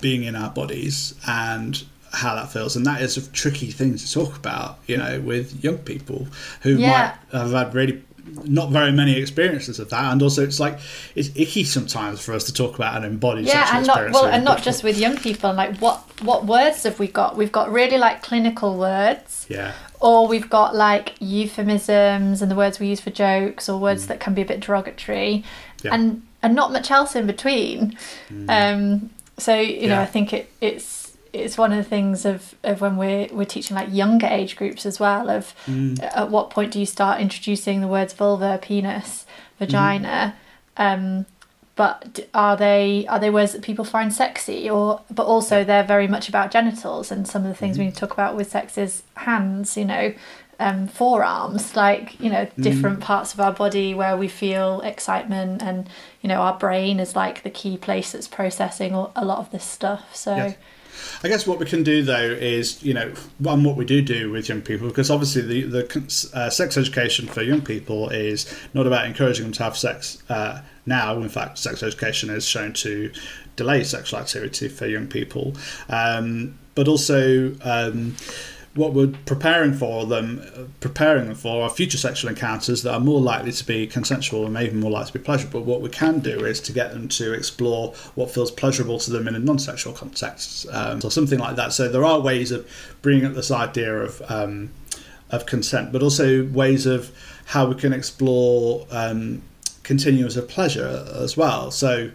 being 0.00 0.24
in 0.24 0.34
our 0.34 0.50
bodies 0.50 1.14
and 1.28 1.84
how 2.12 2.34
that 2.34 2.52
feels 2.52 2.76
and 2.76 2.84
that 2.84 3.00
is 3.00 3.16
a 3.16 3.30
tricky 3.30 3.70
thing 3.70 3.96
to 3.96 4.12
talk 4.12 4.36
about 4.36 4.78
you 4.86 4.98
know 4.98 5.18
with 5.20 5.64
young 5.64 5.78
people 5.78 6.26
who 6.60 6.76
yeah. 6.76 7.16
might 7.32 7.38
have 7.38 7.52
had 7.52 7.74
really 7.74 8.02
not 8.44 8.70
very 8.70 8.92
many 8.92 9.16
experiences 9.16 9.78
of 9.78 9.90
that, 9.90 10.12
and 10.12 10.22
also 10.22 10.44
it's 10.44 10.60
like 10.60 10.78
it's 11.14 11.30
icky 11.34 11.64
sometimes 11.64 12.20
for 12.20 12.32
us 12.32 12.44
to 12.44 12.52
talk 12.52 12.76
about 12.76 12.96
an 12.96 13.04
embodied 13.04 13.46
yeah, 13.46 13.76
and 13.76 13.86
not 13.86 14.10
well, 14.12 14.26
and 14.26 14.44
not 14.44 14.62
just 14.62 14.82
with 14.82 14.98
young 14.98 15.16
people. 15.16 15.52
Like 15.52 15.76
what 15.78 16.02
what 16.22 16.46
words 16.46 16.84
have 16.84 16.98
we 16.98 17.08
got? 17.08 17.36
We've 17.36 17.52
got 17.52 17.70
really 17.70 17.98
like 17.98 18.22
clinical 18.22 18.78
words, 18.78 19.46
yeah, 19.48 19.72
or 20.00 20.26
we've 20.28 20.48
got 20.48 20.74
like 20.74 21.14
euphemisms 21.20 22.42
and 22.42 22.50
the 22.50 22.56
words 22.56 22.78
we 22.78 22.88
use 22.88 23.00
for 23.00 23.10
jokes, 23.10 23.68
or 23.68 23.78
words 23.78 24.04
mm. 24.04 24.08
that 24.08 24.20
can 24.20 24.34
be 24.34 24.42
a 24.42 24.46
bit 24.46 24.60
derogatory, 24.60 25.44
yeah. 25.82 25.94
and 25.94 26.22
and 26.42 26.54
not 26.54 26.72
much 26.72 26.90
else 26.90 27.16
in 27.16 27.26
between. 27.26 27.96
Mm. 28.30 28.48
Um, 28.48 29.10
so 29.38 29.54
you 29.54 29.88
know, 29.88 30.00
I 30.00 30.06
think 30.06 30.32
it 30.32 30.50
it's 30.60 31.01
it's 31.32 31.56
one 31.56 31.72
of 31.72 31.78
the 31.78 31.88
things 31.88 32.24
of, 32.24 32.54
of 32.62 32.80
when 32.80 32.96
we're 32.96 33.26
we're 33.32 33.44
teaching 33.44 33.74
like 33.74 33.88
younger 33.92 34.26
age 34.26 34.56
groups 34.56 34.84
as 34.84 35.00
well 35.00 35.30
of 35.30 35.54
mm. 35.66 36.00
at 36.02 36.30
what 36.30 36.50
point 36.50 36.72
do 36.72 36.80
you 36.80 36.86
start 36.86 37.20
introducing 37.20 37.80
the 37.80 37.88
words 37.88 38.12
vulva 38.12 38.58
penis 38.60 39.24
vagina 39.58 40.34
mm. 40.76 40.94
um, 40.94 41.26
but 41.74 42.28
are 42.34 42.56
they 42.56 43.06
are 43.08 43.18
they 43.18 43.30
words 43.30 43.52
that 43.52 43.62
people 43.62 43.84
find 43.84 44.12
sexy 44.12 44.68
or 44.68 45.00
but 45.10 45.24
also 45.24 45.64
they're 45.64 45.84
very 45.84 46.06
much 46.06 46.28
about 46.28 46.50
genitals 46.50 47.10
and 47.10 47.26
some 47.26 47.42
of 47.42 47.48
the 47.48 47.54
things 47.54 47.76
mm. 47.76 47.80
we 47.80 47.84
need 47.86 47.94
to 47.94 48.00
talk 48.00 48.12
about 48.12 48.36
with 48.36 48.50
sex 48.50 48.76
is 48.76 49.02
hands 49.16 49.76
you 49.76 49.84
know 49.84 50.12
um, 50.60 50.86
forearms 50.86 51.74
like 51.74 52.20
you 52.20 52.30
know 52.30 52.44
mm. 52.44 52.62
different 52.62 53.00
parts 53.00 53.32
of 53.32 53.40
our 53.40 53.52
body 53.52 53.94
where 53.94 54.16
we 54.16 54.28
feel 54.28 54.80
excitement 54.82 55.62
and 55.62 55.88
you 56.20 56.28
know 56.28 56.36
our 56.36 56.56
brain 56.56 57.00
is 57.00 57.16
like 57.16 57.42
the 57.42 57.50
key 57.50 57.76
place 57.76 58.12
that's 58.12 58.28
processing 58.28 58.92
a 58.92 59.24
lot 59.24 59.38
of 59.38 59.50
this 59.50 59.64
stuff 59.64 60.14
so 60.14 60.36
yes. 60.36 60.56
I 61.22 61.28
guess 61.28 61.46
what 61.46 61.58
we 61.58 61.66
can 61.66 61.82
do 61.82 62.02
though 62.02 62.16
is, 62.18 62.82
you 62.82 62.94
know, 62.94 63.12
one 63.38 63.64
what 63.64 63.76
we 63.76 63.84
do 63.84 64.02
do 64.02 64.30
with 64.30 64.48
young 64.48 64.62
people, 64.62 64.88
because 64.88 65.10
obviously 65.10 65.42
the 65.42 65.62
the 65.62 66.30
uh, 66.34 66.50
sex 66.50 66.76
education 66.76 67.26
for 67.26 67.42
young 67.42 67.62
people 67.62 68.08
is 68.10 68.52
not 68.74 68.86
about 68.86 69.06
encouraging 69.06 69.44
them 69.44 69.52
to 69.52 69.62
have 69.62 69.76
sex 69.76 70.22
uh, 70.28 70.62
now. 70.86 71.16
In 71.18 71.28
fact, 71.28 71.58
sex 71.58 71.82
education 71.82 72.30
is 72.30 72.46
shown 72.46 72.72
to 72.74 73.12
delay 73.56 73.84
sexual 73.84 74.20
activity 74.20 74.68
for 74.68 74.86
young 74.86 75.06
people, 75.06 75.54
um, 75.88 76.58
but 76.74 76.88
also. 76.88 77.54
Um, 77.62 78.16
what 78.74 78.94
we're 78.94 79.12
preparing 79.26 79.74
for 79.74 80.06
them, 80.06 80.72
preparing 80.80 81.26
them 81.26 81.34
for 81.34 81.62
are 81.62 81.68
future 81.68 81.98
sexual 81.98 82.30
encounters 82.30 82.82
that 82.82 82.94
are 82.94 83.00
more 83.00 83.20
likely 83.20 83.52
to 83.52 83.66
be 83.66 83.86
consensual 83.86 84.44
and 84.44 84.54
maybe 84.54 84.74
more 84.74 84.90
likely 84.90 85.12
to 85.12 85.18
be 85.18 85.24
pleasurable. 85.24 85.62
What 85.62 85.82
we 85.82 85.90
can 85.90 86.20
do 86.20 86.46
is 86.46 86.58
to 86.62 86.72
get 86.72 86.92
them 86.92 87.08
to 87.08 87.34
explore 87.34 87.92
what 88.14 88.30
feels 88.30 88.50
pleasurable 88.50 88.98
to 89.00 89.10
them 89.10 89.28
in 89.28 89.34
a 89.34 89.38
non-sexual 89.38 89.92
context, 89.92 90.66
um, 90.70 91.00
or 91.04 91.10
something 91.10 91.38
like 91.38 91.56
that. 91.56 91.74
So 91.74 91.88
there 91.88 92.04
are 92.04 92.18
ways 92.18 92.50
of 92.50 92.66
bringing 93.02 93.26
up 93.26 93.34
this 93.34 93.50
idea 93.50 93.94
of 93.94 94.22
um, 94.28 94.70
of 95.30 95.44
consent, 95.46 95.92
but 95.92 96.02
also 96.02 96.46
ways 96.46 96.86
of 96.86 97.10
how 97.46 97.66
we 97.66 97.74
can 97.74 97.92
explore 97.92 98.86
um, 98.90 99.42
continuums 99.82 100.36
of 100.36 100.48
pleasure 100.48 101.06
as 101.14 101.36
well. 101.36 101.70
So. 101.70 102.10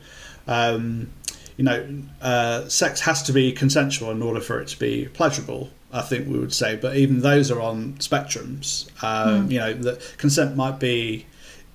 Um, 0.47 1.12
you 1.58 1.64
know, 1.64 2.03
uh, 2.22 2.70
sex 2.70 3.01
has 3.01 3.24
to 3.24 3.34
be 3.34 3.51
consensual 3.51 4.12
in 4.12 4.22
order 4.22 4.39
for 4.39 4.62
it 4.62 4.68
to 4.68 4.78
be 4.78 5.08
pleasurable. 5.08 5.72
I 5.97 6.01
think 6.01 6.27
we 6.27 6.37
would 6.37 6.53
say, 6.53 6.75
but 6.75 6.95
even 6.95 7.21
those 7.21 7.49
are 7.51 7.59
on 7.61 7.93
spectrums. 7.93 8.87
Um, 9.03 9.47
mm. 9.47 9.51
You 9.51 9.59
know, 9.59 9.73
that 9.73 10.17
consent 10.17 10.55
might 10.55 10.79
be 10.79 11.25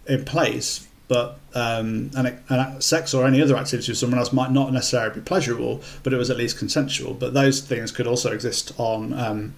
in 0.07 0.25
place, 0.25 0.87
but 1.09 1.39
um, 1.55 2.11
and, 2.17 2.39
and, 2.49 2.83
sex 2.83 3.13
or 3.13 3.27
any 3.27 3.43
other 3.43 3.57
activity 3.57 3.91
with 3.91 3.99
someone 3.99 4.19
else 4.19 4.33
might 4.33 4.51
not 4.51 4.73
necessarily 4.73 5.15
be 5.15 5.21
pleasurable, 5.21 5.83
but 6.03 6.13
it 6.13 6.17
was 6.17 6.31
at 6.31 6.37
least 6.37 6.59
consensual. 6.59 7.15
But 7.15 7.35
those 7.35 7.61
things 7.61 7.91
could 7.91 8.07
also 8.07 8.33
exist 8.33 8.73
on 8.79 9.13
um, 9.13 9.55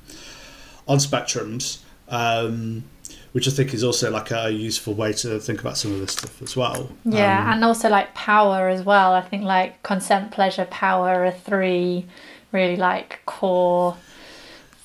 on 0.89 0.99
spectrums, 0.99 1.79
um, 2.09 2.85
which 3.33 3.47
I 3.47 3.51
think 3.51 3.75
is 3.75 3.85
also 3.85 4.11
like 4.11 4.31
a 4.31 4.51
useful 4.51 4.95
way 4.95 5.13
to 5.13 5.39
think 5.39 5.61
about 5.61 5.77
some 5.77 5.93
of 5.93 6.01
this 6.01 6.13
stuff 6.13 6.43
as 6.43 6.57
well. 6.57 6.91
Yeah, 7.05 7.43
um, 7.43 7.53
and 7.53 7.65
also 7.65 7.89
like 7.89 8.15
power 8.15 8.69
as 8.69 8.83
well. 8.83 9.13
I 9.13 9.21
think 9.21 9.45
like 9.45 9.83
consent, 9.83 10.33
pleasure, 10.33 10.65
power 10.67 11.25
are 11.25 11.31
three 11.31 12.07
really 12.53 12.77
like 12.77 13.21
core 13.27 13.97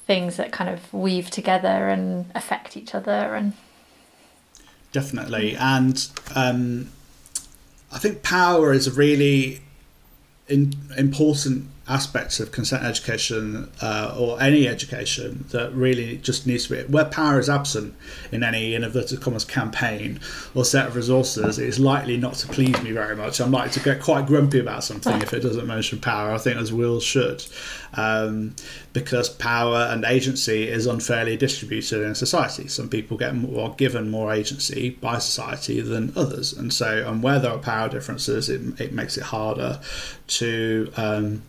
things 0.10 0.38
that 0.38 0.51
kind 0.51 0.72
of 0.72 0.91
weave 0.91 1.30
together 1.30 1.88
and 1.88 2.26
affect 2.34 2.76
each 2.76 2.95
other 2.95 3.36
and 3.36 3.53
definitely. 4.91 5.55
And 5.55 6.07
um, 6.34 6.89
i 7.91 7.97
think 7.97 8.24
power 8.24 8.74
is 8.74 8.88
a 8.88 8.91
really 8.91 9.62
in, 10.47 10.74
important 10.97 11.68
aspects 11.88 12.39
of 12.39 12.51
consent 12.51 12.84
education 12.84 13.70
uh, 13.82 14.16
or 14.18 14.39
any 14.41 14.68
education 14.68 15.45
that 15.49 15.74
really 15.74 16.18
just 16.18 16.45
needs 16.45 16.68
to 16.68 16.76
be 16.76 16.91
where 16.91 17.05
power 17.05 17.39
is 17.39 17.49
absent 17.49 17.95
in 18.32 18.43
any 18.43 18.76
innovative 18.76 19.20
commerce 19.22 19.43
campaign 19.43 20.20
or 20.53 20.64
set 20.64 20.88
of 20.88 20.95
resources 20.95 21.57
it 21.57 21.68
is 21.68 21.80
likely 21.80 22.16
not 22.16 22.36
to 22.36 22.47
please 22.47 22.80
me 22.84 22.91
very 22.91 23.16
much. 23.16 23.39
I'm 23.39 23.51
likely 23.51 23.72
to 23.72 23.80
get 23.80 24.01
quite 24.01 24.28
grumpy 24.28 24.60
about 24.60 24.84
something 24.84 25.20
if 25.22 25.34
it 25.34 25.39
doesn't 25.39 25.66
mention 25.66 25.99
power. 25.99 26.32
I 26.32 26.38
think 26.38 26.57
as 26.57 26.72
will 26.72 26.99
should. 26.99 27.43
Um, 27.95 28.55
because 28.94 29.30
power 29.30 29.88
and 29.92 30.04
agency 30.04 30.68
is 30.68 30.86
unfairly 30.86 31.38
distributed 31.38 32.04
in 32.04 32.16
society 32.16 32.68
some 32.68 32.90
people 32.90 33.18
get 33.18 33.36
more 33.36 33.74
given 33.76 34.10
more 34.10 34.34
agency 34.34 34.90
by 34.90 35.18
society 35.18 35.80
than 35.82 36.12
others 36.16 36.54
and 36.54 36.74
so 36.74 37.08
and 37.08 37.22
where 37.22 37.40
there 37.40 37.52
are 37.52 37.60
power 37.60 37.90
differences 37.90 38.50
it, 38.50 38.80
it 38.80 38.94
makes 38.94 39.18
it 39.18 39.24
harder 39.24 39.80
to 40.28 40.92
um, 40.98 41.42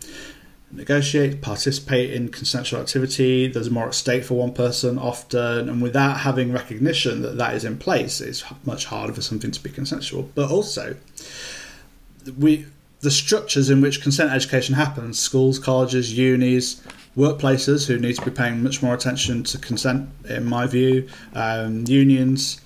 negotiate, 0.73 1.41
participate 1.41 2.13
in 2.13 2.29
consensual 2.29 2.81
activity. 2.81 3.49
There's 3.49 3.71
more 3.71 3.89
at 3.89 3.95
stake 3.95 4.25
for 4.25 4.35
one 4.35 4.53
person 4.53 4.99
often, 4.99 5.69
and 5.69 5.83
without 5.83 6.21
having 6.21 6.53
recognition 6.53 7.23
that 7.23 7.37
that 7.39 7.55
is 7.55 7.65
in 7.65 7.79
place, 7.79 8.21
it's 8.21 8.45
much 8.65 8.87
harder 8.87 9.13
for 9.13 9.23
something 9.23 9.51
to 9.51 9.63
be 9.63 9.71
consensual. 9.71 10.31
But 10.35 10.51
also, 10.51 10.97
we 12.39 12.67
the 13.01 13.11
structures 13.11 13.71
in 13.71 13.81
which 13.81 14.03
consent 14.03 14.31
education 14.31 14.75
happens 14.75 15.19
schools, 15.19 15.59
colleges, 15.59 16.17
unis, 16.17 16.83
workplaces 17.17 17.87
who 17.87 17.99
need 17.99 18.17
to 18.17 18.25
be 18.25 18.31
paying 18.31 18.63
much 18.63 18.83
more 18.83 18.95
attention 18.95 19.43
to 19.45 19.59
consent, 19.59 20.09
in 20.29 20.45
my 20.45 20.67
view, 20.67 21.09
um, 21.35 21.85
unions 21.87 22.61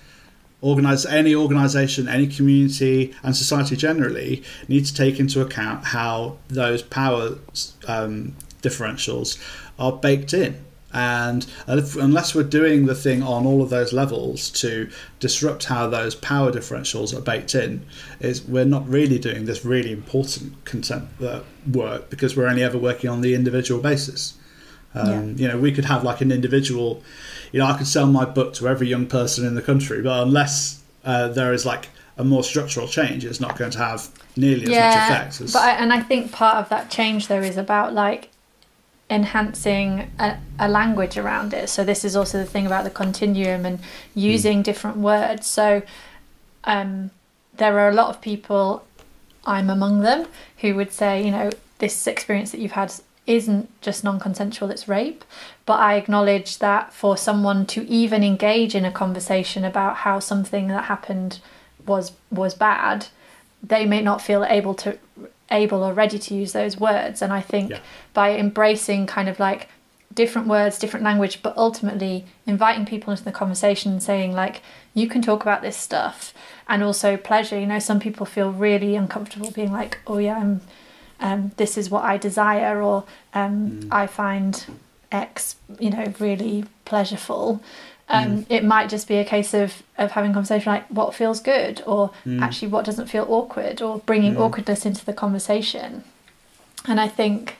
organize 0.60 1.04
any 1.04 1.34
organization, 1.34 2.08
any 2.08 2.26
community, 2.26 3.14
and 3.22 3.36
society 3.36 3.76
generally 3.76 4.42
need 4.66 4.84
to 4.86 4.94
take 4.94 5.20
into 5.20 5.42
account 5.42 5.84
how 5.84 6.38
those 6.48 6.82
power 6.82 7.36
um, 7.86 8.34
differentials 8.62 9.38
are 9.78 9.92
baked 9.92 10.32
in. 10.32 10.64
And 10.94 11.44
unless 11.66 12.36
we're 12.36 12.44
doing 12.44 12.86
the 12.86 12.94
thing 12.94 13.20
on 13.20 13.46
all 13.46 13.62
of 13.62 13.68
those 13.68 13.92
levels 13.92 14.48
to 14.50 14.88
disrupt 15.18 15.64
how 15.64 15.88
those 15.88 16.14
power 16.14 16.52
differentials 16.52 17.16
are 17.16 17.20
baked 17.20 17.56
in, 17.56 17.84
is 18.20 18.44
we're 18.44 18.64
not 18.64 18.88
really 18.88 19.18
doing 19.18 19.44
this 19.44 19.64
really 19.64 19.90
important 19.90 20.64
content 20.64 21.08
uh, 21.20 21.40
work 21.70 22.10
because 22.10 22.36
we're 22.36 22.46
only 22.46 22.62
ever 22.62 22.78
working 22.78 23.10
on 23.10 23.22
the 23.22 23.34
individual 23.34 23.82
basis. 23.82 24.38
Um, 24.94 25.30
yeah. 25.30 25.34
You 25.34 25.48
know, 25.48 25.58
we 25.58 25.72
could 25.72 25.86
have 25.86 26.04
like 26.04 26.20
an 26.20 26.30
individual. 26.30 27.02
You 27.50 27.58
know, 27.58 27.66
I 27.66 27.76
could 27.76 27.88
sell 27.88 28.06
my 28.06 28.24
book 28.24 28.54
to 28.54 28.68
every 28.68 28.86
young 28.86 29.06
person 29.06 29.44
in 29.44 29.56
the 29.56 29.62
country, 29.62 30.00
but 30.00 30.22
unless 30.22 30.80
uh, 31.04 31.26
there 31.26 31.52
is 31.52 31.66
like 31.66 31.88
a 32.16 32.22
more 32.22 32.44
structural 32.44 32.86
change, 32.86 33.24
it's 33.24 33.40
not 33.40 33.58
going 33.58 33.72
to 33.72 33.78
have 33.78 34.08
nearly 34.36 34.70
yeah, 34.70 34.78
as 34.78 34.94
much 34.94 35.10
effect. 35.10 35.40
As... 35.40 35.52
But 35.54 35.62
I, 35.62 35.70
and 35.72 35.92
I 35.92 36.00
think 36.00 36.30
part 36.30 36.58
of 36.58 36.68
that 36.68 36.88
change 36.88 37.26
though 37.26 37.40
is 37.40 37.56
about 37.56 37.92
like 37.92 38.30
enhancing 39.14 40.10
a, 40.18 40.38
a, 40.58 40.68
language 40.68 41.16
around 41.16 41.54
it. 41.54 41.68
So 41.68 41.84
this 41.84 42.04
is 42.04 42.16
also 42.16 42.38
the 42.38 42.44
thing 42.44 42.66
about 42.66 42.84
the 42.84 42.90
continuum 42.90 43.64
and 43.64 43.78
using 44.14 44.60
mm. 44.60 44.64
different 44.64 44.96
words. 44.96 45.46
So 45.46 45.82
um, 46.64 47.10
there 47.56 47.78
are 47.78 47.88
a 47.88 47.94
lot 47.94 48.08
of 48.08 48.20
people, 48.20 48.84
I'm 49.44 49.70
among 49.70 50.00
them, 50.00 50.26
who 50.58 50.74
would 50.74 50.92
say, 50.92 51.24
you 51.24 51.30
know, 51.30 51.50
this 51.78 52.06
experience 52.06 52.50
that 52.50 52.60
you've 52.60 52.72
had 52.72 52.92
isn't 53.26 53.80
just 53.80 54.04
non-consensual 54.04 54.70
it's 54.70 54.86
rape 54.86 55.24
but 55.64 55.80
i 55.80 55.94
acknowledge 55.94 56.58
that 56.58 56.92
for 56.92 57.16
someone 57.16 57.64
to 57.64 57.82
even 57.88 58.22
engage 58.22 58.74
in 58.74 58.84
a 58.84 58.92
conversation 58.92 59.64
about 59.64 59.96
how 59.96 60.18
something 60.18 60.68
that 60.68 60.84
happened 60.84 61.40
was 61.86 62.12
was 62.30 62.54
bad 62.54 63.06
they 63.62 63.86
may 63.86 64.02
not 64.02 64.20
feel 64.20 64.44
able 64.44 64.74
to 64.74 64.98
able 65.62 65.82
or 65.82 65.92
ready 65.92 66.18
to 66.18 66.34
use 66.34 66.52
those 66.52 66.78
words. 66.78 67.22
And 67.22 67.32
I 67.32 67.40
think 67.40 67.70
yeah. 67.70 67.80
by 68.12 68.36
embracing 68.36 69.06
kind 69.06 69.28
of 69.28 69.38
like 69.38 69.68
different 70.12 70.48
words, 70.48 70.78
different 70.78 71.04
language, 71.04 71.42
but 71.42 71.56
ultimately 71.56 72.24
inviting 72.46 72.86
people 72.86 73.10
into 73.10 73.24
the 73.24 73.32
conversation 73.32 73.92
and 73.92 74.02
saying, 74.02 74.32
like, 74.32 74.62
you 74.92 75.08
can 75.08 75.22
talk 75.22 75.42
about 75.42 75.62
this 75.62 75.76
stuff 75.76 76.34
and 76.68 76.82
also 76.82 77.16
pleasure. 77.16 77.58
You 77.58 77.66
know, 77.66 77.80
some 77.80 78.00
people 78.00 78.26
feel 78.26 78.50
really 78.52 78.96
uncomfortable 78.96 79.50
being 79.50 79.72
like, 79.72 79.98
oh, 80.06 80.18
yeah, 80.18 80.38
I'm. 80.38 80.60
Um, 81.20 81.52
this 81.56 81.78
is 81.78 81.88
what 81.90 82.04
I 82.04 82.18
desire, 82.18 82.82
or 82.82 83.04
um, 83.32 83.54
mm. 83.70 83.88
I 83.90 84.06
find 84.06 84.52
X, 85.12 85.56
you 85.78 85.90
know, 85.90 86.12
really 86.18 86.64
pleasureful 86.84 87.60
um, 88.08 88.38
mm. 88.38 88.46
it 88.48 88.64
might 88.64 88.88
just 88.90 89.08
be 89.08 89.16
a 89.16 89.24
case 89.24 89.54
of, 89.54 89.82
of 89.96 90.12
having 90.12 90.30
a 90.30 90.34
conversation 90.34 90.72
like 90.72 90.86
what 90.88 91.14
feels 91.14 91.40
good 91.40 91.82
or 91.86 92.10
mm. 92.26 92.40
actually 92.40 92.68
what 92.68 92.84
doesn't 92.84 93.06
feel 93.06 93.26
awkward 93.28 93.80
or 93.80 93.98
bringing 94.00 94.34
mm. 94.34 94.40
awkwardness 94.40 94.84
into 94.84 95.04
the 95.04 95.12
conversation 95.12 96.04
and 96.86 97.00
i 97.00 97.08
think 97.08 97.56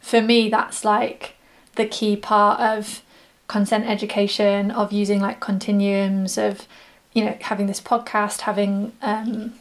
for 0.00 0.20
me 0.20 0.48
that's 0.48 0.84
like 0.84 1.36
the 1.76 1.86
key 1.86 2.16
part 2.16 2.60
of 2.60 3.02
consent 3.46 3.86
education 3.86 4.70
of 4.70 4.92
using 4.92 5.20
like 5.20 5.40
continuums 5.40 6.38
of 6.38 6.66
you 7.12 7.24
know 7.24 7.36
having 7.42 7.66
this 7.66 7.80
podcast 7.80 8.42
having 8.42 8.92
um, 9.02 9.54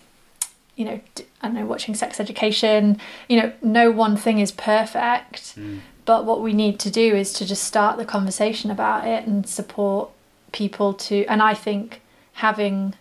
you 0.75 0.85
know 0.85 0.99
i 1.41 1.47
don't 1.47 1.53
know 1.53 1.65
watching 1.65 1.93
sex 1.93 2.19
education 2.19 2.99
you 3.29 3.39
know 3.39 3.51
no 3.61 3.91
one 3.91 4.17
thing 4.17 4.39
is 4.39 4.51
perfect 4.51 5.55
mm. 5.57 5.79
but 6.05 6.25
what 6.25 6.41
we 6.41 6.53
need 6.53 6.79
to 6.79 6.89
do 6.89 7.13
is 7.15 7.31
to 7.33 7.45
just 7.45 7.63
start 7.63 7.97
the 7.97 8.05
conversation 8.05 8.71
about 8.71 9.05
it 9.05 9.27
and 9.27 9.47
support 9.47 10.09
people 10.53 10.93
to, 10.93 11.25
and 11.25 11.41
I 11.41 11.53
think 11.53 12.01
having 12.33 12.95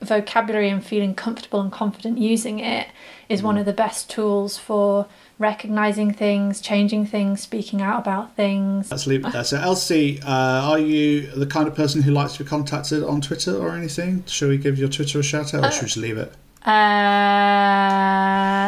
vocabulary 0.00 0.68
and 0.68 0.84
feeling 0.84 1.14
comfortable 1.14 1.60
and 1.60 1.72
confident 1.72 2.18
using 2.18 2.60
it 2.60 2.88
is 3.28 3.40
mm. 3.40 3.44
one 3.44 3.58
of 3.58 3.66
the 3.66 3.72
best 3.72 4.08
tools 4.10 4.56
for 4.56 5.06
recognizing 5.38 6.12
things, 6.12 6.60
changing 6.60 7.06
things, 7.06 7.40
speaking 7.40 7.82
out 7.82 7.98
about 7.98 8.36
things. 8.36 8.90
Let's 8.90 9.06
leave 9.06 9.24
it 9.24 9.32
there. 9.32 9.44
So, 9.44 9.58
Elsie, 9.58 10.20
uh, 10.22 10.28
are 10.70 10.78
you 10.78 11.26
the 11.32 11.46
kind 11.46 11.66
of 11.66 11.74
person 11.74 12.02
who 12.02 12.12
likes 12.12 12.34
to 12.34 12.44
be 12.44 12.48
contacted 12.48 13.02
on 13.02 13.20
Twitter 13.20 13.56
or 13.56 13.70
anything? 13.70 14.24
Should 14.26 14.50
we 14.50 14.58
give 14.58 14.78
your 14.78 14.88
Twitter 14.88 15.18
a 15.18 15.22
shout 15.22 15.54
out 15.54 15.64
or 15.64 15.66
uh, 15.66 15.70
should 15.70 15.96
we 15.96 16.02
leave 16.02 16.18
it? 16.18 16.32
Uh, 16.66 16.70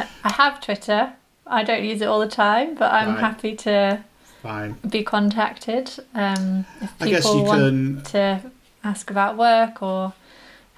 I 0.02 0.06
have 0.24 0.60
Twitter. 0.60 1.12
I 1.46 1.62
don't 1.62 1.84
use 1.84 2.00
it 2.00 2.06
all 2.06 2.18
the 2.18 2.28
time, 2.28 2.74
but 2.74 2.92
I'm 2.92 3.10
right. 3.10 3.20
happy 3.20 3.54
to 3.56 4.04
Fine. 4.46 4.72
be 4.88 5.02
contacted 5.02 5.90
um, 6.14 6.64
if 6.80 6.98
people 6.98 7.44
want 7.44 7.60
can... 7.60 8.02
to 8.04 8.42
ask 8.84 9.10
about 9.10 9.36
work 9.36 9.82
or 9.82 10.12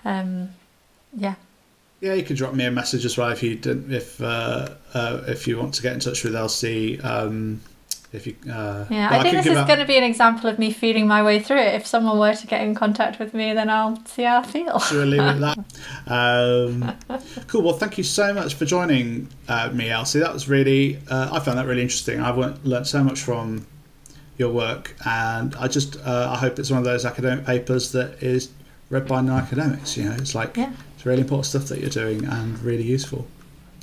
um, 0.04 0.50
yeah. 1.14 1.34
Yeah, 2.00 2.14
you 2.14 2.22
could 2.22 2.36
drop 2.36 2.54
me 2.54 2.64
a 2.64 2.70
message 2.70 3.04
as 3.04 3.18
well 3.18 3.30
if 3.30 3.42
you 3.42 3.58
if 3.90 4.20
uh, 4.20 4.68
uh, 4.94 5.22
if 5.26 5.46
you 5.48 5.58
want 5.58 5.74
to 5.74 5.82
get 5.82 5.92
in 5.92 6.00
touch 6.00 6.24
with 6.24 6.36
Elsie. 6.36 7.00
Um, 7.00 7.60
if 8.10 8.26
you, 8.26 8.36
uh, 8.50 8.86
yeah, 8.88 9.08
I 9.10 9.22
think 9.22 9.36
this 9.36 9.46
is 9.46 9.66
going 9.66 9.78
to 9.80 9.84
be 9.84 9.98
an 9.98 10.04
example 10.04 10.48
of 10.48 10.58
me 10.58 10.72
feeling 10.72 11.06
my 11.06 11.22
way 11.22 11.40
through 11.40 11.58
it. 11.58 11.74
If 11.74 11.86
someone 11.86 12.18
were 12.18 12.34
to 12.34 12.46
get 12.46 12.62
in 12.62 12.74
contact 12.74 13.18
with 13.18 13.34
me, 13.34 13.52
then 13.52 13.68
I'll 13.68 14.02
see 14.06 14.22
how 14.22 14.40
I 14.40 14.42
feel. 14.44 14.80
Leave 14.92 15.20
it 15.20 15.40
that? 15.40 15.58
Um, 16.06 16.96
cool. 17.48 17.62
Well, 17.62 17.74
thank 17.74 17.98
you 17.98 18.04
so 18.04 18.32
much 18.32 18.54
for 18.54 18.64
joining 18.64 19.28
uh, 19.46 19.70
me, 19.74 19.90
Elsie. 19.90 20.20
That 20.20 20.32
was 20.32 20.48
really, 20.48 20.98
uh, 21.10 21.28
I 21.32 21.40
found 21.40 21.58
that 21.58 21.66
really 21.66 21.82
interesting. 21.82 22.20
I've 22.20 22.38
learned 22.64 22.86
so 22.86 23.04
much 23.04 23.20
from 23.20 23.66
your 24.38 24.50
work, 24.52 24.96
and 25.04 25.54
I 25.56 25.68
just, 25.68 25.96
uh, 25.98 26.30
I 26.32 26.38
hope 26.38 26.58
it's 26.58 26.70
one 26.70 26.78
of 26.78 26.84
those 26.84 27.04
academic 27.04 27.44
papers 27.44 27.92
that 27.92 28.22
is 28.22 28.50
read 28.88 29.06
by 29.06 29.20
non-academics. 29.20 29.98
You 29.98 30.04
know, 30.04 30.14
it's 30.14 30.34
like 30.34 30.56
yeah. 30.56 30.72
it's 30.96 31.04
really 31.04 31.20
important 31.20 31.46
stuff 31.46 31.66
that 31.66 31.80
you're 31.80 31.90
doing 31.90 32.24
and 32.24 32.58
really 32.60 32.84
useful. 32.84 33.26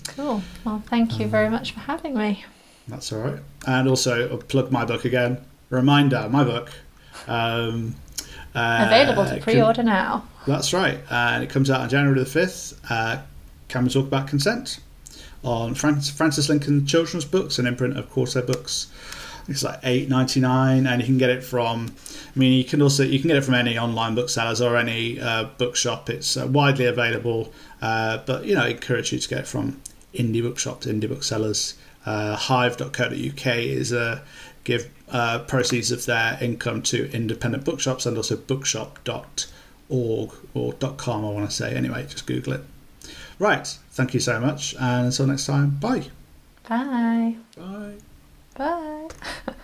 Cool. 0.08 0.42
Well, 0.64 0.82
thank 0.88 1.20
you 1.20 1.26
um, 1.26 1.32
very 1.32 1.50
much 1.50 1.74
for 1.74 1.82
having 1.82 2.18
me. 2.18 2.44
That's 2.88 3.12
all 3.12 3.20
right. 3.20 3.40
And 3.68 3.88
also, 3.88 4.30
I'll 4.30 4.38
plug 4.38 4.72
my 4.72 4.86
book 4.86 5.06
again. 5.06 5.44
Reminder, 5.70 6.28
my 6.30 6.44
book. 6.44 6.72
Um, 7.28 7.96
uh, 8.54 8.86
Available 8.88 9.26
to 9.26 9.42
pre-order 9.42 9.78
can, 9.78 9.88
now. 9.88 10.26
That's 10.48 10.72
right, 10.74 11.00
and 11.10 11.44
it 11.44 11.50
comes 11.50 11.70
out 11.70 11.82
on 11.82 11.90
January 11.90 12.20
the 12.20 12.26
fifth. 12.26 12.80
Uh, 12.90 13.22
can 13.68 13.84
we 13.84 13.90
talk 13.90 14.06
about 14.06 14.28
consent 14.28 14.80
on 15.44 15.76
Frances 15.76 16.50
Lincoln 16.50 16.86
Children's 16.86 17.26
Books, 17.26 17.60
an 17.60 17.68
imprint 17.68 17.98
of 17.98 18.10
Quarto 18.10 18.42
Books. 18.42 18.88
It's 19.48 19.64
like 19.64 19.80
eight 19.84 20.10
ninety 20.10 20.40
nine, 20.40 20.88
and 20.88 21.02
you 21.02 21.06
can 21.06 21.20
get 21.20 21.30
it 21.30 21.44
from. 21.44 21.94
I 22.36 22.40
mean, 22.40 22.54
you 22.54 22.64
can 22.64 22.82
also 22.82 23.04
you 23.04 23.20
can 23.20 23.28
get 23.28 23.38
it 23.38 23.44
from 23.44 23.54
any 23.54 23.78
online 23.78 24.16
booksellers 24.16 24.60
or 24.60 24.76
any 24.76 25.20
uh, 25.20 25.46
bookshop. 25.58 26.10
It's 26.10 26.36
uh, 26.36 26.48
widely 26.48 26.86
available, 26.86 27.54
uh, 27.82 28.20
but 28.26 28.46
you 28.46 28.56
know, 28.56 28.64
I 28.64 28.70
encourage 28.70 29.14
you 29.14 29.20
to 29.20 29.30
get 29.30 29.40
it 29.40 29.48
from 29.48 29.80
indie 30.16 30.42
bookshops, 30.42 30.88
indie 30.88 31.08
booksellers. 31.08 31.76
Uh, 32.06 32.36
Hive.co.uk 32.36 33.46
is 33.48 33.92
a 33.92 34.22
give 34.64 34.90
uh, 35.10 35.40
proceeds 35.40 35.92
of 35.92 36.06
their 36.06 36.38
income 36.42 36.82
to 36.84 37.12
independent 37.12 37.64
bookshops 37.66 38.06
and 38.06 38.18
also 38.18 38.36
bookshop.org 38.36 40.32
or 40.54 40.74
.com 40.74 41.26
I 41.26 41.30
want 41.30 41.50
to 41.50 41.56
say. 41.56 41.76
Anyway 41.76 42.06
just 42.08 42.26
google 42.26 42.54
it. 42.54 42.62
Right 43.40 43.68
thank 43.92 44.14
you 44.14 44.20
so 44.20 44.40
much 44.40 44.76
and 44.80 45.08
until 45.08 45.28
next 45.28 45.46
time 45.46 45.72
bye. 45.72 46.06
Bye. 46.68 47.36
Bye. 47.56 47.94
Bye 48.56 49.08